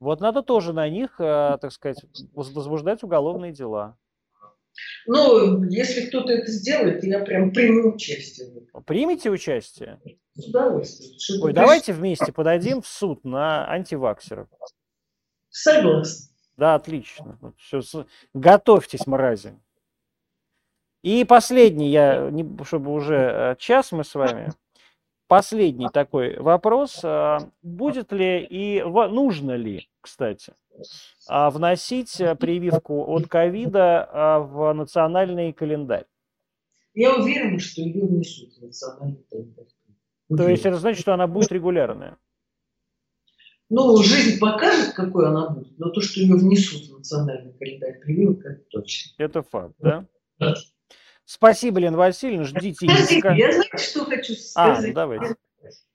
Вот 0.00 0.20
надо 0.20 0.42
тоже 0.42 0.72
на 0.72 0.88
них, 0.88 1.14
так 1.16 1.72
сказать, 1.72 2.04
возбуждать 2.34 3.02
уголовные 3.02 3.52
дела. 3.52 3.96
Ну, 5.06 5.62
если 5.64 6.08
кто-то 6.08 6.32
это 6.32 6.50
сделает, 6.50 7.04
я 7.04 7.20
прям 7.20 7.52
приму 7.52 7.94
участие. 7.94 8.66
Примите 8.84 9.30
участие? 9.30 10.00
С 10.34 10.48
удовольствием. 10.48 11.42
Ой, 11.42 11.52
давайте 11.54 11.92
вместе 11.92 12.32
подадим 12.32 12.82
в 12.82 12.86
суд 12.86 13.24
на 13.24 13.70
антиваксеров. 13.70 14.48
Согласна. 15.48 16.33
Да, 16.56 16.74
отлично. 16.74 17.38
Готовьтесь, 18.32 19.06
мрази. 19.06 19.58
И 21.02 21.24
последний, 21.24 21.90
я, 21.90 22.32
чтобы 22.64 22.92
уже 22.92 23.14
э, 23.14 23.56
час 23.58 23.92
мы 23.92 24.04
с 24.04 24.14
вами, 24.14 24.52
последний 25.26 25.88
такой 25.90 26.38
вопрос. 26.38 27.00
А, 27.04 27.40
будет 27.62 28.10
ли 28.12 28.42
и 28.42 28.82
нужно 28.82 29.52
ли, 29.52 29.88
кстати, 30.00 30.54
а, 31.28 31.50
вносить 31.50 32.20
э, 32.20 32.34
прививку 32.36 33.04
от 33.12 33.28
ковида 33.28 34.08
а, 34.10 34.38
в 34.38 34.72
национальный 34.72 35.52
календарь? 35.52 36.06
Я 36.94 37.16
уверена, 37.16 37.58
что 37.58 37.82
ее 37.82 38.06
внесут 38.06 38.54
в 38.56 38.62
национальный 38.62 39.26
календарь. 39.28 39.66
То 40.28 40.48
есть 40.48 40.64
это 40.64 40.76
значит, 40.78 41.00
что 41.00 41.12
она 41.12 41.26
будет 41.26 41.52
регулярная? 41.52 42.16
Ну, 43.74 44.00
жизнь 44.04 44.38
покажет, 44.38 44.94
какой 44.94 45.26
она 45.26 45.50
будет, 45.50 45.76
но 45.78 45.90
то, 45.90 46.00
что 46.00 46.20
ее 46.20 46.36
внесут 46.36 46.88
в 46.88 46.98
национальный 46.98 47.52
календарь 47.54 47.98
прививок, 47.98 48.44
это 48.44 48.62
точно. 48.70 49.10
Это 49.18 49.42
факт, 49.42 49.74
да? 49.80 50.06
Да. 50.38 50.54
Спасибо, 51.24 51.80
Лена 51.80 51.96
Васильевна, 51.96 52.44
ждите. 52.44 52.88
Спасибо. 52.88 53.34
Я 53.34 53.50
знаю, 53.50 53.70
что 53.78 54.04
хочу 54.04 54.34
сказать. 54.34 54.84
А, 54.84 54.86
ну 54.86 54.94
давайте. 54.94 55.34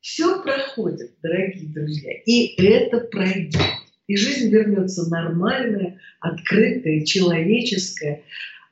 Все 0.02 0.42
проходит, 0.44 1.16
дорогие 1.22 1.74
друзья, 1.74 2.12
и 2.26 2.62
это 2.62 3.00
пройдет. 3.00 3.62
И 4.08 4.18
жизнь 4.18 4.50
вернется 4.50 5.10
нормальная, 5.10 6.00
открытая, 6.20 7.06
человеческая. 7.06 8.24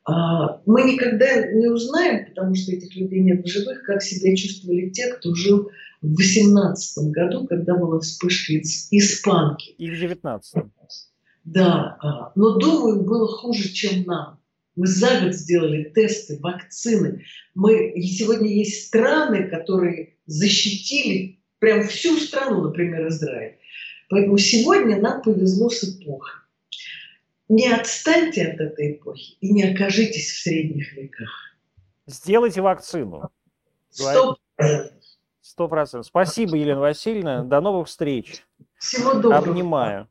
А, 0.07 0.61
мы 0.65 0.83
никогда 0.83 1.51
не 1.51 1.67
узнаем, 1.67 2.27
потому 2.27 2.55
что 2.55 2.71
этих 2.71 2.95
людей 2.95 3.19
нет 3.19 3.43
в 3.43 3.47
живых, 3.47 3.83
как 3.83 4.01
себя 4.01 4.33
чувствовали 4.37 4.89
те, 4.89 5.13
кто 5.13 5.35
жил 5.35 5.69
в 6.01 6.15
18 6.15 7.11
году, 7.11 7.45
когда 7.45 7.75
была 7.75 7.99
вспышка 7.99 8.53
испанки. 8.53 9.71
И 9.71 9.89
в 9.89 9.99
19 9.99 10.63
Да, 11.43 11.97
а, 12.01 12.31
но 12.35 12.57
думаю, 12.57 13.03
было 13.03 13.27
хуже, 13.27 13.67
чем 13.73 14.05
нам. 14.05 14.39
Мы 14.77 14.87
за 14.87 15.21
год 15.21 15.33
сделали 15.33 15.91
тесты, 15.93 16.39
вакцины. 16.39 17.25
Мы, 17.53 17.89
и 17.89 18.01
сегодня 18.03 18.47
есть 18.47 18.87
страны, 18.87 19.49
которые 19.49 20.13
защитили 20.25 21.41
прям 21.59 21.85
всю 21.85 22.17
страну, 22.17 22.61
например, 22.61 23.09
Израиль. 23.09 23.57
Поэтому 24.09 24.37
сегодня 24.37 25.01
нам 25.01 25.21
повезло 25.21 25.69
с 25.69 25.83
эпохой. 25.83 26.31
Не 27.49 27.71
отстаньте 27.71 28.47
от 28.47 28.59
этой 28.59 28.93
эпохи 28.93 29.37
и 29.39 29.53
не 29.53 29.63
окажитесь 29.63 30.31
в 30.31 30.41
средних 30.43 30.93
веках. 30.93 31.29
Сделайте 32.05 32.61
вакцину. 32.61 33.29
Сто 33.89 34.37
Сто 35.41 35.67
процентов. 35.67 36.07
Спасибо, 36.07 36.55
Елена 36.57 36.81
Васильевна. 36.81 37.43
До 37.43 37.61
новых 37.61 37.87
встреч. 37.87 38.43
Всего 38.77 39.13
доброго. 39.13 39.37
Обнимаю. 39.37 40.07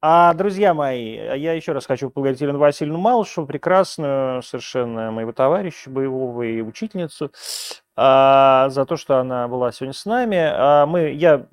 А, 0.00 0.34
друзья 0.34 0.74
мои, 0.74 1.14
я 1.14 1.54
еще 1.54 1.72
раз 1.72 1.86
хочу 1.86 2.10
поблагодарить 2.10 2.40
Елену 2.42 2.58
Васильевну 2.58 2.98
Малышеву, 2.98 3.46
прекрасную 3.46 4.42
совершенно 4.42 5.10
моего 5.10 5.32
товарища 5.32 5.90
боевого 5.90 6.42
и 6.42 6.60
учительницу, 6.60 7.32
а, 7.96 8.68
за 8.68 8.84
то, 8.84 8.96
что 8.96 9.18
она 9.18 9.48
была 9.48 9.72
сегодня 9.72 9.94
с 9.94 10.04
нами. 10.04 10.36
А 10.38 10.86
мы, 10.86 11.10
я, 11.10 11.46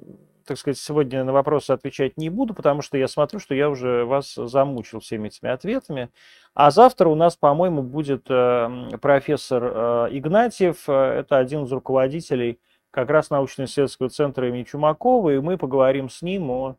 так 0.45 0.57
сказать, 0.57 0.77
сегодня 0.77 1.23
на 1.23 1.33
вопросы 1.33 1.71
отвечать 1.71 2.17
не 2.17 2.29
буду, 2.29 2.53
потому 2.53 2.81
что 2.81 2.97
я 2.97 3.07
смотрю, 3.07 3.39
что 3.39 3.55
я 3.55 3.69
уже 3.69 4.05
вас 4.05 4.33
замучил 4.35 4.99
всеми 4.99 5.27
этими 5.27 5.49
ответами. 5.49 6.09
А 6.53 6.71
завтра 6.71 7.09
у 7.09 7.15
нас, 7.15 7.35
по-моему, 7.35 7.81
будет 7.81 8.25
э, 8.29 8.89
профессор 9.01 9.63
э, 9.63 10.07
Игнатьев, 10.11 10.87
это 10.87 11.37
один 11.37 11.63
из 11.63 11.71
руководителей 11.71 12.59
как 12.91 13.09
раз 13.09 13.31
научно-исследовательского 13.31 14.09
центра 14.09 14.47
имени 14.47 14.63
Чумакова, 14.63 15.31
и 15.31 15.39
мы 15.39 15.57
поговорим 15.57 16.09
с 16.09 16.21
ним 16.21 16.51
о 16.51 16.75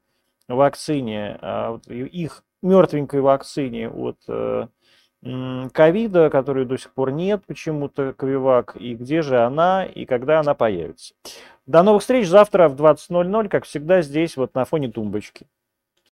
вакцине, 0.47 1.39
а, 1.41 1.81
их 1.89 2.45
мертвенькой 2.63 3.21
вакцине 3.21 3.91
от 3.91 4.19
э, 4.29 4.69
ковида, 5.73 6.31
которой 6.31 6.67
до 6.67 6.77
сих 6.77 6.93
пор 6.93 7.11
нет 7.13 7.43
почему-то, 7.47 8.13
Ковивак, 8.13 8.77
и 8.79 8.95
где 8.95 9.23
же 9.23 9.43
она, 9.43 9.85
и 9.85 10.05
когда 10.05 10.41
она 10.41 10.55
появится. 10.55 11.15
До 11.67 11.83
новых 11.83 12.03
встреч 12.03 12.29
завтра 12.29 12.69
в 12.69 12.75
20.00, 12.75 13.49
как 13.49 13.65
всегда, 13.65 14.03
здесь 14.03 14.37
вот 14.37 14.55
на 14.55 14.65
фоне 14.65 14.91
тумбочки. 14.91 15.47